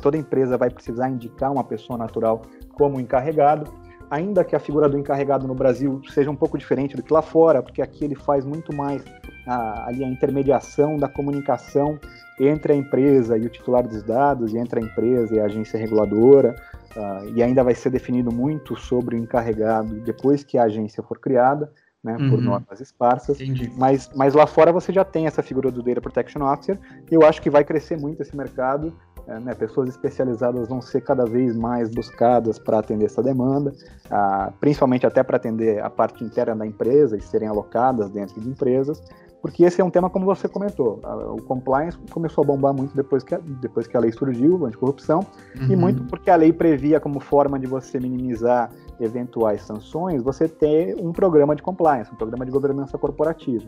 toda 0.00 0.16
empresa 0.16 0.56
vai 0.56 0.70
precisar 0.70 1.08
indicar 1.08 1.50
uma 1.52 1.64
pessoa 1.64 1.98
natural 1.98 2.42
como 2.72 3.00
encarregado. 3.00 3.70
Ainda 4.10 4.42
que 4.42 4.56
a 4.56 4.58
figura 4.58 4.88
do 4.88 4.98
encarregado 4.98 5.46
no 5.46 5.54
Brasil 5.54 6.00
seja 6.08 6.30
um 6.30 6.36
pouco 6.36 6.56
diferente 6.56 6.96
do 6.96 7.02
que 7.02 7.12
lá 7.12 7.20
fora, 7.20 7.62
porque 7.62 7.82
aqui 7.82 8.04
ele 8.04 8.14
faz 8.14 8.44
muito 8.44 8.74
mais 8.74 9.04
a, 9.46 9.88
ali 9.88 10.02
a 10.02 10.08
intermediação 10.08 10.96
da 10.96 11.08
comunicação 11.08 11.98
entre 12.40 12.72
a 12.72 12.76
empresa 12.76 13.36
e 13.36 13.44
o 13.44 13.50
titular 13.50 13.86
dos 13.86 14.02
dados, 14.02 14.54
e 14.54 14.58
entre 14.58 14.80
a 14.80 14.82
empresa 14.82 15.34
e 15.34 15.40
a 15.40 15.44
agência 15.44 15.78
reguladora. 15.78 16.54
Uh, 16.96 17.28
e 17.34 17.42
ainda 17.42 17.62
vai 17.62 17.74
ser 17.74 17.90
definido 17.90 18.32
muito 18.32 18.74
sobre 18.76 19.14
o 19.14 19.18
encarregado 19.18 20.00
depois 20.00 20.42
que 20.42 20.56
a 20.56 20.64
agência 20.64 21.02
for 21.02 21.18
criada, 21.18 21.70
né, 22.02 22.16
uhum. 22.16 22.30
por 22.30 22.40
normas 22.40 22.80
esparsas. 22.80 23.38
Mas, 23.76 24.10
mas 24.14 24.34
lá 24.34 24.46
fora 24.46 24.72
você 24.72 24.92
já 24.92 25.04
tem 25.04 25.26
essa 25.26 25.42
figura 25.42 25.70
do 25.70 25.82
Data 25.82 26.00
Protection 26.00 26.42
Officer, 26.42 26.78
e 27.10 27.14
eu 27.14 27.22
acho 27.22 27.42
que 27.42 27.50
vai 27.50 27.62
crescer 27.62 27.98
muito 27.98 28.22
esse 28.22 28.34
mercado. 28.36 28.96
É, 29.28 29.38
né, 29.40 29.54
pessoas 29.54 29.90
especializadas 29.90 30.68
vão 30.68 30.80
ser 30.80 31.02
cada 31.02 31.26
vez 31.26 31.54
mais 31.54 31.90
buscadas 31.90 32.58
para 32.58 32.78
atender 32.78 33.04
essa 33.04 33.22
demanda, 33.22 33.72
uh, 34.06 34.50
principalmente 34.58 35.06
até 35.06 35.22
para 35.22 35.36
atender 35.36 35.82
a 35.82 35.90
parte 35.90 36.24
interna 36.24 36.56
da 36.56 36.66
empresa 36.66 37.14
e 37.14 37.20
serem 37.20 37.46
alocadas 37.46 38.10
dentro 38.10 38.40
de 38.40 38.48
empresas 38.48 39.02
porque 39.40 39.64
esse 39.64 39.80
é 39.80 39.84
um 39.84 39.90
tema 39.90 40.10
como 40.10 40.24
você 40.24 40.48
comentou. 40.48 41.00
O 41.36 41.42
compliance 41.42 41.96
começou 42.10 42.42
a 42.42 42.46
bombar 42.46 42.74
muito 42.74 42.94
depois 42.96 43.22
que 43.22 43.34
a, 43.34 43.38
depois 43.38 43.86
que 43.86 43.96
a 43.96 44.00
lei 44.00 44.10
surgiu, 44.12 44.64
a 44.64 44.68
anticorrupção, 44.68 45.20
uhum. 45.60 45.72
e 45.72 45.76
muito 45.76 46.02
porque 46.04 46.30
a 46.30 46.36
lei 46.36 46.52
previa 46.52 46.98
como 46.98 47.20
forma 47.20 47.58
de 47.58 47.66
você 47.66 48.00
minimizar 48.00 48.70
eventuais 49.00 49.62
sanções, 49.62 50.22
você 50.22 50.48
ter 50.48 50.96
um 51.00 51.12
programa 51.12 51.54
de 51.54 51.62
compliance, 51.62 52.12
um 52.12 52.16
programa 52.16 52.44
de 52.44 52.50
governança 52.50 52.98
corporativa. 52.98 53.64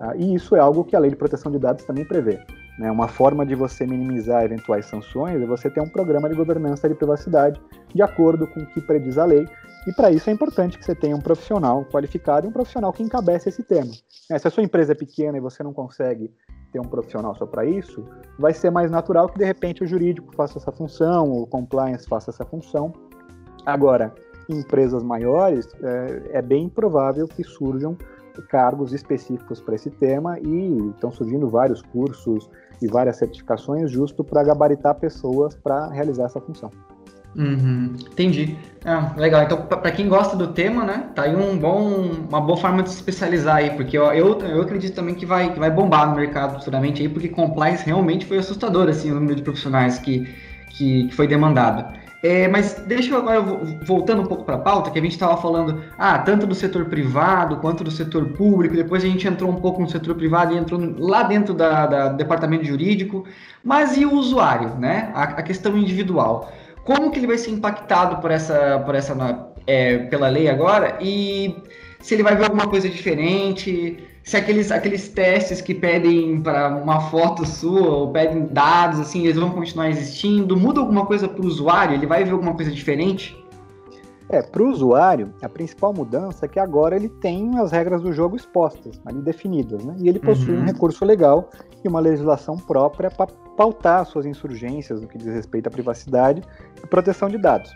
Ah, 0.00 0.16
e 0.16 0.34
isso 0.34 0.56
é 0.56 0.58
algo 0.58 0.84
que 0.84 0.96
a 0.96 0.98
lei 0.98 1.10
de 1.10 1.16
proteção 1.16 1.52
de 1.52 1.58
dados 1.58 1.84
também 1.84 2.04
prevê. 2.04 2.40
Né? 2.78 2.90
Uma 2.90 3.08
forma 3.08 3.46
de 3.46 3.54
você 3.54 3.86
minimizar 3.86 4.44
eventuais 4.44 4.86
sanções 4.86 5.40
é 5.40 5.46
você 5.46 5.70
ter 5.70 5.80
um 5.80 5.88
programa 5.88 6.28
de 6.28 6.34
governança 6.34 6.88
de 6.88 6.94
privacidade 6.94 7.60
de 7.94 8.02
acordo 8.02 8.46
com 8.46 8.60
o 8.60 8.66
que 8.66 8.80
prediz 8.80 9.16
a 9.18 9.24
lei 9.24 9.46
e 9.86 9.92
para 9.92 10.10
isso 10.10 10.30
é 10.30 10.32
importante 10.32 10.78
que 10.78 10.84
você 10.84 10.94
tenha 10.94 11.14
um 11.14 11.20
profissional 11.20 11.84
qualificado 11.84 12.46
e 12.46 12.48
um 12.48 12.52
profissional 12.52 12.92
que 12.92 13.02
encabece 13.02 13.50
esse 13.50 13.62
tema. 13.62 13.90
É, 14.30 14.38
se 14.38 14.48
a 14.48 14.50
sua 14.50 14.62
empresa 14.62 14.92
é 14.92 14.94
pequena 14.94 15.36
e 15.36 15.40
você 15.40 15.62
não 15.62 15.74
consegue 15.74 16.32
ter 16.72 16.80
um 16.80 16.88
profissional 16.88 17.34
só 17.36 17.46
para 17.46 17.64
isso, 17.64 18.04
vai 18.38 18.52
ser 18.52 18.70
mais 18.70 18.90
natural 18.90 19.28
que 19.28 19.38
de 19.38 19.44
repente 19.44 19.84
o 19.84 19.86
jurídico 19.86 20.34
faça 20.34 20.58
essa 20.58 20.72
função, 20.72 21.30
o 21.30 21.46
compliance 21.46 22.08
faça 22.08 22.30
essa 22.30 22.44
função. 22.44 22.92
Agora, 23.66 24.12
em 24.48 24.58
empresas 24.58 25.02
maiores, 25.02 25.68
é, 25.82 26.38
é 26.38 26.42
bem 26.42 26.68
provável 26.68 27.28
que 27.28 27.44
surjam 27.44 27.96
cargos 28.48 28.92
específicos 28.92 29.60
para 29.60 29.74
esse 29.74 29.90
tema 29.90 30.38
e 30.40 30.90
estão 30.90 31.12
surgindo 31.12 31.48
vários 31.48 31.82
cursos 31.82 32.50
e 32.80 32.86
várias 32.86 33.16
certificações 33.16 33.90
justo 33.90 34.22
para 34.24 34.42
gabaritar 34.42 34.94
pessoas 34.94 35.54
para 35.54 35.88
realizar 35.88 36.24
essa 36.24 36.40
função. 36.40 36.70
Uhum, 37.36 37.96
entendi. 38.12 38.56
Ah, 38.84 39.12
legal. 39.16 39.42
Então, 39.42 39.62
para 39.62 39.90
quem 39.90 40.08
gosta 40.08 40.36
do 40.36 40.48
tema, 40.48 40.84
né, 40.84 41.08
tá 41.14 41.22
aí 41.22 41.34
um 41.34 41.58
bom, 41.58 42.10
uma 42.28 42.40
boa 42.40 42.56
forma 42.56 42.82
de 42.82 42.90
se 42.90 42.96
especializar 42.96 43.56
aí, 43.56 43.70
porque 43.70 43.98
eu, 43.98 44.04
eu, 44.12 44.38
eu 44.40 44.62
acredito 44.62 44.94
também 44.94 45.14
que 45.14 45.26
vai, 45.26 45.52
que 45.52 45.58
vai 45.58 45.70
bombar 45.70 46.08
no 46.08 46.16
mercado 46.16 46.58
futuramente 46.58 47.02
aí, 47.02 47.08
porque 47.08 47.28
compliance 47.28 47.84
realmente 47.84 48.24
foi 48.24 48.38
assustador, 48.38 48.88
assim, 48.88 49.10
o 49.10 49.14
número 49.14 49.34
de 49.34 49.42
profissionais 49.42 49.98
que, 49.98 50.28
que, 50.70 51.08
que 51.08 51.14
foi 51.14 51.26
demandado. 51.26 52.03
É, 52.24 52.48
mas 52.48 52.72
deixa 52.86 53.10
eu 53.10 53.18
agora, 53.18 53.42
voltando 53.84 54.22
um 54.22 54.26
pouco 54.26 54.44
para 54.44 54.54
a 54.54 54.58
pauta, 54.58 54.90
que 54.90 54.98
a 54.98 55.02
gente 55.02 55.12
estava 55.12 55.36
falando, 55.36 55.84
ah, 55.98 56.18
tanto 56.20 56.46
do 56.46 56.54
setor 56.54 56.86
privado 56.86 57.58
quanto 57.58 57.84
do 57.84 57.90
setor 57.90 58.30
público, 58.30 58.74
depois 58.74 59.04
a 59.04 59.06
gente 59.06 59.28
entrou 59.28 59.50
um 59.50 59.56
pouco 59.56 59.82
no 59.82 59.90
setor 59.90 60.14
privado 60.14 60.54
e 60.54 60.56
entrou 60.56 60.80
lá 60.98 61.24
dentro 61.24 61.52
da, 61.52 61.84
da 61.86 62.08
departamento 62.08 62.64
jurídico, 62.64 63.26
mas 63.62 63.98
e 63.98 64.06
o 64.06 64.14
usuário, 64.14 64.70
né? 64.76 65.12
A, 65.14 65.24
a 65.24 65.42
questão 65.42 65.76
individual. 65.76 66.50
Como 66.82 67.10
que 67.10 67.18
ele 67.18 67.26
vai 67.26 67.36
ser 67.36 67.50
impactado 67.50 68.16
por 68.22 68.30
essa, 68.30 68.82
por 68.86 68.94
essa 68.94 69.14
é, 69.66 69.98
pela 69.98 70.30
lei 70.30 70.48
agora? 70.48 70.96
E 71.02 71.54
se 72.00 72.14
ele 72.14 72.22
vai 72.22 72.36
ver 72.36 72.44
alguma 72.44 72.68
coisa 72.68 72.88
diferente, 72.88 74.02
se 74.24 74.38
aqueles, 74.38 74.72
aqueles 74.72 75.08
testes 75.08 75.60
que 75.60 75.74
pedem 75.74 76.40
para 76.40 76.74
uma 76.74 76.98
foto 77.10 77.44
sua 77.44 77.88
ou 77.88 78.10
pedem 78.10 78.46
dados, 78.46 78.98
assim, 78.98 79.24
eles 79.24 79.36
vão 79.36 79.50
continuar 79.50 79.90
existindo, 79.90 80.56
muda 80.56 80.80
alguma 80.80 81.04
coisa 81.04 81.28
para 81.28 81.42
o 81.42 81.46
usuário, 81.46 81.94
ele 81.94 82.06
vai 82.06 82.24
ver 82.24 82.30
alguma 82.30 82.54
coisa 82.54 82.70
diferente? 82.70 83.36
É, 84.30 84.40
para 84.40 84.62
o 84.62 84.70
usuário, 84.70 85.34
a 85.42 85.48
principal 85.48 85.92
mudança 85.92 86.46
é 86.46 86.48
que 86.48 86.58
agora 86.58 86.96
ele 86.96 87.10
tem 87.10 87.58
as 87.58 87.70
regras 87.70 88.00
do 88.00 88.14
jogo 88.14 88.34
expostas, 88.34 88.98
ali 89.04 89.20
definidas, 89.20 89.84
né? 89.84 89.94
E 89.98 90.08
ele 90.08 90.18
possui 90.18 90.54
uhum. 90.54 90.62
um 90.62 90.64
recurso 90.64 91.04
legal 91.04 91.50
e 91.84 91.86
uma 91.86 92.00
legislação 92.00 92.56
própria 92.56 93.10
para 93.10 93.26
pautar 93.54 94.06
suas 94.06 94.24
insurgências 94.24 95.02
no 95.02 95.06
que 95.06 95.18
diz 95.18 95.26
respeito 95.26 95.66
à 95.66 95.70
privacidade 95.70 96.42
e 96.82 96.86
proteção 96.86 97.28
de 97.28 97.36
dados. 97.36 97.70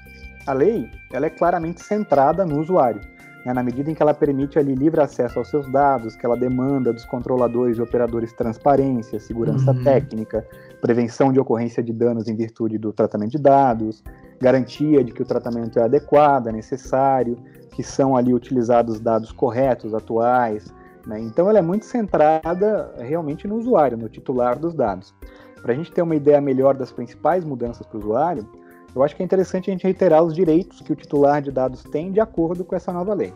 A 0.47 0.55
lei, 0.55 0.89
ela 1.13 1.27
é 1.27 1.31
claramente 1.31 1.83
centrada 1.83 2.47
no 2.47 2.59
usuário, 2.59 3.03
né? 3.49 3.55
na 3.55 3.63
medida 3.63 3.91
em 3.91 3.95
que 3.95 4.03
ela 4.03 4.13
permite 4.13 4.59
ali 4.59 4.75
livre 4.75 5.01
acesso 5.01 5.39
aos 5.39 5.49
seus 5.49 5.71
dados, 5.71 6.15
que 6.15 6.27
ela 6.27 6.37
demanda 6.37 6.93
dos 6.93 7.05
controladores 7.05 7.79
e 7.79 7.83
operadores 7.83 8.33
transparência, 8.33 9.19
segurança 9.19 9.73
uhum. 9.73 9.83
técnica, 9.83 10.47
prevenção 10.81 11.33
de 11.33 11.41
ocorrência 11.41 11.83
de 11.83 11.93
danos 11.93 12.29
em 12.29 12.37
virtude 12.37 12.77
do 12.77 12.93
tratamento 12.93 13.33
de 13.33 13.39
dados, 13.39 14.05
garantia 14.39 15.03
de 15.03 15.13
que 15.13 15.23
o 15.23 15.25
tratamento 15.25 15.79
é 15.79 15.83
adequado, 15.83 16.49
é 16.49 16.53
necessário, 16.53 17.39
que 17.73 17.83
são 17.83 18.17
ali 18.17 18.35
utilizados 18.35 19.01
dados 19.01 19.33
corretos, 19.33 19.95
atuais. 19.95 20.73
Né? 21.07 21.19
Então, 21.21 21.49
ela 21.49 21.59
é 21.59 21.63
muito 21.63 21.87
centrada 21.87 22.93
realmente 22.99 23.49
no 23.49 23.57
usuário, 23.57 23.97
no 23.97 24.09
titular 24.09 24.59
dos 24.59 24.75
dados. 24.75 25.15
Para 25.63 25.73
a 25.73 25.75
gente 25.75 25.91
ter 25.91 26.03
uma 26.03 26.15
ideia 26.15 26.41
melhor 26.41 26.77
das 26.77 26.93
principais 26.93 27.45
mudanças 27.45 27.87
para 27.87 27.97
o 27.97 28.01
usuário, 28.01 28.47
eu 28.95 29.03
acho 29.03 29.15
que 29.15 29.23
é 29.23 29.25
interessante 29.25 29.71
a 29.71 29.73
gente 29.73 29.85
reiterar 29.85 30.23
os 30.23 30.35
direitos 30.35 30.81
que 30.81 30.93
o 30.93 30.97
titular 30.97 31.43
de 31.43 31.51
dados 31.51 31.83
tem 31.85 32.11
de 32.11 32.21
acordo 32.21 32.65
com 32.65 32.75
essa 32.75 32.93
nova 32.93 33.15
lei. 33.15 33.33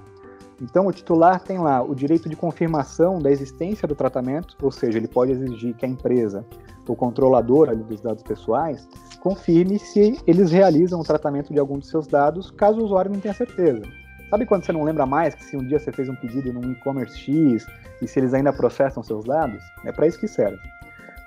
Então, 0.61 0.87
o 0.87 0.93
titular 0.93 1.41
tem 1.41 1.59
lá 1.59 1.83
o 1.83 1.95
direito 1.95 2.29
de 2.29 2.37
confirmação 2.37 3.19
da 3.19 3.31
existência 3.31 3.89
do 3.89 3.97
tratamento, 3.97 4.57
ou 4.63 4.71
seja, 4.71 4.97
ele 4.97 5.09
pode 5.09 5.33
exigir 5.33 5.75
que 5.75 5.85
a 5.85 5.89
empresa, 5.89 6.45
o 6.87 6.95
controlador 6.95 7.69
ali 7.69 7.83
dos 7.83 8.01
dados 8.01 8.23
pessoais, 8.23 8.87
confirme 9.21 9.79
se 9.79 10.21
eles 10.27 10.53
realizam 10.53 11.01
o 11.01 11.05
tratamento 11.05 11.53
de 11.53 11.59
algum 11.59 11.79
dos 11.79 11.89
seus 11.89 12.07
dados, 12.07 12.51
caso 12.51 12.81
o 12.81 12.85
usuário 12.85 13.11
não 13.11 13.19
tenha 13.19 13.35
certeza. 13.35 13.83
Sabe 14.31 14.47
quando 14.47 14.65
você 14.65 14.73
não 14.73 14.85
lembra 14.85 15.05
mais 15.05 15.35
que 15.35 15.45
se 15.45 15.57
um 15.57 15.67
dia 15.67 15.79
você 15.79 15.93
fez 15.93 16.09
um 16.09 16.15
pedido 16.15 16.53
num 16.53 16.73
e-commerce 16.73 17.19
X 17.19 17.67
e 18.01 18.07
se 18.07 18.19
eles 18.19 18.33
ainda 18.33 18.53
processam 18.53 19.03
seus 19.03 19.25
dados? 19.25 19.63
É 19.85 19.93
para 19.93 20.07
isso 20.07 20.19
que 20.19 20.29
serve. 20.29 20.59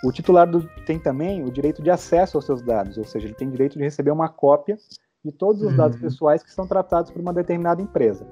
O 0.05 0.11
titular 0.11 0.47
do, 0.47 0.61
tem 0.85 0.99
também 0.99 1.43
o 1.43 1.51
direito 1.51 1.81
de 1.81 1.89
acesso 1.89 2.37
aos 2.37 2.45
seus 2.45 2.61
dados, 2.61 2.95
ou 2.95 3.03
seja, 3.03 3.25
ele 3.25 3.33
tem 3.33 3.49
direito 3.49 3.75
de 3.75 3.83
receber 3.83 4.11
uma 4.11 4.29
cópia 4.29 4.77
de 5.23 5.31
todos 5.31 5.63
os 5.63 5.71
uhum. 5.71 5.77
dados 5.77 5.99
pessoais 5.99 6.43
que 6.43 6.53
são 6.53 6.67
tratados 6.67 7.09
por 7.09 7.19
uma 7.19 7.33
determinada 7.33 7.81
empresa. 7.81 8.27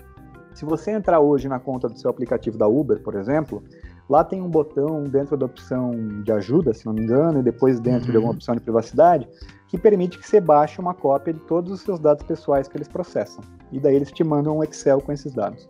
Se 0.53 0.65
você 0.65 0.91
entrar 0.91 1.19
hoje 1.19 1.49
na 1.49 1.59
conta 1.59 1.89
do 1.89 1.97
seu 1.97 2.12
aplicativo 2.12 2.59
da 2.59 2.67
Uber, 2.67 3.01
por 3.01 3.15
exemplo, 3.15 3.63
lá 4.07 4.23
tem 4.23 4.39
um 4.39 4.47
botão 4.47 5.05
dentro 5.05 5.36
da 5.36 5.47
opção 5.47 6.21
de 6.21 6.31
ajuda, 6.31 6.75
se 6.75 6.86
não 6.86 6.93
me 6.93 7.01
engano, 7.01 7.39
e 7.39 7.43
depois 7.43 7.79
dentro 7.79 8.05
uhum. 8.05 8.12
de 8.12 8.17
alguma 8.17 8.33
opção 8.36 8.53
de 8.53 8.62
privacidade, 8.62 9.27
que 9.67 9.75
permite 9.75 10.19
que 10.19 10.27
você 10.27 10.39
baixe 10.39 10.79
uma 10.79 10.93
cópia 10.93 11.33
de 11.33 11.39
todos 11.39 11.71
os 11.71 11.81
seus 11.81 11.99
dados 11.99 12.23
pessoais 12.23 12.67
que 12.67 12.77
eles 12.77 12.88
processam. 12.88 13.43
E 13.71 13.79
daí 13.79 13.95
eles 13.95 14.12
te 14.12 14.23
mandam 14.23 14.59
um 14.59 14.63
Excel 14.63 15.01
com 15.01 15.12
esses 15.12 15.33
dados. 15.33 15.67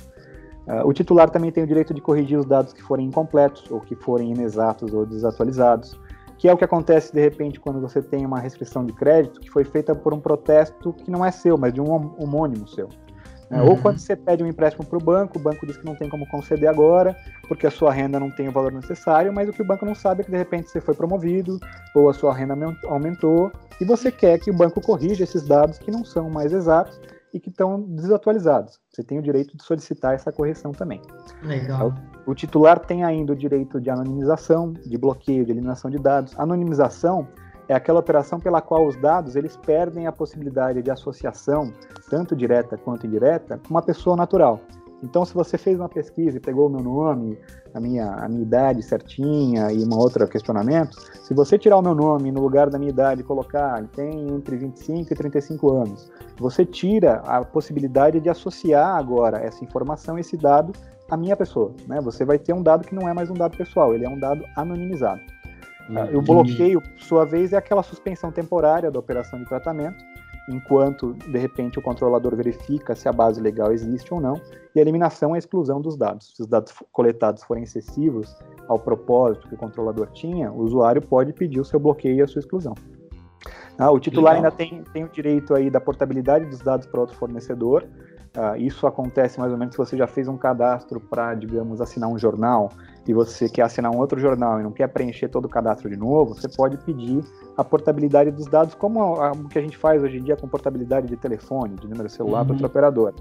Uh, 0.67 0.88
o 0.88 0.93
titular 0.93 1.30
também 1.30 1.52
tem 1.52 1.63
o 1.63 1.67
direito 1.67 1.93
de 1.93 2.02
corrigir 2.02 2.39
os 2.39 2.45
dados 2.45 2.71
que 2.71 2.82
forem 2.82 3.08
incompletos 3.08 3.69
ou 3.69 3.82
que 3.82 3.95
forem 3.95 4.32
inexatos 4.32 4.93
ou 4.93 5.06
desatualizados, 5.06 5.99
que 6.38 6.47
é 6.47 6.54
o 6.54 6.58
que 6.58 6.63
acontece 6.63 7.13
de 7.13 7.19
repente 7.19 7.60
quando 7.60 7.82
você 7.82 8.02
tem 8.02 8.26
uma 8.26 8.39
restrição 8.39 8.86
de 8.86 8.93
crédito 8.93 9.41
que 9.41 9.49
foi 9.49 9.66
feita 9.66 9.93
por 9.93 10.14
um 10.14 10.20
protesto 10.20 10.93
que 10.93 11.11
não 11.11 11.26
é 11.26 11.32
seu, 11.32 11.57
mas 11.57 11.74
de 11.74 11.82
um 11.82 11.91
homônimo 12.18 12.68
seu. 12.68 12.89
Né? 13.49 13.61
Uhum. 13.61 13.70
Ou 13.70 13.78
quando 13.78 13.99
você 13.99 14.16
pede 14.16 14.43
um 14.43 14.47
empréstimo 14.47 14.86
para 14.86 14.97
o 14.97 15.01
banco, 15.01 15.38
o 15.38 15.41
banco 15.41 15.66
diz 15.66 15.78
que 15.78 15.86
não 15.86 15.95
tem 15.95 16.09
como 16.09 16.28
conceder 16.28 16.70
agora, 16.70 17.16
porque 17.47 17.68
a 17.68 17.72
sua 17.72 17.91
renda 17.91 18.20
não 18.20 18.32
tem 18.32 18.47
o 18.47 18.51
valor 18.51 18.72
necessário, 18.72 19.32
mas 19.34 19.47
o 19.49 19.53
que 19.53 19.61
o 19.61 19.66
banco 19.66 19.86
não 19.86 19.93
sabe 19.93 20.22
é 20.22 20.24
que 20.24 20.32
de 20.32 20.38
repente 20.38 20.70
você 20.70 20.82
foi 20.82 20.95
promovido, 20.95 21.59
ou 21.93 22.09
a 22.09 22.14
sua 22.14 22.34
renda 22.34 22.55
aumentou, 22.86 23.51
e 23.80 23.86
você 23.86 24.11
quer 24.11 24.39
que 24.39 24.49
o 24.49 24.53
banco 24.53 24.82
corrija 24.82 25.24
esses 25.24 25.43
dados 25.43 25.78
que 25.78 25.91
não 25.91 26.03
são 26.03 26.30
mais 26.30 26.51
exatos 26.51 26.99
e 27.34 27.40
que 27.40 27.50
estão 27.50 27.82
desatualizados. 27.82 28.80
Você 28.90 29.04
tem 29.04 29.18
o 29.18 29.22
direito 29.22 29.58
de 29.58 29.64
solicitar 29.64 30.14
essa 30.14 30.32
correção 30.32 30.72
também. 30.72 31.02
Legal. 31.42 31.94
O 32.28 32.36
titular 32.36 32.80
tem 32.80 33.04
ainda 33.04 33.34
o 33.34 33.36
direito 33.36 33.82
de 33.82 33.90
anonimização, 33.90 34.72
de 34.72 34.98
bloqueio, 34.98 35.44
de 35.44 35.52
eliminação 35.52 35.90
de 35.90 35.98
dados. 35.98 36.38
Anonimização 36.38 37.28
é 37.68 37.74
aquela 37.74 38.00
operação 38.00 38.40
pela 38.40 38.62
qual 38.62 38.86
os 38.86 38.96
dados 38.98 39.36
eles 39.36 39.58
perdem 39.58 40.06
a 40.06 40.12
possibilidade 40.12 40.82
de 40.82 40.92
associação, 40.92 41.74
tanto 42.10 42.36
direta 42.36 42.78
quanto 42.78 43.08
indireta, 43.08 43.58
com 43.58 43.72
uma 43.72 43.82
pessoa 43.82 44.16
natural. 44.16 44.60
Então, 45.04 45.26
se 45.26 45.34
você 45.34 45.58
fez 45.58 45.78
uma 45.78 45.89
pesquisa 45.89 46.38
e 46.38 46.39
pegou 46.39 46.68
o 46.68 46.70
meu 46.70 46.82
nome, 46.82 47.38
a 47.74 47.80
minha, 47.80 48.10
a 48.10 48.30
minha 48.30 48.41
idade 48.41 48.82
certinha 48.82 49.70
e 49.70 49.84
uma 49.84 49.97
outra 49.97 50.26
questionamento, 50.26 50.97
se 51.22 51.34
você 51.34 51.60
tirar 51.60 51.78
o 51.78 51.82
meu 51.82 51.93
nome 51.93 52.32
no 52.32 52.41
lugar 52.41 52.70
da 52.70 52.80
minha 52.80 52.89
idade 52.89 53.20
e 53.20 53.24
colocar, 53.24 53.84
tem 53.89 54.30
entre 54.30 54.56
25 54.56 55.12
e 55.12 55.16
35 55.16 55.74
anos, 55.74 56.10
você 56.38 56.66
tira 56.66 57.16
a 57.26 57.43
possibilidade 57.43 58.22
de 58.22 58.30
associar 58.30 58.95
agora 58.95 59.39
essa 59.39 59.62
informação, 59.62 60.18
esse 60.18 60.38
dado, 60.38 60.72
à 61.12 61.18
minha 61.18 61.36
pessoa. 61.36 61.74
Né? 61.86 61.99
Você 61.99 62.24
vai 62.24 62.39
ter 62.39 62.54
um 62.54 62.64
dado 62.64 62.88
que 62.88 62.95
não 62.95 63.08
é 63.08 63.14
mais 63.14 63.30
um 63.30 63.34
dado 63.34 63.58
pessoal, 63.58 63.93
ele 63.93 64.06
é 64.06 64.10
um 64.10 64.18
dado 64.18 64.45
anonimizado. 64.56 65.20
Hum, 65.89 66.18
o 66.18 66.22
bloqueio, 66.22 66.82
por 66.82 67.01
sua 67.01 67.26
vez, 67.26 67.51
é 67.51 67.58
aquela 67.58 67.84
suspensão 67.84 68.32
temporária 68.32 68.89
da 68.89 68.97
operação 68.97 69.38
de 69.38 69.45
tratamento, 69.49 70.01
enquanto, 70.50 71.14
de 71.14 71.38
repente, 71.38 71.80
o 71.80 71.82
controlador 71.82 72.36
verifica 72.36 72.96
se 72.96 73.08
a 73.08 73.14
base 73.14 73.41
legal 73.41 73.72
existe 73.72 74.14
ou 74.14 74.20
não, 74.20 74.39
e 74.76 74.80
a 74.80 74.82
eliminação 74.82 75.32
é 75.32 75.36
a 75.36 75.39
exclusão 75.39 75.80
dos 75.82 75.96
dados. 75.96 76.34
Se 76.36 76.41
os 76.41 76.48
dados 76.48 76.74
coletados 76.91 77.44
forem 77.44 77.64
excessivos 77.64 78.36
ao 78.68 78.80
propósito 78.80 79.48
que 79.48 79.56
o 79.56 79.58
controlador 79.58 80.08
tinha, 80.12 80.52
o 80.52 80.62
usuário 80.62 81.02
pode 81.02 81.34
pedir 81.34 81.60
o 81.60 81.66
seu 81.66 81.80
bloqueio 81.80 82.16
e 82.16 82.22
a 82.22 82.28
sua 82.28 82.39
exclusão. 82.39 82.74
Ah, 83.78 83.91
o 83.91 84.00
titular 84.00 84.36
Legal. 84.36 84.52
ainda 84.52 84.56
tem, 84.56 84.84
tem 84.94 85.04
o 85.04 85.10
direito 85.10 85.54
aí 85.54 85.70
da 85.70 85.82
portabilidade 85.82 86.46
dos 86.46 86.60
dados 86.60 86.86
para 86.86 87.02
outro 87.02 87.16
fornecedor. 87.16 87.86
Ah, 88.36 88.58
isso 88.58 88.88
acontece 88.88 89.40
mais 89.40 89.52
ou 89.52 89.58
menos 89.58 89.76
se 89.76 89.78
você 89.78 89.96
já 89.96 90.08
fez 90.08 90.28
um 90.28 90.36
cadastro 90.36 91.00
para, 91.00 91.36
digamos, 91.36 91.80
assinar 91.80 92.10
um 92.10 92.18
jornal 92.18 92.70
e 93.08 93.14
você 93.14 93.48
quer 93.48 93.62
assinar 93.62 93.94
um 93.94 94.00
outro 94.00 94.20
jornal 94.20 94.60
e 94.60 94.64
não 94.64 94.72
quer 94.72 94.88
preencher 94.88 95.28
todo 95.28 95.46
o 95.46 95.50
cadastro 95.50 95.88
de 95.88 95.96
novo, 95.96 96.34
você 96.34 96.50
pode 96.50 96.78
pedir 96.78 97.24
a 97.56 97.64
portabilidade 97.64 98.32
dos 98.32 98.48
dados, 98.48 98.74
como 98.74 99.14
o 99.14 99.48
que 99.50 99.60
a 99.60 99.62
gente 99.62 99.78
faz 99.78 100.02
hoje 100.02 100.18
em 100.18 100.24
dia 100.24 100.36
com 100.36 100.48
portabilidade 100.48 101.08
de 101.08 101.16
telefone, 101.16 101.76
de 101.76 101.88
número 101.88 102.10
celular 102.10 102.40
uhum. 102.40 102.46
para 102.46 102.54
outra 102.54 102.68
operadora. 102.68 103.16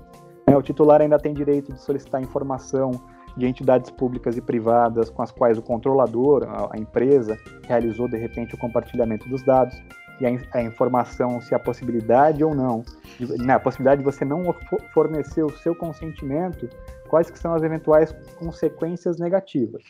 É, 0.46 0.56
o 0.56 0.62
titular 0.62 1.02
ainda 1.02 1.18
tem 1.18 1.34
direito 1.34 1.72
de 1.72 1.80
solicitar 1.80 2.22
informação 2.22 2.92
de 3.36 3.46
entidades 3.46 3.90
públicas 3.90 4.36
e 4.36 4.40
privadas 4.40 5.10
com 5.10 5.22
as 5.22 5.30
quais 5.30 5.58
o 5.58 5.62
controlador, 5.62 6.44
a, 6.44 6.70
a 6.74 6.78
empresa, 6.78 7.38
realizou 7.66 8.08
de 8.08 8.16
repente 8.16 8.54
o 8.54 8.58
compartilhamento 8.58 9.28
dos 9.28 9.42
dados 9.42 9.74
e 10.20 10.26
a, 10.26 10.58
a, 10.58 10.62
informação 10.62 11.40
se 11.40 11.54
a 11.54 11.58
possibilidade 11.58 12.44
ou 12.44 12.54
não, 12.54 12.84
de, 13.18 13.26
né, 13.38 13.54
a 13.54 13.60
possibilidade 13.60 14.00
de 14.00 14.04
você 14.04 14.24
não 14.24 14.54
fornecer 14.92 15.42
o 15.42 15.50
seu 15.58 15.74
consentimento, 15.74 16.68
quais 17.08 17.30
que 17.30 17.38
são 17.38 17.54
as 17.54 17.62
eventuais 17.62 18.14
consequências 18.38 19.18
negativas. 19.18 19.82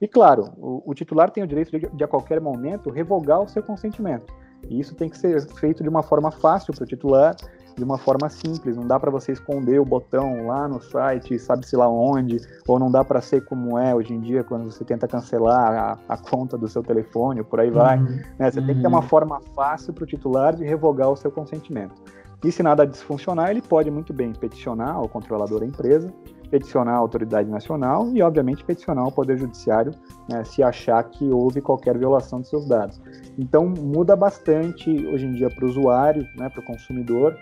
E 0.00 0.08
claro, 0.08 0.52
o, 0.56 0.82
o 0.86 0.94
titular 0.94 1.30
tem 1.30 1.44
o 1.44 1.46
direito 1.46 1.70
de, 1.70 1.86
de, 1.86 2.04
a 2.04 2.08
qualquer 2.08 2.40
momento 2.40 2.90
revogar 2.90 3.40
o 3.40 3.48
seu 3.48 3.62
consentimento. 3.62 4.32
E 4.68 4.80
isso 4.80 4.94
tem 4.94 5.08
que 5.08 5.18
ser 5.18 5.40
feito 5.56 5.82
de 5.82 5.88
uma 5.88 6.02
forma 6.02 6.30
fácil 6.30 6.72
para 6.72 6.84
o 6.84 6.86
titular, 6.86 7.36
de 7.80 7.84
uma 7.84 7.96
forma 7.96 8.28
simples. 8.28 8.76
Não 8.76 8.86
dá 8.86 9.00
para 9.00 9.10
você 9.10 9.32
esconder 9.32 9.80
o 9.80 9.84
botão 9.84 10.46
lá 10.46 10.68
no 10.68 10.80
site, 10.80 11.38
sabe-se 11.38 11.74
lá 11.74 11.88
onde, 11.88 12.36
ou 12.68 12.78
não 12.78 12.90
dá 12.90 13.02
para 13.02 13.20
ser 13.22 13.44
como 13.44 13.78
é 13.78 13.94
hoje 13.94 14.12
em 14.12 14.20
dia, 14.20 14.44
quando 14.44 14.70
você 14.70 14.84
tenta 14.84 15.08
cancelar 15.08 15.98
a, 16.08 16.14
a 16.14 16.16
conta 16.18 16.58
do 16.58 16.68
seu 16.68 16.82
telefone, 16.82 17.42
por 17.42 17.58
aí 17.58 17.70
vai. 17.70 17.98
Uhum. 17.98 18.20
Né? 18.38 18.50
Você 18.50 18.60
uhum. 18.60 18.66
tem 18.66 18.74
que 18.76 18.82
ter 18.82 18.88
uma 18.88 19.00
uhum. 19.00 19.08
forma 19.08 19.40
fácil 19.56 19.94
para 19.94 20.04
o 20.04 20.06
titular 20.06 20.54
de 20.54 20.62
revogar 20.62 21.10
o 21.10 21.16
seu 21.16 21.30
consentimento. 21.30 21.94
E 22.44 22.52
se 22.52 22.62
nada 22.62 22.86
disso 22.86 23.04
funcionar, 23.04 23.50
ele 23.50 23.62
pode 23.62 23.90
muito 23.90 24.12
bem 24.12 24.32
peticionar 24.32 24.94
ao 24.94 25.08
controlador 25.08 25.60
da 25.60 25.66
empresa 25.66 26.12
peticionar 26.50 26.94
a 26.94 26.98
autoridade 26.98 27.48
nacional 27.48 28.10
e, 28.12 28.20
obviamente, 28.22 28.64
peticionar 28.64 29.06
o 29.06 29.12
Poder 29.12 29.38
Judiciário 29.38 29.92
né, 30.28 30.42
se 30.44 30.62
achar 30.62 31.02
que 31.04 31.30
houve 31.30 31.60
qualquer 31.60 31.96
violação 31.96 32.40
de 32.40 32.48
seus 32.48 32.66
dados. 32.66 33.00
Então, 33.38 33.66
muda 33.68 34.16
bastante 34.16 34.90
hoje 35.06 35.26
em 35.26 35.32
dia 35.32 35.48
para 35.48 35.64
o 35.64 35.68
usuário, 35.68 36.26
né, 36.36 36.48
para 36.48 36.60
o 36.60 36.64
consumidor, 36.64 37.38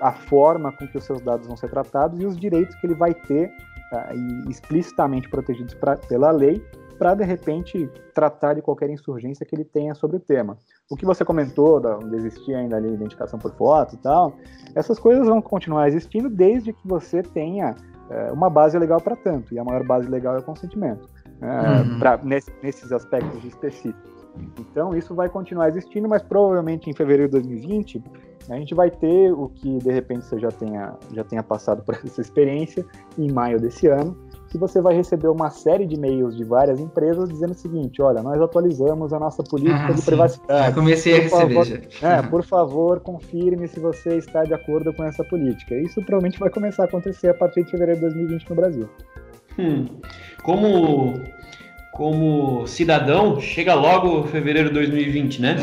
a 0.00 0.12
forma 0.12 0.72
com 0.72 0.86
que 0.86 0.98
os 0.98 1.04
seus 1.04 1.20
dados 1.20 1.46
vão 1.46 1.56
ser 1.56 1.70
tratados 1.70 2.20
e 2.20 2.26
os 2.26 2.36
direitos 2.36 2.74
que 2.76 2.86
ele 2.86 2.94
vai 2.94 3.14
ter 3.14 3.50
é, 3.92 4.14
explicitamente 4.48 5.28
protegidos 5.28 5.74
pra, 5.74 5.96
pela 5.96 6.30
lei 6.30 6.62
para, 6.98 7.14
de 7.14 7.24
repente, 7.24 7.88
tratar 8.12 8.54
de 8.54 8.62
qualquer 8.62 8.90
insurgência 8.90 9.46
que 9.46 9.54
ele 9.54 9.64
tenha 9.64 9.94
sobre 9.94 10.16
o 10.16 10.20
tema. 10.20 10.58
O 10.90 10.96
que 10.96 11.06
você 11.06 11.24
comentou, 11.24 11.78
da, 11.78 11.96
de 11.96 12.16
existir 12.16 12.54
ainda 12.54 12.76
ali 12.76 12.92
identificação 12.92 13.38
por 13.38 13.54
foto 13.54 13.94
e 13.94 13.98
tal, 13.98 14.34
essas 14.74 14.98
coisas 14.98 15.26
vão 15.26 15.40
continuar 15.40 15.86
existindo 15.86 16.28
desde 16.28 16.72
que 16.72 16.86
você 16.86 17.22
tenha 17.22 17.76
é, 18.10 18.32
uma 18.32 18.50
base 18.50 18.76
legal 18.78 19.00
para 19.00 19.14
tanto, 19.14 19.54
e 19.54 19.58
a 19.58 19.64
maior 19.64 19.84
base 19.84 20.08
legal 20.08 20.34
é 20.34 20.40
o 20.40 20.42
consentimento, 20.42 21.08
é, 21.40 21.82
uhum. 21.82 21.98
pra, 22.00 22.18
nesse, 22.18 22.52
nesses 22.62 22.90
aspectos 22.90 23.44
específicos. 23.44 24.17
Então, 24.58 24.94
isso 24.94 25.14
vai 25.14 25.28
continuar 25.28 25.68
existindo, 25.68 26.08
mas 26.08 26.22
provavelmente 26.22 26.88
em 26.88 26.94
fevereiro 26.94 27.30
de 27.30 27.40
2020 27.40 28.02
a 28.48 28.56
gente 28.56 28.74
vai 28.74 28.90
ter 28.90 29.32
o 29.32 29.48
que 29.48 29.78
de 29.78 29.92
repente 29.92 30.24
você 30.24 30.38
já 30.38 30.50
tenha, 30.50 30.94
já 31.12 31.22
tenha 31.22 31.42
passado 31.42 31.82
por 31.82 31.94
essa 32.04 32.20
experiência 32.20 32.84
em 33.18 33.30
maio 33.30 33.60
desse 33.60 33.86
ano, 33.88 34.16
que 34.48 34.56
você 34.56 34.80
vai 34.80 34.94
receber 34.94 35.28
uma 35.28 35.50
série 35.50 35.86
de 35.86 35.94
e-mails 35.94 36.34
de 36.34 36.44
várias 36.44 36.80
empresas 36.80 37.28
dizendo 37.28 37.50
o 37.50 37.54
seguinte: 37.54 38.00
olha, 38.00 38.22
nós 38.22 38.40
atualizamos 38.40 39.12
a 39.12 39.18
nossa 39.18 39.42
política 39.42 39.88
ah, 39.88 39.92
de 39.92 40.00
sim. 40.00 40.06
privacidade. 40.06 40.66
Já 40.66 40.72
comecei 40.72 41.12
por 41.12 41.18
a 41.18 41.44
receber. 41.44 41.54
Favor, 41.54 41.90
já. 41.90 42.08
É, 42.08 42.22
por 42.22 42.42
favor, 42.42 43.00
confirme 43.00 43.68
se 43.68 43.78
você 43.78 44.16
está 44.16 44.44
de 44.44 44.54
acordo 44.54 44.92
com 44.94 45.04
essa 45.04 45.22
política. 45.24 45.74
Isso 45.74 46.00
provavelmente 46.02 46.38
vai 46.38 46.48
começar 46.48 46.84
a 46.84 46.86
acontecer 46.86 47.28
a 47.28 47.34
partir 47.34 47.64
de 47.64 47.70
fevereiro 47.70 48.00
de 48.00 48.06
2020 48.06 48.48
no 48.48 48.56
Brasil. 48.56 48.88
Hum. 49.58 49.86
Como 50.42 51.14
como 51.92 52.66
cidadão, 52.66 53.40
chega 53.40 53.74
logo 53.74 54.24
fevereiro 54.28 54.68
de 54.68 54.74
2020, 54.74 55.40
né? 55.40 55.56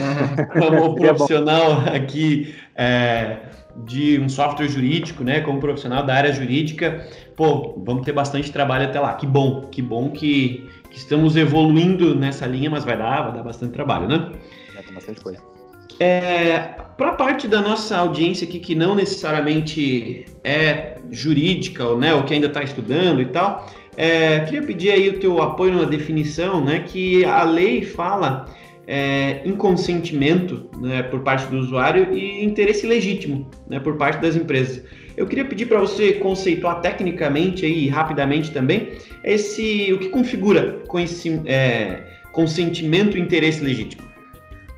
Como 0.51 0.95
profissional 0.99 1.83
aqui 1.93 2.55
é, 2.75 3.37
de 3.85 4.19
um 4.19 4.27
software 4.27 4.67
jurídico, 4.67 5.23
né? 5.23 5.41
Como 5.41 5.59
profissional 5.59 6.03
da 6.03 6.13
área 6.15 6.33
jurídica, 6.33 7.07
pô, 7.35 7.81
vamos 7.85 8.03
ter 8.05 8.11
bastante 8.11 8.51
trabalho 8.51 8.85
até 8.85 8.99
lá. 8.99 9.13
Que 9.13 9.27
bom, 9.27 9.61
que 9.71 9.81
bom 9.81 10.09
que, 10.09 10.69
que 10.89 10.97
estamos 10.97 11.35
evoluindo 11.35 12.15
nessa 12.15 12.45
linha, 12.45 12.69
mas 12.69 12.83
vai 12.83 12.97
dar, 12.97 13.23
vai 13.23 13.33
dar 13.33 13.43
bastante 13.43 13.71
trabalho, 13.71 14.07
né? 14.07 14.31
Já 14.73 14.83
tem 14.83 14.93
bastante 14.93 15.21
coisa. 15.21 15.55
É, 15.99 16.57
Para 16.97 17.13
parte 17.13 17.47
da 17.47 17.61
nossa 17.61 17.97
audiência 17.97 18.45
aqui 18.45 18.59
que 18.59 18.75
não 18.75 18.95
necessariamente 18.95 20.25
é 20.43 20.97
jurídica, 21.11 21.85
ou, 21.85 21.97
né, 21.97 22.13
ou 22.13 22.23
que 22.23 22.33
ainda 22.33 22.47
está 22.47 22.61
estudando 22.63 23.21
e 23.21 23.25
tal, 23.25 23.65
é, 23.97 24.41
queria 24.41 24.63
pedir 24.63 24.91
aí 24.91 25.09
o 25.09 25.19
teu 25.19 25.41
apoio 25.41 25.75
na 25.75 25.85
definição, 25.85 26.63
né, 26.63 26.79
que 26.79 27.23
a 27.25 27.43
lei 27.43 27.83
fala 27.83 28.47
é, 28.87 29.41
inconsentimento 29.45 30.69
né, 30.79 31.03
por 31.03 31.21
parte 31.21 31.47
do 31.47 31.57
usuário 31.57 32.13
e 32.13 32.43
interesse 32.43 32.85
legítimo 32.85 33.47
né, 33.67 33.79
por 33.79 33.95
parte 33.95 34.21
das 34.21 34.35
empresas. 34.35 34.83
Eu 35.17 35.25
queria 35.25 35.45
pedir 35.45 35.67
para 35.67 35.79
você 35.79 36.13
conceituar 36.13 36.81
tecnicamente 36.81 37.65
aí 37.65 37.87
rapidamente 37.87 38.51
também 38.51 38.97
esse 39.23 39.91
o 39.93 39.99
que 39.99 40.09
configura 40.09 40.81
com 40.87 40.99
esse 40.99 41.41
é, 41.45 42.03
consentimento 42.31 43.17
e 43.17 43.21
interesse 43.21 43.63
legítimo. 43.63 44.03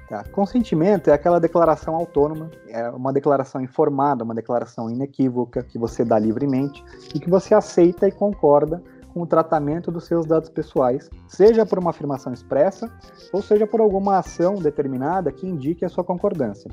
Tá. 0.07 0.23
Consentimento 0.31 1.09
é 1.09 1.13
aquela 1.13 1.37
declaração 1.37 1.93
autônoma, 1.93 2.49
é 2.69 2.89
uma 2.91 3.11
declaração 3.11 3.59
informada, 3.59 4.23
uma 4.23 4.33
declaração 4.33 4.89
inequívoca 4.89 5.63
que 5.63 5.77
você 5.77 6.05
dá 6.05 6.17
livremente 6.17 6.81
e 7.13 7.19
que 7.19 7.29
você 7.29 7.53
aceita 7.53 8.07
e 8.07 8.11
concorda 8.11 8.81
com 9.17 9.23
o 9.23 9.27
tratamento 9.27 9.91
dos 9.91 10.05
seus 10.05 10.27
dados 10.27 10.47
pessoais, 10.47 11.09
seja 11.27 11.65
por 11.65 11.79
uma 11.79 11.89
afirmação 11.89 12.31
expressa 12.31 12.87
ou 13.33 13.41
seja 13.41 13.65
por 13.65 13.81
alguma 13.81 14.19
ação 14.19 14.55
determinada 14.55 15.31
que 15.31 15.47
indique 15.47 15.83
a 15.83 15.89
sua 15.89 16.03
concordância. 16.03 16.69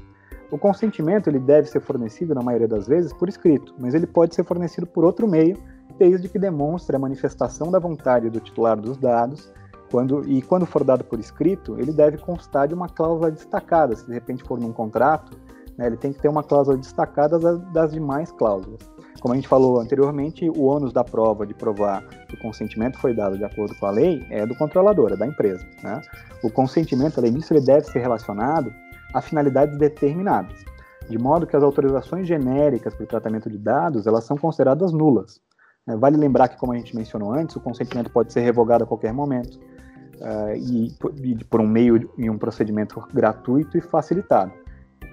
O 0.51 0.59
consentimento 0.59 1.29
ele 1.29 1.39
deve 1.39 1.69
ser 1.71 1.81
fornecido, 1.81 2.35
na 2.35 2.43
maioria 2.43 2.69
das 2.69 2.87
vezes, 2.87 3.15
por 3.15 3.31
escrito, 3.31 3.75
mas 3.81 3.95
ele 3.95 4.07
pode 4.07 4.35
ser 4.35 4.45
fornecido 4.45 4.87
por 4.87 5.05
outro 5.05 5.27
meio, 5.27 5.57
desde 5.99 6.29
que 6.29 6.39
demonstre 6.39 6.95
a 6.95 6.99
manifestação 6.99 7.71
da 7.71 7.79
vontade 7.79 8.29
do 8.29 8.41
titular 8.41 8.79
dos 8.79 8.99
dados, 8.99 9.51
quando, 9.91 10.29
e 10.29 10.43
quando 10.43 10.67
for 10.67 10.85
dado 10.85 11.03
por 11.03 11.19
escrito, 11.19 11.79
ele 11.79 11.93
deve 11.93 12.19
constar 12.19 12.69
de 12.69 12.75
uma 12.75 12.89
cláusula 12.89 13.31
destacada. 13.31 13.97
Se 13.97 14.07
de 14.07 14.13
repente 14.13 14.45
for 14.45 14.61
num 14.61 14.73
contrato, 14.73 15.39
né, 15.77 15.87
ele 15.87 15.97
tem 15.97 16.13
que 16.13 16.21
ter 16.21 16.29
uma 16.29 16.43
cláusula 16.43 16.77
destacada 16.77 17.39
das, 17.39 17.61
das 17.73 17.93
demais 17.93 18.31
cláusulas. 18.33 18.81
Como 19.21 19.33
a 19.33 19.37
gente 19.37 19.49
falou 19.49 19.81
anteriormente, 19.81 20.49
o 20.51 20.65
ônus 20.65 20.93
da 20.93 21.03
prova 21.03 21.47
de 21.47 21.55
provar 21.55 22.07
que 22.29 22.35
o 22.35 22.41
consentimento 22.41 22.99
foi 22.99 23.15
dado 23.15 23.39
de 23.39 23.45
acordo 23.45 23.75
com 23.77 23.87
a 23.87 23.91
lei 23.91 24.25
é 24.31 24.45
do 24.45 24.55
controlador, 24.55 25.13
é 25.13 25.17
da 25.17 25.27
empresa. 25.27 25.67
Né? 25.83 26.01
O 26.43 26.51
consentimento, 26.51 27.19
além 27.19 27.33
disso, 27.33 27.55
ele 27.55 27.65
deve 27.65 27.87
ser 27.87 28.01
relacionado 28.01 28.71
a 29.15 29.23
finalidades 29.23 29.79
determinadas, 29.79 30.59
de 31.09 31.17
modo 31.17 31.47
que 31.47 31.57
as 31.57 31.63
autorizações 31.63 32.27
genéricas 32.27 32.95
para 32.95 33.05
o 33.05 33.07
tratamento 33.07 33.49
de 33.49 33.57
dados 33.57 34.07
elas 34.07 34.25
são 34.25 34.37
consideradas 34.37 34.93
nulas. 34.93 35.41
Né? 35.87 35.97
Vale 35.97 36.17
lembrar 36.17 36.49
que, 36.49 36.59
como 36.59 36.73
a 36.73 36.77
gente 36.77 36.95
mencionou 36.95 37.33
antes, 37.33 37.57
o 37.57 37.61
consentimento 37.61 38.11
pode 38.11 38.33
ser 38.33 38.41
revogado 38.41 38.85
a 38.85 38.87
qualquer 38.87 39.13
momento 39.13 39.59
uh, 40.21 40.55
e, 40.57 40.95
e, 41.23 41.45
por 41.45 41.61
um 41.61 41.67
meio 41.67 42.11
e 42.19 42.29
um 42.29 42.37
procedimento 42.37 43.03
gratuito 43.13 43.79
e 43.79 43.81
facilitado. 43.81 44.53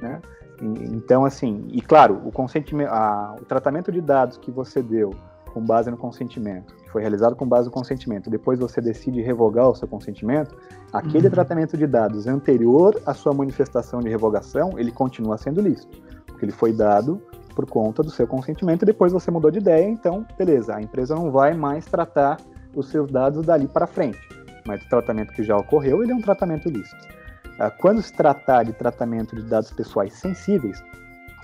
Né? 0.01 0.21
Então, 0.61 1.25
assim, 1.25 1.65
e 1.69 1.81
claro, 1.81 2.21
o 2.23 2.31
consentimento, 2.31 2.89
a, 2.89 3.35
o 3.41 3.45
tratamento 3.45 3.91
de 3.91 3.99
dados 3.99 4.37
que 4.37 4.51
você 4.51 4.81
deu 4.81 5.11
com 5.53 5.59
base 5.59 5.89
no 5.89 5.97
consentimento, 5.97 6.73
que 6.75 6.89
foi 6.89 7.01
realizado 7.01 7.35
com 7.35 7.47
base 7.47 7.65
no 7.65 7.71
consentimento, 7.71 8.29
depois 8.29 8.59
você 8.59 8.79
decide 8.79 9.21
revogar 9.21 9.69
o 9.69 9.75
seu 9.75 9.87
consentimento, 9.87 10.55
aquele 10.93 11.25
uhum. 11.25 11.33
tratamento 11.33 11.75
de 11.75 11.87
dados 11.87 12.27
anterior 12.27 13.01
à 13.05 13.13
sua 13.13 13.33
manifestação 13.33 13.99
de 13.99 14.09
revogação, 14.09 14.77
ele 14.77 14.91
continua 14.91 15.37
sendo 15.37 15.59
lícito, 15.61 15.99
porque 16.27 16.45
ele 16.45 16.51
foi 16.51 16.71
dado 16.71 17.21
por 17.55 17.65
conta 17.65 18.01
do 18.01 18.11
seu 18.11 18.27
consentimento 18.27 18.83
e 18.83 18.85
depois 18.85 19.11
você 19.11 19.29
mudou 19.29 19.51
de 19.51 19.57
ideia, 19.57 19.89
então, 19.89 20.25
beleza, 20.37 20.75
a 20.75 20.81
empresa 20.81 21.15
não 21.15 21.31
vai 21.31 21.53
mais 21.53 21.85
tratar 21.85 22.37
os 22.75 22.87
seus 22.87 23.11
dados 23.11 23.45
dali 23.45 23.67
para 23.67 23.87
frente, 23.87 24.19
mas 24.65 24.81
o 24.83 24.89
tratamento 24.89 25.33
que 25.33 25.43
já 25.43 25.57
ocorreu, 25.57 26.01
ele 26.01 26.11
é 26.11 26.15
um 26.15 26.21
tratamento 26.21 26.69
lícito. 26.69 27.20
Ah, 27.61 27.69
quando 27.69 28.01
se 28.01 28.11
tratar 28.11 28.63
de 28.63 28.73
tratamento 28.73 29.35
de 29.35 29.43
dados 29.43 29.71
pessoais 29.71 30.13
sensíveis, 30.13 30.83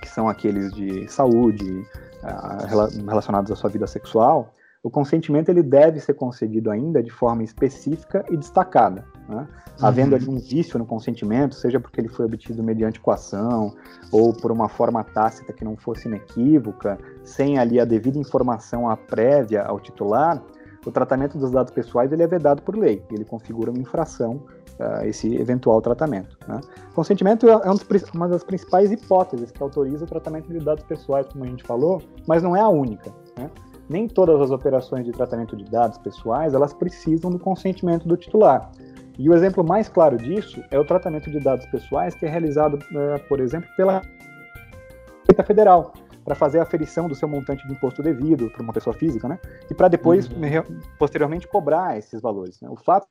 que 0.02 0.08
são 0.08 0.28
aqueles 0.28 0.72
de 0.72 1.06
saúde, 1.06 1.86
ah, 2.24 2.66
relacionados 3.06 3.52
à 3.52 3.54
sua 3.54 3.70
vida 3.70 3.86
sexual, 3.86 4.52
o 4.82 4.90
consentimento 4.90 5.48
ele 5.48 5.62
deve 5.62 6.00
ser 6.00 6.14
concedido 6.14 6.72
ainda 6.72 7.00
de 7.00 7.10
forma 7.10 7.44
específica 7.44 8.24
e 8.28 8.36
destacada. 8.36 9.04
Né? 9.28 9.46
Uhum. 9.80 9.86
Havendo 9.86 10.16
ali 10.16 10.28
um 10.28 10.38
vício 10.38 10.76
no 10.76 10.84
consentimento, 10.84 11.54
seja 11.54 11.78
porque 11.78 12.00
ele 12.00 12.08
foi 12.08 12.26
obtido 12.26 12.64
mediante 12.64 12.98
coação 12.98 13.76
ou 14.10 14.32
por 14.32 14.50
uma 14.50 14.68
forma 14.68 15.04
tácita 15.04 15.52
que 15.52 15.64
não 15.64 15.76
fosse 15.76 16.08
inequívoca, 16.08 16.98
sem 17.22 17.60
ali 17.60 17.78
a 17.78 17.84
devida 17.84 18.18
informação 18.18 18.90
a 18.90 18.96
prévia 18.96 19.62
ao 19.62 19.78
titular, 19.78 20.42
o 20.88 20.92
tratamento 20.92 21.38
dos 21.38 21.50
dados 21.50 21.72
pessoais 21.72 22.12
ele 22.12 22.22
é 22.22 22.26
vedado 22.26 22.62
por 22.62 22.76
lei, 22.76 23.02
ele 23.10 23.24
configura 23.24 23.70
uma 23.70 23.80
infração 23.80 24.42
uh, 24.80 25.04
esse 25.04 25.34
eventual 25.36 25.80
tratamento. 25.80 26.36
Né? 26.46 26.60
Consentimento 26.94 27.48
é, 27.48 27.52
é 27.52 27.70
um 27.70 27.76
uma 28.14 28.28
das 28.28 28.42
principais 28.42 28.90
hipóteses 28.90 29.50
que 29.50 29.62
autoriza 29.62 30.04
o 30.04 30.08
tratamento 30.08 30.48
de 30.48 30.58
dados 30.58 30.84
pessoais, 30.84 31.26
como 31.26 31.44
a 31.44 31.46
gente 31.46 31.64
falou, 31.64 32.02
mas 32.26 32.42
não 32.42 32.56
é 32.56 32.60
a 32.60 32.68
única. 32.68 33.12
Né? 33.36 33.50
nem 33.88 34.06
todas 34.06 34.40
as 34.40 34.50
operações 34.50 35.04
de 35.04 35.12
tratamento 35.12 35.56
de 35.56 35.64
dados 35.64 35.98
pessoais 35.98 36.54
elas 36.54 36.74
precisam 36.74 37.30
do 37.30 37.38
consentimento 37.38 38.06
do 38.06 38.16
titular. 38.16 38.70
E 39.18 39.28
o 39.28 39.34
exemplo 39.34 39.64
mais 39.64 39.88
claro 39.88 40.16
disso 40.16 40.62
é 40.70 40.78
o 40.78 40.84
tratamento 40.84 41.30
de 41.30 41.40
dados 41.40 41.66
pessoais 41.66 42.14
que 42.14 42.24
é 42.24 42.28
realizado, 42.28 42.78
eh, 42.94 43.18
por 43.28 43.40
exemplo, 43.40 43.68
pela 43.76 44.02
Receita 45.20 45.42
Federal, 45.42 45.92
para 46.28 46.34
fazer 46.34 46.58
a 46.58 46.62
aferição 46.62 47.08
do 47.08 47.14
seu 47.14 47.26
montante 47.26 47.66
de 47.66 47.72
imposto 47.72 48.02
devido 48.02 48.50
para 48.50 48.62
uma 48.62 48.72
pessoa 48.74 48.94
física, 48.94 49.26
né? 49.26 49.38
E 49.70 49.72
para 49.72 49.88
depois, 49.88 50.28
uhum. 50.28 50.78
posteriormente, 50.98 51.48
cobrar 51.48 51.96
esses 51.96 52.20
valores. 52.20 52.60
Né? 52.60 52.68
O 52.68 52.76
fato 52.76 53.06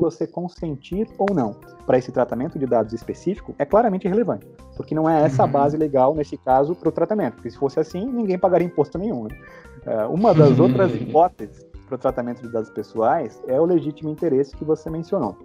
você 0.00 0.24
consentir 0.24 1.08
ou 1.18 1.34
não 1.34 1.54
para 1.84 1.98
esse 1.98 2.12
tratamento 2.12 2.56
de 2.56 2.66
dados 2.66 2.92
específico 2.92 3.52
é 3.58 3.64
claramente 3.64 4.06
irrelevante, 4.06 4.46
porque 4.76 4.94
não 4.94 5.10
é 5.10 5.24
essa 5.24 5.42
a 5.42 5.46
uhum. 5.46 5.52
base 5.52 5.76
legal, 5.76 6.14
nesse 6.14 6.36
caso, 6.36 6.76
para 6.76 6.88
o 6.88 6.92
tratamento, 6.92 7.34
porque 7.34 7.50
se 7.50 7.58
fosse 7.58 7.80
assim, 7.80 8.06
ninguém 8.06 8.38
pagaria 8.38 8.66
imposto 8.66 8.96
nenhum. 8.96 9.24
Né? 9.24 9.36
Uh, 9.84 10.14
uma 10.14 10.32
das 10.32 10.58
uhum. 10.58 10.66
outras 10.66 10.94
hipóteses 10.94 11.66
para 11.86 11.96
o 11.96 11.98
tratamento 11.98 12.42
de 12.42 12.48
dados 12.48 12.70
pessoais 12.70 13.42
é 13.48 13.60
o 13.60 13.64
legítimo 13.64 14.08
interesse 14.08 14.56
que 14.56 14.64
você 14.64 14.88
mencionou. 14.88 15.36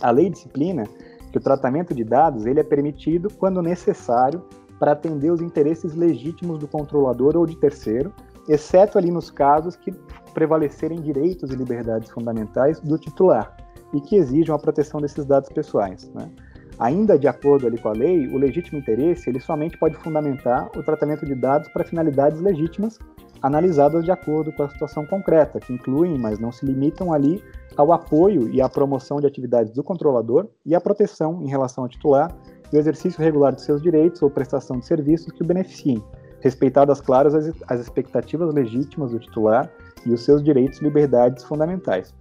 A 0.00 0.10
lei 0.10 0.28
disciplina 0.28 0.84
que 1.30 1.38
o 1.38 1.40
tratamento 1.40 1.94
de 1.94 2.02
dados 2.02 2.44
ele 2.44 2.58
é 2.58 2.64
permitido 2.64 3.32
quando 3.38 3.62
necessário 3.62 4.44
para 4.82 4.90
atender 4.94 5.30
os 5.30 5.40
interesses 5.40 5.94
legítimos 5.94 6.58
do 6.58 6.66
controlador 6.66 7.36
ou 7.36 7.46
de 7.46 7.56
terceiro, 7.56 8.12
exceto 8.48 8.98
ali 8.98 9.12
nos 9.12 9.30
casos 9.30 9.76
que 9.76 9.92
prevalecerem 10.34 11.00
direitos 11.00 11.52
e 11.52 11.54
liberdades 11.54 12.10
fundamentais 12.10 12.80
do 12.80 12.98
titular, 12.98 13.56
e 13.94 14.00
que 14.00 14.16
exijam 14.16 14.56
a 14.56 14.58
proteção 14.58 15.00
desses 15.00 15.24
dados 15.24 15.48
pessoais. 15.50 16.10
Né? 16.12 16.28
Ainda 16.80 17.16
de 17.16 17.28
acordo 17.28 17.68
ali 17.68 17.78
com 17.78 17.90
a 17.90 17.92
lei, 17.92 18.26
o 18.26 18.36
legítimo 18.36 18.76
interesse 18.76 19.30
ele 19.30 19.38
somente 19.38 19.78
pode 19.78 19.94
fundamentar 19.98 20.68
o 20.76 20.82
tratamento 20.82 21.24
de 21.24 21.36
dados 21.36 21.68
para 21.68 21.84
finalidades 21.84 22.40
legítimas 22.40 22.98
analisadas 23.40 24.04
de 24.04 24.10
acordo 24.10 24.50
com 24.50 24.64
a 24.64 24.68
situação 24.68 25.06
concreta, 25.06 25.60
que 25.60 25.72
incluem, 25.72 26.18
mas 26.18 26.40
não 26.40 26.50
se 26.50 26.66
limitam 26.66 27.12
ali 27.12 27.40
ao 27.76 27.92
apoio 27.92 28.48
e 28.48 28.60
à 28.60 28.68
promoção 28.68 29.20
de 29.20 29.28
atividades 29.28 29.72
do 29.72 29.84
controlador 29.84 30.48
e 30.66 30.74
à 30.74 30.80
proteção 30.80 31.40
em 31.40 31.48
relação 31.48 31.84
ao 31.84 31.88
titular 31.88 32.36
e 32.72 32.76
o 32.76 32.78
exercício 32.78 33.20
regular 33.20 33.54
de 33.54 33.62
seus 33.62 33.82
direitos 33.82 34.22
ou 34.22 34.30
prestação 34.30 34.78
de 34.78 34.86
serviços 34.86 35.32
que 35.32 35.42
o 35.42 35.46
beneficiem, 35.46 36.02
respeitadas 36.40 37.00
claras 37.00 37.34
as, 37.34 37.52
as 37.68 37.80
expectativas 37.80 38.52
legítimas 38.54 39.10
do 39.10 39.18
titular 39.18 39.70
e 40.06 40.12
os 40.12 40.24
seus 40.24 40.42
direitos 40.42 40.80
e 40.80 40.84
liberdades 40.84 41.44
fundamentais. 41.44 42.14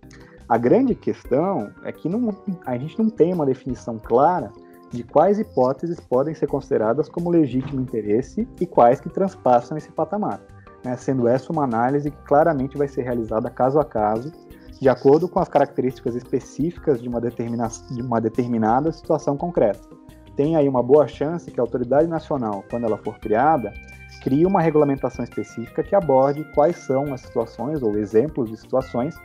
A 0.48 0.58
grande 0.58 0.94
questão 0.94 1.72
é 1.84 1.92
que 1.92 2.10
não, 2.10 2.36
a 2.66 2.78
gente 2.78 3.00
não 3.00 3.10
tem 3.10 3.34
uma 3.34 3.46
definição 3.46 3.98
clara 3.98 4.52
de 4.92 5.04
quais 5.04 5.40
hipóteses 5.40 6.00
podem 6.00 6.36
ser 6.36 6.48
consideradas 6.48 7.08
como 7.08 7.30
legítimo 7.30 7.80
interesse 7.80 8.46
e 8.60 8.66
quais 8.66 9.00
que 9.00 9.10
transpassam 9.10 9.78
esse 9.78 9.90
patamar, 9.90 10.42
né? 10.84 10.98
sendo 10.98 11.28
essa 11.28 11.52
uma 11.54 11.64
análise 11.64 12.12
que 12.12 12.24
claramente 12.24 12.78
vai 12.78 12.90
ser 12.90 13.04
realizada 13.04 13.50
caso 13.50 13.80
a 13.80 13.86
caso, 13.86 14.32
de 14.82 14.90
acordo 14.90 15.30
com 15.30 15.40
as 15.40 15.48
características 15.48 16.16
específicas 16.16 17.02
de 17.02 17.08
uma, 17.08 17.22
de 17.22 18.02
uma 18.02 18.20
determinada 18.20 18.92
situação 18.92 19.38
concreta. 19.38 20.01
Tem 20.42 20.56
aí 20.56 20.68
uma 20.68 20.82
boa 20.82 21.08
chance 21.08 21.52
que 21.52 21.60
a 21.60 21.64
autoridade 21.64 22.08
nacional, 22.08 22.66
quando 22.68 22.88
ela 22.88 22.98
for 22.98 23.20
criada, 23.20 23.72
crie 24.24 24.44
uma 24.44 24.60
regulamentação 24.60 25.24
específica 25.24 25.84
que 25.84 25.94
aborde 25.94 26.44
quais 26.56 26.78
são 26.78 27.14
as 27.14 27.22
situações 27.22 27.84
ou 27.84 27.96
exemplos 27.96 28.50
de 28.50 28.58
situações 28.58 29.16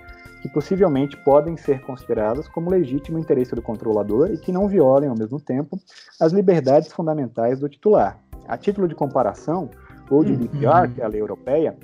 que 0.43 0.49
possivelmente 0.51 1.17
podem 1.17 1.57
ser 1.57 1.81
consideradas 1.81 2.47
como 2.49 2.69
legítimo 2.69 3.19
interesse 3.19 3.55
do 3.55 3.63
controlador 3.63 4.31
e 4.31 4.37
que 4.37 4.53
não 4.53 4.69
violem, 4.69 5.09
ao 5.09 5.17
mesmo 5.17 5.41
tempo, 5.41 5.81
as 6.21 6.35
liberdades 6.35 6.93
fundamentais 6.93 7.61
do 7.61 7.67
titular. 7.67 8.19
A 8.47 8.59
título 8.59 8.87
de 8.87 8.95
comparação, 8.95 9.71
o 10.11 10.23
GDPR, 10.23 10.87
uhum. 10.87 10.93
que 10.93 11.01
é 11.01 11.05
a 11.07 11.09
lei 11.09 11.23
europeia, 11.23 11.79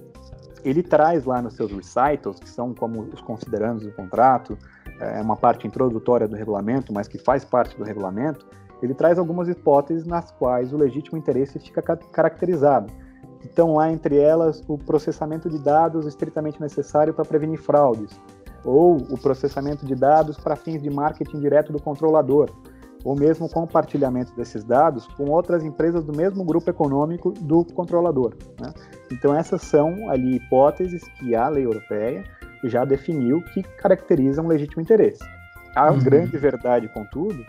ele 0.63 0.83
traz 0.83 1.25
lá 1.25 1.41
nos 1.41 1.55
seus 1.55 1.73
recitals, 1.73 2.39
que 2.39 2.51
são 2.51 2.75
como 2.75 3.01
os 3.01 3.23
considerandos 3.23 3.83
do 3.83 3.93
contrato, 3.93 4.59
é 5.01 5.23
uma 5.23 5.37
parte 5.37 5.67
introdutória 5.67 6.29
do 6.29 6.37
regulamento, 6.37 6.93
mas 6.93 7.09
que 7.09 7.17
faz 7.17 7.47
parte 7.47 7.77
do 7.79 7.83
regulamento, 7.83 8.47
ele 8.83 8.95
traz 8.95 9.19
algumas 9.19 9.49
hipóteses 9.49 10.05
nas 10.05 10.31
quais 10.33 10.73
o 10.73 10.77
legítimo 10.77 11.17
interesse 11.17 11.59
fica 11.59 11.81
caracterizado. 11.81 12.93
Então, 13.45 13.75
lá 13.75 13.91
entre 13.91 14.19
elas, 14.19 14.63
o 14.69 14.77
processamento 14.77 15.49
de 15.49 15.59
dados 15.59 16.07
estritamente 16.07 16.61
necessário 16.61 17.15
para 17.15 17.25
prevenir 17.25 17.61
fraudes, 17.61 18.11
ou 18.65 18.97
o 18.97 19.19
processamento 19.19 19.85
de 19.85 19.95
dados 19.95 20.37
para 20.39 20.57
fins 20.57 20.81
de 20.81 20.91
marketing 20.91 21.41
direto 21.41 21.73
do 21.73 21.81
controlador, 21.83 22.51
ou 23.05 23.17
mesmo 23.17 23.49
compartilhamento 23.49 24.35
desses 24.37 24.63
dados 24.63 25.07
com 25.09 25.25
outras 25.31 25.65
empresas 25.65 26.05
do 26.05 26.17
mesmo 26.17 26.45
grupo 26.45 26.71
econômico 26.71 27.33
do 27.33 27.65
controlador. 27.65 28.35
Né? 28.61 28.73
Então, 29.11 29.35
essas 29.35 29.63
são 29.63 30.09
ali 30.09 30.37
hipóteses 30.37 31.03
que 31.19 31.35
a 31.35 31.49
lei 31.49 31.65
europeia 31.65 32.25
já 32.65 32.85
definiu 32.85 33.43
que 33.53 33.63
caracterizam 33.63 34.47
legítimo 34.47 34.83
interesse. 34.83 35.23
A 35.75 35.91
uhum. 35.91 35.99
grande 35.99 36.37
verdade, 36.37 36.89
contudo, 36.89 37.45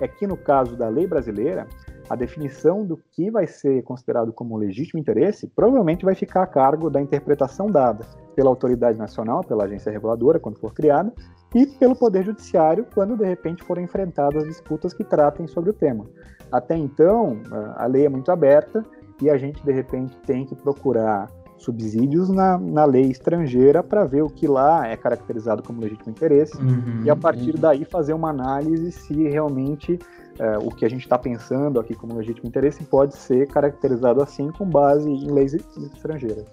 é 0.00 0.08
que 0.08 0.26
no 0.26 0.36
caso 0.36 0.76
da 0.76 0.88
lei 0.88 1.06
brasileira, 1.06 1.66
a 2.08 2.16
definição 2.16 2.84
do 2.84 2.96
que 2.96 3.30
vai 3.30 3.46
ser 3.46 3.82
considerado 3.82 4.32
como 4.32 4.56
legítimo 4.56 4.98
interesse 4.98 5.46
provavelmente 5.46 6.04
vai 6.04 6.14
ficar 6.14 6.42
a 6.42 6.46
cargo 6.46 6.88
da 6.88 7.00
interpretação 7.00 7.66
dada 7.66 8.04
pela 8.34 8.48
autoridade 8.48 8.96
nacional, 8.96 9.42
pela 9.42 9.64
agência 9.64 9.92
reguladora, 9.92 10.38
quando 10.38 10.58
for 10.58 10.72
criada, 10.72 11.12
e 11.54 11.66
pelo 11.66 11.96
Poder 11.96 12.24
Judiciário, 12.24 12.86
quando 12.94 13.16
de 13.16 13.24
repente 13.24 13.64
forem 13.64 13.84
enfrentadas 13.84 14.44
disputas 14.44 14.94
que 14.94 15.02
tratem 15.02 15.46
sobre 15.46 15.70
o 15.70 15.72
tema. 15.72 16.06
Até 16.50 16.76
então, 16.76 17.40
a 17.76 17.86
lei 17.86 18.06
é 18.06 18.08
muito 18.08 18.30
aberta 18.30 18.82
e 19.20 19.28
a 19.28 19.36
gente 19.36 19.62
de 19.64 19.72
repente 19.72 20.16
tem 20.20 20.46
que 20.46 20.54
procurar 20.54 21.28
subsídios 21.58 22.28
na, 22.28 22.56
na 22.56 22.84
lei 22.84 23.10
estrangeira 23.10 23.82
para 23.82 24.04
ver 24.04 24.22
o 24.22 24.30
que 24.30 24.46
lá 24.46 24.86
é 24.86 24.96
caracterizado 24.96 25.62
como 25.62 25.80
legítimo 25.80 26.10
interesse 26.10 26.56
uhum, 26.56 27.02
e 27.04 27.10
a 27.10 27.16
partir 27.16 27.54
uhum. 27.54 27.60
daí 27.60 27.84
fazer 27.84 28.14
uma 28.14 28.30
análise 28.30 28.92
se 28.92 29.28
realmente 29.28 29.98
é, 30.38 30.56
o 30.58 30.70
que 30.70 30.84
a 30.84 30.88
gente 30.88 31.02
está 31.02 31.18
pensando 31.18 31.80
aqui 31.80 31.94
como 31.94 32.16
legítimo 32.16 32.48
interesse 32.48 32.84
pode 32.84 33.16
ser 33.16 33.48
caracterizado 33.48 34.22
assim 34.22 34.50
com 34.52 34.64
base 34.64 35.08
em 35.10 35.30
leis 35.30 35.52
estrangeiras. 35.52 36.46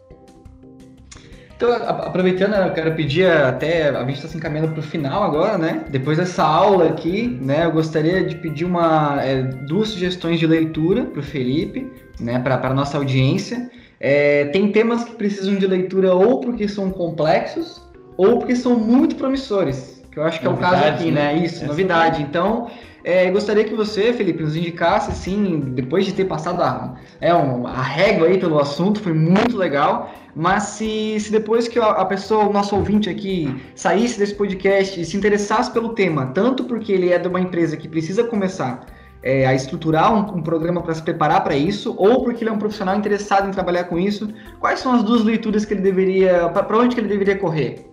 Então, 1.55 1.71
aproveitando, 1.71 2.53
eu 2.53 2.73
quero 2.73 2.93
pedir 2.95 3.31
até, 3.31 3.87
a 3.87 4.05
gente 4.05 4.15
está 4.15 4.27
se 4.27 4.35
encaminhando 4.35 4.71
para 4.71 4.79
o 4.81 4.83
final 4.83 5.23
agora, 5.23 5.57
né? 5.57 5.85
Depois 5.89 6.17
dessa 6.17 6.43
aula 6.43 6.89
aqui, 6.89 7.39
né? 7.41 7.63
Eu 7.63 7.71
gostaria 7.71 8.25
de 8.25 8.35
pedir 8.35 8.65
uma, 8.65 9.21
é, 9.21 9.41
duas 9.41 9.87
sugestões 9.87 10.37
de 10.37 10.45
leitura 10.45 11.05
para 11.05 11.21
o 11.21 11.23
Felipe, 11.23 11.89
né? 12.19 12.39
Para 12.39 12.55
a 12.55 12.73
nossa 12.73 12.97
audiência. 12.97 13.69
É, 13.99 14.45
tem 14.45 14.71
temas 14.71 15.03
que 15.03 15.15
precisam 15.15 15.55
de 15.55 15.65
leitura 15.65 16.13
ou 16.13 16.41
porque 16.41 16.67
são 16.67 16.89
complexos 16.91 17.81
ou 18.17 18.39
porque 18.39 18.55
são 18.55 18.77
muito 18.77 19.15
promissores, 19.15 20.03
que 20.11 20.17
eu 20.17 20.23
acho 20.23 20.39
que 20.39 20.45
novidade, 20.45 20.75
é 20.75 20.77
o 20.77 20.81
caso 20.81 20.93
aqui, 20.95 21.11
né? 21.11 21.33
né? 21.33 21.45
Isso, 21.45 21.55
Essa 21.57 21.67
novidade. 21.67 22.21
É. 22.21 22.25
Então, 22.25 22.69
é, 23.03 23.29
gostaria 23.29 23.63
que 23.63 23.73
você, 23.75 24.13
Felipe, 24.13 24.41
nos 24.41 24.55
indicasse, 24.55 25.11
assim, 25.11 25.59
depois 25.75 26.05
de 26.05 26.13
ter 26.13 26.25
passado 26.25 26.61
a, 26.61 26.95
é, 27.21 27.33
um, 27.33 27.67
a 27.67 27.81
régua 27.81 28.27
aí 28.27 28.39
pelo 28.39 28.57
assunto, 28.57 28.99
foi 28.99 29.13
muito 29.13 29.57
legal. 29.57 30.11
Mas 30.35 30.63
se, 30.63 31.17
se 31.19 31.31
depois 31.31 31.67
que 31.67 31.79
a 31.79 32.03
pessoa, 32.03 32.45
o 32.45 32.51
nosso 32.51 32.75
ouvinte 32.75 33.09
aqui, 33.09 33.55
saísse 33.73 34.19
desse 34.19 34.35
podcast 34.35 34.99
e 34.99 35.05
se 35.05 35.15
interessasse 35.15 35.71
pelo 35.71 35.89
tema, 35.89 36.27
tanto 36.33 36.65
porque 36.65 36.91
ele 36.91 37.13
é 37.13 37.19
de 37.19 37.27
uma 37.27 37.39
empresa 37.39 37.77
que 37.77 37.87
precisa 37.87 38.23
começar 38.23 38.85
é, 39.25 39.43
a 39.47 39.55
estruturar 39.55 40.13
um, 40.13 40.37
um 40.37 40.43
programa 40.43 40.83
para 40.83 40.93
se 40.93 41.01
preparar 41.01 41.43
para 41.43 41.55
isso, 41.55 41.95
ou 41.97 42.23
porque 42.23 42.43
ele 42.43 42.51
é 42.51 42.53
um 42.53 42.59
profissional 42.59 42.95
interessado 42.95 43.47
em 43.47 43.51
trabalhar 43.51 43.85
com 43.85 43.97
isso? 43.97 44.29
Quais 44.59 44.79
são 44.79 44.93
as 44.93 45.03
duas 45.03 45.23
leituras 45.23 45.65
que 45.65 45.73
ele 45.73 45.81
deveria, 45.81 46.47
para 46.49 46.77
onde 46.77 46.93
que 46.93 47.01
ele 47.01 47.09
deveria 47.09 47.35
correr? 47.35 47.89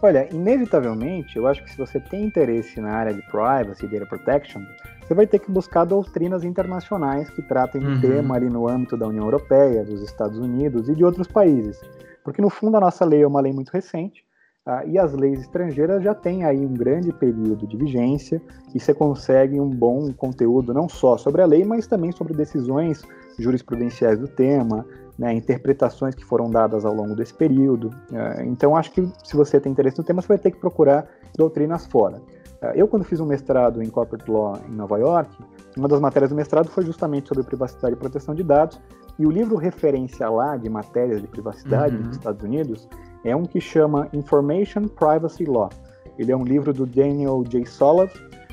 Olha, 0.00 0.28
inevitavelmente, 0.32 1.36
eu 1.36 1.46
acho 1.46 1.62
que 1.64 1.70
se 1.70 1.76
você 1.76 1.98
tem 1.98 2.24
interesse 2.24 2.80
na 2.80 2.92
área 2.92 3.12
de 3.12 3.22
privacy 3.22 3.86
data 3.88 4.06
protection, 4.06 4.62
você 5.00 5.14
vai 5.14 5.26
ter 5.26 5.40
que 5.40 5.50
buscar 5.50 5.84
doutrinas 5.84 6.44
internacionais 6.44 7.28
que 7.30 7.42
tratem 7.42 7.80
do 7.80 7.88
uhum. 7.88 8.00
tema 8.00 8.36
ali 8.36 8.48
no 8.48 8.68
âmbito 8.68 8.96
da 8.96 9.08
União 9.08 9.24
Europeia, 9.24 9.84
dos 9.84 10.02
Estados 10.02 10.38
Unidos 10.38 10.88
e 10.88 10.94
de 10.94 11.04
outros 11.04 11.26
países. 11.26 11.80
Porque 12.24 12.40
no 12.40 12.48
fundo 12.48 12.76
a 12.76 12.80
nossa 12.80 13.04
lei 13.04 13.22
é 13.22 13.26
uma 13.26 13.40
lei 13.40 13.52
muito 13.52 13.70
recente, 13.70 14.24
ah, 14.64 14.84
e 14.86 14.96
as 14.96 15.12
leis 15.12 15.40
estrangeiras 15.40 16.04
já 16.04 16.14
têm 16.14 16.44
aí 16.44 16.64
um 16.64 16.72
grande 16.72 17.12
período 17.12 17.66
de 17.66 17.76
vigência 17.76 18.40
e 18.72 18.78
você 18.78 18.94
consegue 18.94 19.58
um 19.58 19.68
bom 19.68 20.12
conteúdo 20.12 20.72
não 20.72 20.88
só 20.88 21.16
sobre 21.16 21.42
a 21.42 21.46
lei, 21.46 21.64
mas 21.64 21.88
também 21.88 22.12
sobre 22.12 22.32
decisões 22.32 23.02
jurisprudenciais 23.36 24.20
do 24.20 24.28
tema, 24.28 24.86
né, 25.18 25.34
interpretações 25.34 26.14
que 26.14 26.24
foram 26.24 26.48
dadas 26.48 26.84
ao 26.84 26.94
longo 26.94 27.16
desse 27.16 27.34
período. 27.34 27.90
Ah, 28.12 28.44
então, 28.44 28.76
acho 28.76 28.92
que 28.92 29.04
se 29.24 29.34
você 29.34 29.58
tem 29.58 29.72
interesse 29.72 29.98
no 29.98 30.04
tema, 30.04 30.22
você 30.22 30.28
vai 30.28 30.38
ter 30.38 30.52
que 30.52 30.58
procurar 30.58 31.08
doutrinas 31.36 31.84
fora. 31.86 32.22
Ah, 32.60 32.72
eu, 32.76 32.86
quando 32.86 33.02
fiz 33.02 33.18
um 33.18 33.26
mestrado 33.26 33.82
em 33.82 33.90
Corporate 33.90 34.30
Law 34.30 34.60
em 34.68 34.72
Nova 34.72 34.96
York, 34.96 35.36
uma 35.76 35.88
das 35.88 35.98
matérias 35.98 36.30
do 36.30 36.36
mestrado 36.36 36.68
foi 36.68 36.84
justamente 36.84 37.26
sobre 37.26 37.42
privacidade 37.42 37.94
e 37.94 37.98
proteção 37.98 38.32
de 38.32 38.44
dados, 38.44 38.80
e 39.18 39.26
o 39.26 39.30
livro 39.30 39.56
referência 39.56 40.28
lá 40.30 40.56
de 40.56 40.68
matérias 40.68 41.20
de 41.20 41.26
privacidade 41.26 41.96
uhum. 41.96 42.02
nos 42.04 42.16
Estados 42.16 42.42
Unidos 42.44 42.88
é 43.24 43.34
um 43.34 43.44
que 43.44 43.60
chama 43.60 44.08
Information 44.12 44.88
Privacy 44.88 45.44
Law. 45.44 45.70
Ele 46.18 46.32
é 46.32 46.36
um 46.36 46.44
livro 46.44 46.72
do 46.72 46.86
Daniel 46.86 47.42
J. 47.48 47.64
Solov, 47.66 48.10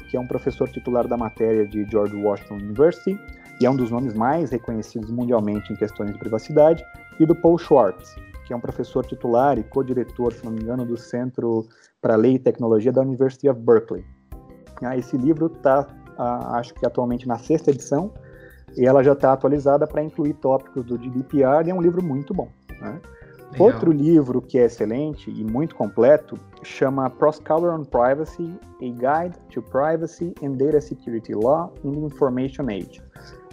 que 0.10 0.18
é 0.18 0.20
um 0.20 0.28
professor 0.28 0.70
titular 0.70 1.08
da 1.08 1.18
matéria 1.18 1.68
de 1.68 1.86
George 1.90 2.16
Washington 2.16 2.56
University 2.56 3.18
e 3.60 3.66
é 3.66 3.70
um 3.70 3.76
dos 3.76 3.92
nomes 3.92 4.14
mais 4.14 4.52
reconhecidos 4.52 5.12
mundialmente 5.12 5.72
em 5.74 5.76
questões 5.76 6.14
de 6.14 6.18
privacidade, 6.18 6.84
e 7.20 7.26
do 7.26 7.36
Paul 7.36 7.58
Schwartz, 7.58 8.16
que 8.46 8.54
é 8.54 8.56
um 8.56 8.60
professor 8.60 9.06
titular 9.06 9.60
e 9.60 9.64
co-diretor, 9.64 10.32
se 10.32 10.46
não 10.46 10.54
me 10.54 10.62
engano, 10.62 10.86
do 10.86 10.98
Centro 10.98 11.68
para 12.02 12.16
Lei 12.16 12.36
e 12.36 12.40
Tecnologia 12.40 12.92
da 12.92 13.02
University 13.02 13.50
of 13.50 13.60
Berkeley. 13.60 14.06
Ah, 14.82 14.98
esse 14.98 15.18
livro 15.18 15.48
está, 15.48 15.86
ah, 16.18 16.58
acho 16.58 16.74
que 16.74 16.86
atualmente 16.86 17.28
na 17.28 17.38
sexta 17.38 17.72
edição, 17.72 18.14
e 18.78 18.86
ela 18.86 19.04
já 19.04 19.12
está 19.12 19.34
atualizada 19.34 19.86
para 19.86 20.02
incluir 20.02 20.34
tópicos 20.36 20.86
do 20.86 20.98
GDPR, 20.98 21.68
e 21.68 21.72
é 21.72 21.74
um 21.74 21.82
livro 21.82 22.02
muito 22.02 22.34
bom. 22.34 22.48
Né? 22.80 23.02
Legal. 23.52 23.68
Outro 23.68 23.92
livro 23.92 24.42
que 24.42 24.60
é 24.60 24.66
excelente 24.66 25.32
e 25.32 25.44
muito 25.44 25.76
completo 25.76 26.38
chama 26.64 27.10
Proskauer 27.10 27.74
on 27.74 27.84
Privacy: 27.84 28.54
A 28.82 28.86
Guide 28.86 29.38
to 29.52 29.62
Privacy 29.62 30.34
and 30.44 30.52
Data 30.52 30.80
Security 30.80 31.34
Law 31.34 31.74
in 31.84 31.92
the 31.94 32.00
Information 32.00 32.66
Age. 32.70 33.02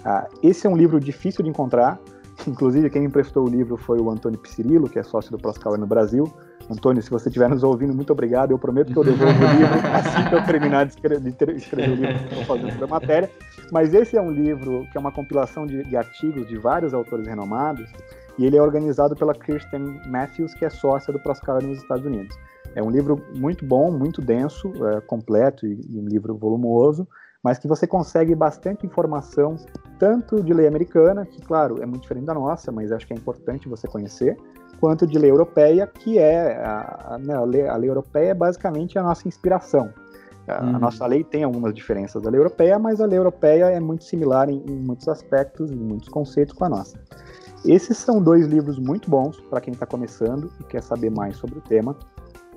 Ah, 0.04 0.28
esse 0.42 0.66
é 0.66 0.70
um 0.70 0.76
livro 0.76 1.00
difícil 1.00 1.42
de 1.42 1.50
encontrar. 1.50 1.98
Inclusive, 2.46 2.90
quem 2.90 3.00
me 3.00 3.08
emprestou 3.08 3.46
o 3.46 3.48
livro 3.48 3.78
foi 3.78 3.98
o 3.98 4.10
Antônio 4.10 4.38
Piscirilo, 4.38 4.88
que 4.88 4.98
é 4.98 5.02
sócio 5.02 5.30
do 5.30 5.38
Proskauer 5.38 5.80
no 5.80 5.86
Brasil. 5.86 6.30
Antônio, 6.70 7.02
se 7.02 7.08
você 7.08 7.28
estiver 7.28 7.48
nos 7.48 7.62
ouvindo, 7.62 7.94
muito 7.94 8.12
obrigado. 8.12 8.50
Eu 8.50 8.58
prometo 8.58 8.92
que 8.92 8.98
eu 8.98 9.04
devolvo 9.04 9.32
o 9.32 9.52
livro 9.52 9.78
assim 9.94 10.28
que 10.28 10.34
eu 10.34 10.44
terminar 10.44 10.84
de 10.84 10.92
escrever, 10.92 11.20
de 11.20 11.56
escrever 11.56 11.90
o 11.90 11.94
livro 11.94 12.18
que 12.18 12.24
estou 12.24 12.44
fazendo 12.44 12.72
sobre 12.72 12.84
a 12.84 12.88
matéria. 12.88 13.30
Mas 13.72 13.94
esse 13.94 14.16
é 14.16 14.20
um 14.20 14.30
livro 14.30 14.86
que 14.92 14.98
é 14.98 15.00
uma 15.00 15.12
compilação 15.12 15.64
de, 15.64 15.82
de 15.84 15.96
artigos 15.96 16.46
de 16.46 16.58
vários 16.58 16.92
autores 16.92 17.26
renomados 17.26 17.88
e 18.38 18.44
ele 18.44 18.56
é 18.56 18.62
organizado 18.62 19.14
pela 19.16 19.32
Kirsten 19.34 20.00
Matthews, 20.06 20.54
que 20.54 20.64
é 20.64 20.70
sócia 20.70 21.12
do 21.12 21.18
Proscara 21.18 21.64
nos 21.64 21.78
Estados 21.78 22.04
Unidos. 22.04 22.36
É 22.74 22.82
um 22.82 22.90
livro 22.90 23.20
muito 23.34 23.64
bom, 23.64 23.90
muito 23.90 24.20
denso, 24.20 24.70
é, 24.86 25.00
completo 25.00 25.66
e, 25.66 25.80
e 25.88 25.98
um 25.98 26.04
livro 26.04 26.36
volumoso, 26.36 27.08
mas 27.42 27.58
que 27.58 27.68
você 27.68 27.86
consegue 27.86 28.34
bastante 28.34 28.84
informação, 28.84 29.56
tanto 29.98 30.42
de 30.42 30.52
lei 30.52 30.66
americana, 30.66 31.24
que, 31.24 31.40
claro, 31.40 31.80
é 31.80 31.86
muito 31.86 32.02
diferente 32.02 32.26
da 32.26 32.34
nossa, 32.34 32.72
mas 32.72 32.90
acho 32.90 33.06
que 33.06 33.14
é 33.14 33.16
importante 33.16 33.68
você 33.68 33.86
conhecer, 33.86 34.36
quanto 34.80 35.06
de 35.06 35.18
lei 35.18 35.30
europeia, 35.30 35.86
que 35.86 36.18
é 36.18 36.56
a, 36.56 37.14
a, 37.14 37.18
né, 37.18 37.34
a, 37.34 37.44
lei, 37.44 37.66
a 37.66 37.76
lei, 37.76 37.88
europeia 37.88 38.30
é 38.30 38.34
basicamente 38.34 38.98
a 38.98 39.02
nossa 39.02 39.26
inspiração. 39.26 39.90
A, 40.48 40.62
uhum. 40.62 40.78
nossa 40.78 41.06
lei 41.06 41.24
tem 41.24 41.44
algumas 41.44 41.72
diferenças 41.74 42.22
da 42.22 42.30
lei 42.30 42.40
europeia, 42.40 42.78
mas 42.78 43.00
a 43.00 43.06
lei 43.06 43.18
europeia 43.18 43.66
é 43.66 43.80
muito 43.80 44.04
similar 44.04 44.48
em, 44.48 44.62
em 44.68 44.76
muitos 44.76 45.08
aspectos, 45.08 45.70
em 45.70 45.76
muitos 45.76 46.08
conceitos 46.08 46.54
com 46.54 46.64
a 46.64 46.68
nossa. 46.68 46.98
Esses 47.64 47.96
são 47.96 48.22
dois 48.22 48.46
livros 48.46 48.78
muito 48.78 49.10
bons 49.10 49.40
para 49.40 49.60
quem 49.60 49.72
está 49.72 49.86
começando 49.86 50.52
e 50.60 50.64
quer 50.64 50.82
saber 50.82 51.10
mais 51.10 51.36
sobre 51.36 51.58
o 51.58 51.62
tema. 51.62 51.96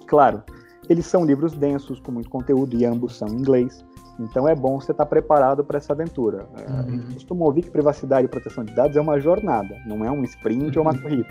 Claro, 0.05 0.43
eles 0.89 1.05
são 1.05 1.23
livros 1.23 1.53
densos, 1.53 1.99
com 1.99 2.11
muito 2.11 2.29
conteúdo 2.29 2.75
e 2.75 2.85
ambos 2.85 3.15
são 3.15 3.27
em 3.27 3.33
inglês. 3.33 3.85
Então 4.19 4.47
é 4.47 4.53
bom 4.53 4.79
você 4.79 4.91
estar 4.91 5.05
tá 5.05 5.09
preparado 5.09 5.63
para 5.63 5.77
essa 5.77 5.93
aventura. 5.93 6.45
É, 6.57 6.69
uhum. 6.69 6.79
A 6.79 6.91
gente 6.91 7.13
costuma 7.13 7.45
ouvir 7.45 7.61
que 7.61 7.71
privacidade 7.71 8.25
e 8.25 8.29
proteção 8.29 8.65
de 8.65 8.75
dados 8.75 8.97
é 8.97 9.01
uma 9.01 9.19
jornada, 9.19 9.77
não 9.85 10.03
é 10.03 10.11
um 10.11 10.23
sprint 10.23 10.77
ou 10.77 10.83
uma 10.83 10.99
corrida. 10.99 11.29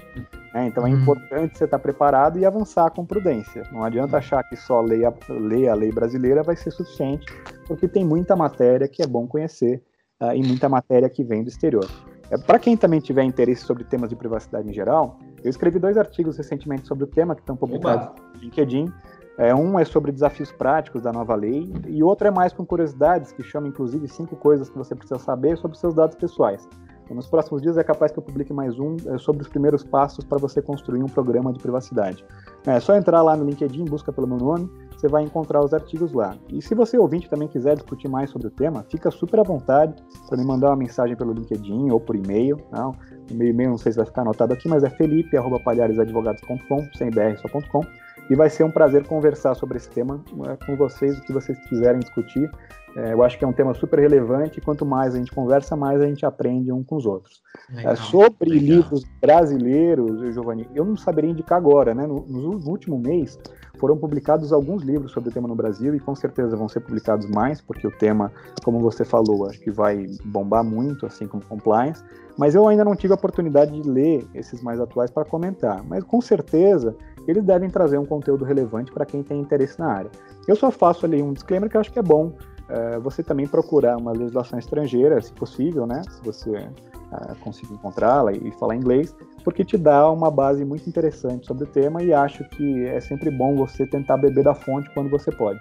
É, 0.54 0.66
então 0.66 0.86
é 0.86 0.90
uhum. 0.90 1.02
importante 1.02 1.58
você 1.58 1.64
estar 1.64 1.76
tá 1.76 1.82
preparado 1.82 2.38
e 2.38 2.46
avançar 2.46 2.90
com 2.90 3.04
prudência. 3.04 3.62
Não 3.70 3.84
adianta 3.84 4.12
uhum. 4.12 4.18
achar 4.18 4.42
que 4.44 4.56
só 4.56 4.80
ler 4.80 5.04
a, 5.04 5.12
ler 5.28 5.68
a 5.68 5.74
lei 5.74 5.92
brasileira 5.92 6.42
vai 6.42 6.56
ser 6.56 6.70
suficiente, 6.70 7.26
porque 7.66 7.86
tem 7.86 8.04
muita 8.04 8.34
matéria 8.34 8.88
que 8.88 9.02
é 9.02 9.06
bom 9.06 9.26
conhecer 9.26 9.82
uh, 10.22 10.32
e 10.32 10.42
muita 10.42 10.68
matéria 10.68 11.10
que 11.10 11.22
vem 11.22 11.42
do 11.42 11.48
exterior. 11.48 11.86
É, 12.30 12.36
Para 12.36 12.58
quem 12.58 12.76
também 12.76 13.00
tiver 13.00 13.22
interesse 13.22 13.62
sobre 13.62 13.84
temas 13.84 14.10
de 14.10 14.16
privacidade 14.16 14.68
em 14.68 14.72
geral, 14.72 15.18
eu 15.42 15.50
escrevi 15.50 15.78
dois 15.78 15.96
artigos 15.96 16.36
recentemente 16.36 16.86
sobre 16.86 17.04
o 17.04 17.06
tema 17.06 17.34
que 17.34 17.40
estão 17.40 17.56
publicados 17.56 18.06
Oba. 18.08 18.14
no 18.34 18.40
LinkedIn. 18.40 18.92
É, 19.38 19.54
um 19.54 19.78
é 19.78 19.84
sobre 19.84 20.10
desafios 20.10 20.50
práticos 20.50 21.02
da 21.02 21.12
nova 21.12 21.34
lei 21.36 21.72
e 21.86 22.02
outro 22.02 22.26
é 22.26 22.30
mais 22.30 22.52
com 22.52 22.66
curiosidades, 22.66 23.30
que 23.30 23.42
chama 23.42 23.68
inclusive 23.68 24.08
cinco 24.08 24.34
coisas 24.34 24.68
que 24.68 24.76
você 24.76 24.96
precisa 24.96 25.18
saber 25.20 25.56
sobre 25.56 25.78
seus 25.78 25.94
dados 25.94 26.16
pessoais. 26.16 26.68
E 27.08 27.14
nos 27.14 27.28
próximos 27.28 27.62
dias 27.62 27.78
é 27.78 27.84
capaz 27.84 28.12
que 28.12 28.18
eu 28.18 28.22
publique 28.22 28.52
mais 28.52 28.78
um 28.78 28.96
é, 29.06 29.16
sobre 29.16 29.42
os 29.42 29.48
primeiros 29.48 29.84
passos 29.84 30.24
para 30.24 30.38
você 30.38 30.60
construir 30.60 31.02
um 31.02 31.08
programa 31.08 31.52
de 31.52 31.60
privacidade. 31.60 32.24
É 32.66 32.80
só 32.80 32.96
entrar 32.96 33.22
lá 33.22 33.36
no 33.36 33.44
LinkedIn, 33.44 33.84
busca 33.84 34.12
pelo 34.12 34.26
meu 34.26 34.36
nome, 34.36 34.68
você 34.98 35.06
vai 35.06 35.22
encontrar 35.22 35.64
os 35.64 35.72
artigos 35.72 36.12
lá. 36.12 36.36
E 36.48 36.60
se 36.60 36.74
você 36.74 36.98
ouvinte 36.98 37.30
também 37.30 37.46
quiser 37.46 37.76
discutir 37.76 38.08
mais 38.08 38.30
sobre 38.30 38.48
o 38.48 38.50
tema, 38.50 38.84
fica 38.90 39.10
super 39.12 39.38
à 39.38 39.44
vontade 39.44 39.94
para 40.28 40.36
me 40.36 40.44
mandar 40.44 40.70
uma 40.70 40.76
mensagem 40.76 41.16
pelo 41.16 41.32
LinkedIn 41.32 41.90
ou 41.90 42.00
por 42.00 42.16
e-mail. 42.16 42.58
Não, 42.72 42.90
o 43.30 43.34
meu 43.34 43.46
e-mail 43.46 43.70
não 43.70 43.78
sei 43.78 43.92
se 43.92 43.96
vai 43.96 44.06
ficar 44.06 44.22
anotado 44.22 44.52
aqui, 44.52 44.68
mas 44.68 44.82
é 44.82 44.90
felipe@palharesadvogados.com, 44.90 46.88
sem 46.96 47.10
br 47.10 47.36
só.com. 47.36 47.82
E 48.28 48.34
vai 48.34 48.50
ser 48.50 48.64
um 48.64 48.70
prazer 48.70 49.06
conversar 49.06 49.54
sobre 49.54 49.78
esse 49.78 49.88
tema 49.88 50.22
é, 50.48 50.66
com 50.66 50.76
vocês, 50.76 51.16
o 51.16 51.22
que 51.22 51.32
vocês 51.32 51.56
quiserem 51.68 52.00
discutir. 52.00 52.50
É, 52.98 53.12
eu 53.12 53.22
acho 53.22 53.38
que 53.38 53.44
é 53.44 53.48
um 53.48 53.52
tema 53.52 53.72
super 53.74 54.00
relevante 54.00 54.60
quanto 54.60 54.84
mais 54.84 55.14
a 55.14 55.18
gente 55.18 55.30
conversa, 55.30 55.76
mais 55.76 56.00
a 56.00 56.06
gente 56.06 56.26
aprende 56.26 56.72
um 56.72 56.82
com 56.82 56.96
os 56.96 57.06
outros. 57.06 57.40
Legal, 57.70 57.92
é, 57.92 57.96
sobre 57.96 58.50
legal. 58.50 58.64
livros 58.64 59.04
brasileiros, 59.20 60.34
Giovanni, 60.34 60.68
eu 60.74 60.84
não 60.84 60.96
saberia 60.96 61.30
indicar 61.30 61.58
agora, 61.58 61.94
né? 61.94 62.08
No, 62.08 62.26
no 62.26 62.68
último 62.68 62.98
mês, 62.98 63.38
foram 63.78 63.96
publicados 63.96 64.52
alguns 64.52 64.82
livros 64.82 65.12
sobre 65.12 65.30
o 65.30 65.32
tema 65.32 65.46
no 65.46 65.54
Brasil 65.54 65.94
e 65.94 66.00
com 66.00 66.12
certeza 66.16 66.56
vão 66.56 66.68
ser 66.68 66.80
publicados 66.80 67.30
mais, 67.30 67.60
porque 67.60 67.86
o 67.86 67.90
tema, 67.92 68.32
como 68.64 68.80
você 68.80 69.04
falou, 69.04 69.46
acho 69.46 69.60
que 69.60 69.70
vai 69.70 70.08
bombar 70.24 70.64
muito, 70.64 71.06
assim 71.06 71.28
como 71.28 71.44
compliance. 71.44 72.02
Mas 72.36 72.56
eu 72.56 72.66
ainda 72.66 72.84
não 72.84 72.96
tive 72.96 73.12
a 73.12 73.16
oportunidade 73.16 73.80
de 73.80 73.88
ler 73.88 74.26
esses 74.34 74.60
mais 74.60 74.80
atuais 74.80 75.08
para 75.08 75.24
comentar. 75.24 75.84
Mas 75.84 76.02
com 76.02 76.20
certeza 76.20 76.96
eles 77.28 77.44
devem 77.44 77.70
trazer 77.70 77.98
um 77.98 78.06
conteúdo 78.06 78.44
relevante 78.44 78.90
para 78.90 79.06
quem 79.06 79.22
tem 79.22 79.40
interesse 79.40 79.78
na 79.78 79.86
área. 79.86 80.10
Eu 80.48 80.56
só 80.56 80.68
faço 80.72 81.06
ali 81.06 81.22
um 81.22 81.32
disclaimer 81.32 81.70
que 81.70 81.76
eu 81.76 81.80
acho 81.80 81.92
que 81.92 81.98
é 81.98 82.02
bom 82.02 82.32
uh, 82.68 83.00
você 83.00 83.22
também 83.22 83.46
procurar 83.46 83.96
uma 83.96 84.12
legislação 84.12 84.58
estrangeira, 84.58 85.20
se 85.20 85.32
possível, 85.32 85.86
né? 85.86 86.02
Se 86.10 86.22
você 86.22 86.50
uh, 86.50 87.36
conseguir 87.40 87.74
encontrá-la 87.74 88.32
e 88.32 88.50
falar 88.52 88.76
inglês, 88.76 89.14
porque 89.44 89.64
te 89.64 89.76
dá 89.76 90.10
uma 90.10 90.30
base 90.30 90.64
muito 90.64 90.88
interessante 90.88 91.46
sobre 91.46 91.64
o 91.64 91.66
tema 91.66 92.02
e 92.02 92.12
acho 92.12 92.44
que 92.50 92.86
é 92.86 93.00
sempre 93.00 93.30
bom 93.30 93.54
você 93.56 93.86
tentar 93.86 94.16
beber 94.16 94.44
da 94.44 94.54
fonte 94.54 94.90
quando 94.90 95.08
você 95.08 95.32
pode. 95.32 95.60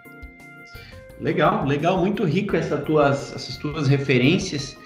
Legal, 1.20 1.66
legal, 1.66 1.97
muito 1.97 2.24
rico 2.24 2.55
essa 2.55 2.78
tuas, 2.78 3.34
essas 3.34 3.58
tuas 3.58 3.88
referências. 3.88 4.78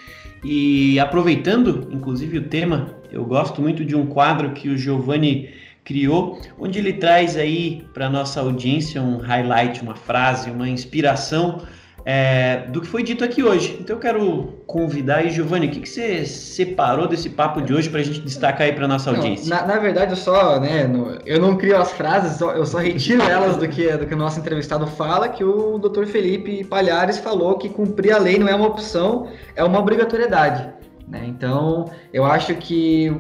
E 0.44 1.00
aproveitando, 1.00 1.88
inclusive, 1.92 2.38
o 2.38 2.48
tema, 2.48 2.96
eu 3.12 3.26
gosto 3.26 3.62
muito 3.62 3.84
de 3.84 3.96
um 3.96 4.06
quadro 4.06 4.52
que 4.52 4.70
o 4.70 4.78
Giovanni 4.78 5.54
criou, 5.84 6.40
onde 6.58 6.80
ele 6.80 6.94
traz 6.94 7.36
aí 7.36 7.86
para 7.94 8.10
nossa 8.10 8.40
audiência 8.40 9.02
um 9.02 9.18
highlight, 9.18 9.82
uma 9.82 9.96
frase, 9.96 10.50
uma 10.50 10.70
inspiração 10.70 11.62
é, 12.06 12.68
do 12.70 12.82
que 12.82 12.88
foi 12.88 13.04
dito 13.04 13.24
aqui 13.24 13.44
hoje. 13.44 13.78
Então 13.80 13.96
eu 13.96 14.00
quero 14.00 14.62
convidar 14.66 15.18
aí, 15.18 15.30
Giovanni, 15.30 15.68
o 15.68 15.72
que, 15.72 15.82
que 15.82 15.90
você 15.90 16.26
separou 16.26 17.08
desse 17.08 17.30
papo 17.30 17.62
de 17.62 17.74
hoje 17.74 17.90
para 17.90 18.00
a 18.00 18.04
gente 18.04 18.22
destacar 18.22 18.68
aí 18.68 18.74
para 18.74 18.88
nossa 18.88 19.10
audiência? 19.10 19.56
Não, 19.56 19.68
na, 19.68 19.76
na, 19.76 19.80
verdade, 19.80 20.12
eu 20.12 20.18
só, 20.18 20.60
né, 20.60 20.86
no, 20.86 21.18
eu 21.26 21.40
não 21.40 21.58
crio 21.58 21.78
as 21.78 21.92
frases, 21.92 22.40
eu 22.42 22.66
só 22.66 22.80
retiro 22.80 23.22
elas 23.24 23.58
do 23.58 23.68
que, 23.68 23.92
do 23.98 24.06
que 24.06 24.14
o 24.14 24.18
nosso 24.18 24.40
entrevistado 24.40 24.88
fala, 24.88 25.30
que 25.30 25.44
o 25.44 25.78
Dr. 25.78 26.06
Felipe 26.06 26.64
Palhares 26.64 27.18
falou 27.18 27.58
que 27.58 27.70
cumprir 27.70 28.14
a 28.14 28.18
lei 28.18 28.38
não 28.38 28.48
é 28.48 28.56
uma 28.56 28.68
opção, 28.68 29.28
é 29.56 29.64
uma 29.64 29.80
obrigatoriedade. 29.80 30.81
Né? 31.12 31.26
Então, 31.28 31.92
eu 32.14 32.24
acho 32.24 32.56
que 32.56 33.12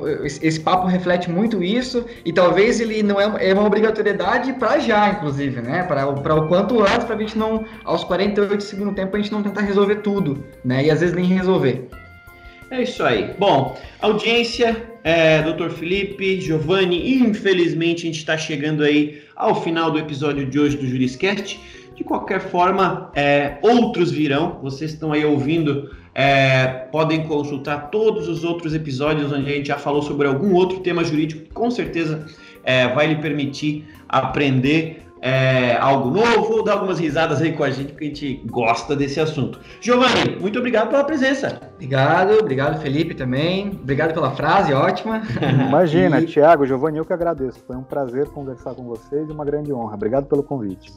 esse 0.42 0.62
papo 0.62 0.88
reflete 0.88 1.30
muito 1.30 1.62
isso 1.62 2.06
e 2.24 2.32
talvez 2.32 2.80
ele 2.80 3.04
não 3.04 3.20
é, 3.20 3.50
é 3.50 3.54
uma 3.54 3.66
obrigatoriedade 3.66 4.54
para 4.54 4.80
já, 4.80 5.10
inclusive, 5.10 5.60
né? 5.60 5.84
Para 5.84 6.08
o 6.08 6.48
quanto 6.48 6.82
antes, 6.82 7.04
para 7.04 7.18
a 7.18 7.20
gente 7.20 7.38
não, 7.38 7.66
aos 7.84 8.06
48 8.06 8.64
segundo 8.64 8.96
tempo, 8.96 9.18
a 9.18 9.20
gente 9.20 9.34
não 9.34 9.44
tentar 9.44 9.62
resolver 9.62 9.96
tudo, 9.96 10.42
né? 10.64 10.86
E 10.86 10.90
às 10.90 11.02
vezes 11.02 11.14
nem 11.14 11.26
resolver. 11.26 11.90
É 12.70 12.82
isso 12.82 13.04
aí. 13.04 13.36
Bom, 13.38 13.78
audiência, 14.02 14.82
é, 15.04 15.42
Dr. 15.42 15.72
Felipe, 15.72 16.40
Giovanni, 16.40 17.16
infelizmente 17.16 18.04
a 18.04 18.06
gente 18.06 18.20
está 18.20 18.38
chegando 18.38 18.84
aí 18.84 19.22
ao 19.36 19.62
final 19.62 19.92
do 19.92 20.00
episódio 20.00 20.46
de 20.46 20.58
hoje 20.58 20.78
do 20.78 20.88
Juriscast. 20.88 21.60
De 21.94 22.06
qualquer 22.06 22.40
forma, 22.40 23.12
é, 23.14 23.58
outros 23.62 24.12
virão. 24.12 24.60
Vocês 24.64 24.94
estão 24.94 25.12
aí 25.12 25.26
ouvindo 25.26 25.92
é, 26.14 26.68
podem 26.92 27.24
consultar 27.24 27.90
todos 27.90 28.28
os 28.28 28.44
outros 28.44 28.74
episódios 28.74 29.32
onde 29.32 29.50
a 29.50 29.56
gente 29.56 29.68
já 29.68 29.78
falou 29.78 30.02
sobre 30.02 30.28
algum 30.28 30.54
outro 30.54 30.80
tema 30.80 31.04
jurídico 31.04 31.44
que 31.44 31.52
com 31.52 31.72
certeza 31.72 32.28
é, 32.64 32.88
vai 32.90 33.08
lhe 33.08 33.16
permitir 33.16 33.88
aprender 34.08 35.04
é, 35.22 35.78
algo 35.78 36.10
novo 36.10 36.58
ou 36.58 36.64
dar 36.64 36.74
algumas 36.74 37.00
risadas 37.00 37.42
aí 37.42 37.54
com 37.54 37.64
a 37.64 37.70
gente, 37.70 37.92
porque 37.92 38.06
a 38.06 38.08
gente 38.08 38.42
gosta 38.48 38.96
desse 38.96 39.20
assunto. 39.20 39.60
Giovanni, 39.80 40.36
muito 40.40 40.58
obrigado 40.58 40.90
pela 40.90 41.04
presença. 41.04 41.62
Obrigado, 41.76 42.40
obrigado 42.40 42.82
Felipe 42.82 43.14
também. 43.14 43.70
Obrigado 43.70 44.14
pela 44.14 44.32
frase, 44.32 44.74
ótima. 44.74 45.22
Imagina, 45.68 46.20
e... 46.20 46.26
Tiago, 46.26 46.66
Giovanni, 46.66 46.98
eu 46.98 47.06
que 47.06 47.14
agradeço. 47.14 47.64
Foi 47.68 47.76
um 47.76 47.84
prazer 47.84 48.28
conversar 48.30 48.74
com 48.74 48.84
vocês 48.84 49.30
e 49.30 49.32
uma 49.32 49.46
grande 49.46 49.72
honra. 49.72 49.94
Obrigado 49.94 50.26
pelo 50.26 50.42
convite. 50.42 50.92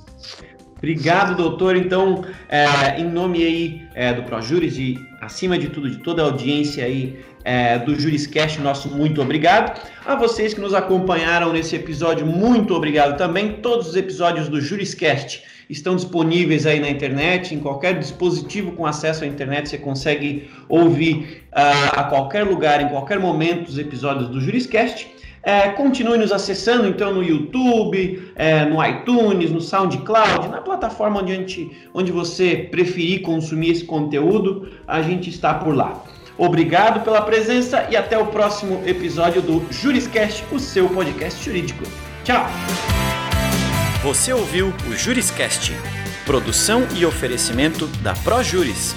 Obrigado, 0.77 1.37
doutor. 1.37 1.77
Então, 1.77 2.25
é, 2.49 3.01
em 3.01 3.05
nome 3.05 3.43
aí 3.43 3.83
é, 3.95 4.13
do 4.13 4.23
ProJuris 4.23 4.77
e, 4.77 4.99
acima 5.21 5.59
de 5.59 5.69
tudo, 5.69 5.91
de 5.91 5.99
toda 5.99 6.23
a 6.23 6.27
audiência 6.27 6.85
aí 6.85 7.19
é, 7.45 7.79
do 7.79 7.99
Juriscast, 7.99 8.61
nosso 8.61 8.89
muito 8.89 9.21
obrigado. 9.21 9.81
A 10.05 10.15
vocês 10.15 10.55
que 10.55 10.61
nos 10.61 10.75
acompanharam 10.75 11.53
nesse 11.53 11.77
episódio, 11.77 12.27
muito 12.27 12.75
obrigado 12.75 13.17
também. 13.17 13.55
Todos 13.55 13.89
os 13.89 13.97
episódios 13.97 14.49
do 14.49 14.61
Juriscast 14.61 15.43
estão 15.69 15.95
disponíveis 15.97 16.67
aí 16.67 16.81
na 16.81 16.89
internet, 16.89 17.55
em 17.55 17.59
qualquer 17.59 17.99
dispositivo 17.99 18.73
com 18.73 18.87
acesso 18.87 19.25
à 19.25 19.27
internet, 19.27 19.69
você 19.69 19.79
consegue 19.79 20.51
ouvir 20.69 21.45
uh, 21.53 21.99
a 21.99 22.05
qualquer 22.05 22.45
lugar, 22.45 22.83
em 22.83 22.89
qualquer 22.89 23.19
momento, 23.19 23.69
os 23.69 23.79
episódios 23.79 24.29
do 24.29 24.41
Juriscast. 24.41 25.14
É, 25.45 25.69
continue 25.69 26.17
nos 26.17 26.33
acessando 26.33 26.89
então 26.89 27.13
no 27.13 27.23
YouTube, 27.23 28.33
é, 28.35 28.65
no 28.65 28.85
iTunes, 28.85 29.51
no 29.51 29.61
SoundCloud, 29.61 30.49
na 30.49 30.63
plataforma 30.63 31.21
onde, 31.21 31.35
gente, 31.35 31.71
onde 31.93 32.11
você 32.11 32.69
preferir 32.71 33.21
consumir 33.21 33.73
esse 33.73 33.85
conteúdo, 33.85 34.69
a 34.89 35.03
gente 35.03 35.29
está 35.29 35.53
por 35.53 35.75
lá. 35.75 36.03
Obrigado 36.39 37.05
pela 37.05 37.21
presença 37.21 37.87
e 37.91 37.97
até 37.97 38.19
o 38.19 38.27
próximo 38.27 38.83
episódio 38.87 39.43
do 39.43 39.63
Juriscast, 39.71 40.45
o 40.51 40.59
seu 40.59 40.89
podcast 40.89 41.45
jurídico. 41.45 41.85
Tchau! 42.25 42.47
Você 44.03 44.33
ouviu 44.33 44.73
o 44.89 44.97
Juriscast, 44.97 45.73
produção 46.25 46.87
e 46.97 47.05
oferecimento 47.05 47.87
da 48.03 48.15
ProJuris 48.15 48.97